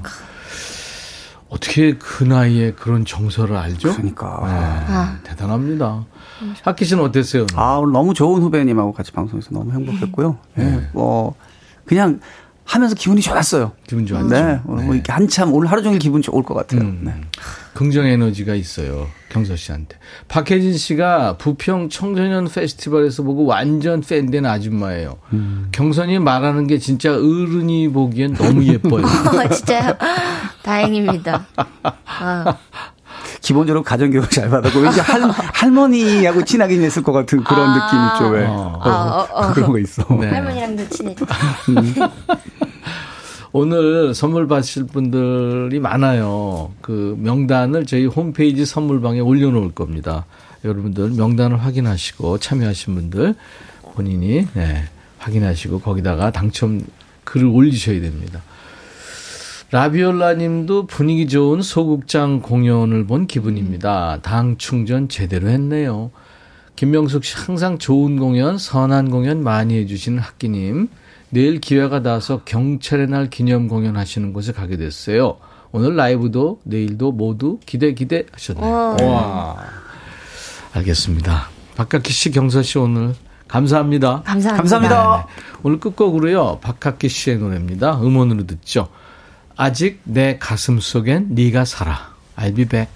어떻게 1.50 1.98
그 1.98 2.24
나이에 2.24 2.74
그런 2.74 3.04
정서를 3.04 3.58
알죠? 3.58 3.92
그러니까. 3.94 4.42
네, 4.46 4.94
아. 4.94 5.20
대단합니다. 5.24 6.06
학기 6.62 6.86
씨는 6.86 7.04
어땠어요? 7.04 7.48
아, 7.56 7.78
오늘 7.78 7.94
너무 7.94 8.14
좋은 8.14 8.42
후배님하고 8.44 8.94
같이 8.94 9.12
방송해서 9.12 9.50
너무 9.52 9.74
행복했고요. 9.74 10.38
네. 10.54 10.64
네. 10.64 10.90
뭐, 10.94 11.36
그냥 11.86 12.20
하면서 12.64 12.96
기분이 12.96 13.22
좋았어요. 13.22 13.74
기분 13.88 14.06
좋았죠. 14.06 14.28
네. 14.30 14.60
오늘 14.66 14.86
뭐 14.86 14.96
이렇게 14.96 15.12
한참 15.12 15.54
오늘 15.54 15.70
하루 15.70 15.82
종일 15.84 16.00
기분 16.00 16.22
좋을 16.22 16.44
것 16.44 16.54
같아요. 16.54 16.82
음. 16.82 17.02
네. 17.04 17.14
긍정 17.74 18.06
에너지가 18.06 18.56
있어요. 18.56 19.08
경서 19.30 19.56
씨한테. 19.56 19.98
박혜진 20.28 20.78
씨가 20.78 21.38
부평 21.38 21.90
청소년 21.90 22.48
페스티벌에서 22.48 23.24
보고 23.24 23.46
완전 23.46 24.02
팬된 24.02 24.46
아줌마예요. 24.46 25.18
음. 25.34 25.70
경선이 25.72 26.20
말하는 26.20 26.68
게 26.68 26.78
진짜 26.78 27.12
어른이 27.14 27.90
보기엔 27.90 28.34
너무 28.34 28.64
예뻐요. 28.66 29.04
어, 29.06 29.48
진짜요? 29.54 29.94
다행입니다. 30.64 31.48
아. 32.06 32.58
기본적으로 33.42 33.84
가정교육 33.84 34.30
잘 34.30 34.50
받았고 34.50 34.80
왠지 34.80 35.00
할, 35.02 35.22
할머니하고 35.24 36.46
친하게 36.46 36.76
지냈을 36.76 37.04
것 37.04 37.12
같은 37.12 37.44
그런 37.44 37.70
아~ 37.70 37.74
느낌 37.74 38.00
있죠 38.08 38.34
왜 38.34 38.46
어. 38.46 38.80
어, 38.80 38.90
어, 38.90 39.28
어. 39.32 39.54
그런 39.54 39.72
거 39.72 39.80
있어 39.80 40.04
네. 40.16 40.28
할머니랑도 40.28 40.90
친해 40.90 41.16
오늘 43.54 44.14
선물 44.16 44.48
받으실 44.48 44.86
분들이 44.86 45.82
많아요. 45.82 46.72
그 46.80 47.18
명단을 47.20 47.86
저희 47.86 48.06
홈페이지 48.06 48.66
선물방에 48.66 49.20
올려놓을 49.20 49.72
겁니다. 49.74 50.26
여러분들 50.64 51.10
명단을 51.10 51.58
확인하시고 51.58 52.38
참여하신 52.38 52.96
분들 52.96 53.36
본인이 53.94 54.48
네, 54.54 54.86
확인하시고 55.18 55.82
거기다가 55.82 56.32
당첨 56.32 56.82
글을 57.26 57.48
올리셔야 57.48 58.00
됩니다. 58.00 58.42
라비올라 59.72 60.34
님도 60.34 60.86
분위기 60.88 61.28
좋은 61.30 61.62
소극장 61.62 62.42
공연을 62.42 63.08
본 63.08 63.26
기분입니다. 63.26 64.20
당 64.22 64.58
충전 64.58 65.08
제대로 65.08 65.48
했네요. 65.48 66.12
김명숙 66.76 67.24
씨 67.24 67.38
항상 67.38 67.78
좋은 67.78 68.20
공연, 68.20 68.58
선한 68.58 69.10
공연 69.10 69.42
많이 69.42 69.78
해주시는 69.78 70.20
학기님. 70.20 70.90
내일 71.30 71.62
기회가 71.62 72.02
닿아서 72.02 72.42
경찰의 72.44 73.08
날 73.08 73.30
기념 73.30 73.70
공연 73.70 73.96
하시는 73.96 74.34
곳에 74.34 74.52
가게 74.52 74.76
됐어요. 74.76 75.38
오늘 75.72 75.96
라이브도 75.96 76.60
내일도 76.66 77.14
모두 77.14 77.58
기대 77.66 77.94
기대 77.94 78.26
하셨네요. 78.34 78.98
와. 79.08 79.58
알겠습니다. 80.74 81.48
박학기 81.78 82.12
씨, 82.12 82.32
경서 82.32 82.62
씨 82.62 82.78
오늘 82.78 83.14
감사합니다. 83.48 84.24
감사합니다. 84.26 84.58
감사합니다. 84.58 85.26
네, 85.28 85.34
네. 85.34 85.60
오늘 85.64 85.80
끝곡으로요. 85.80 86.60
박학기 86.62 87.08
씨의 87.08 87.38
노래입니다. 87.38 88.02
음원으로 88.02 88.46
듣죠. 88.48 88.90
아직 89.56 90.02
내 90.04 90.38
가슴 90.38 90.80
속엔 90.80 91.28
네가 91.36 91.66
살아. 91.66 92.12
I'll 92.38 92.56
be 92.56 92.66
back. 92.66 92.90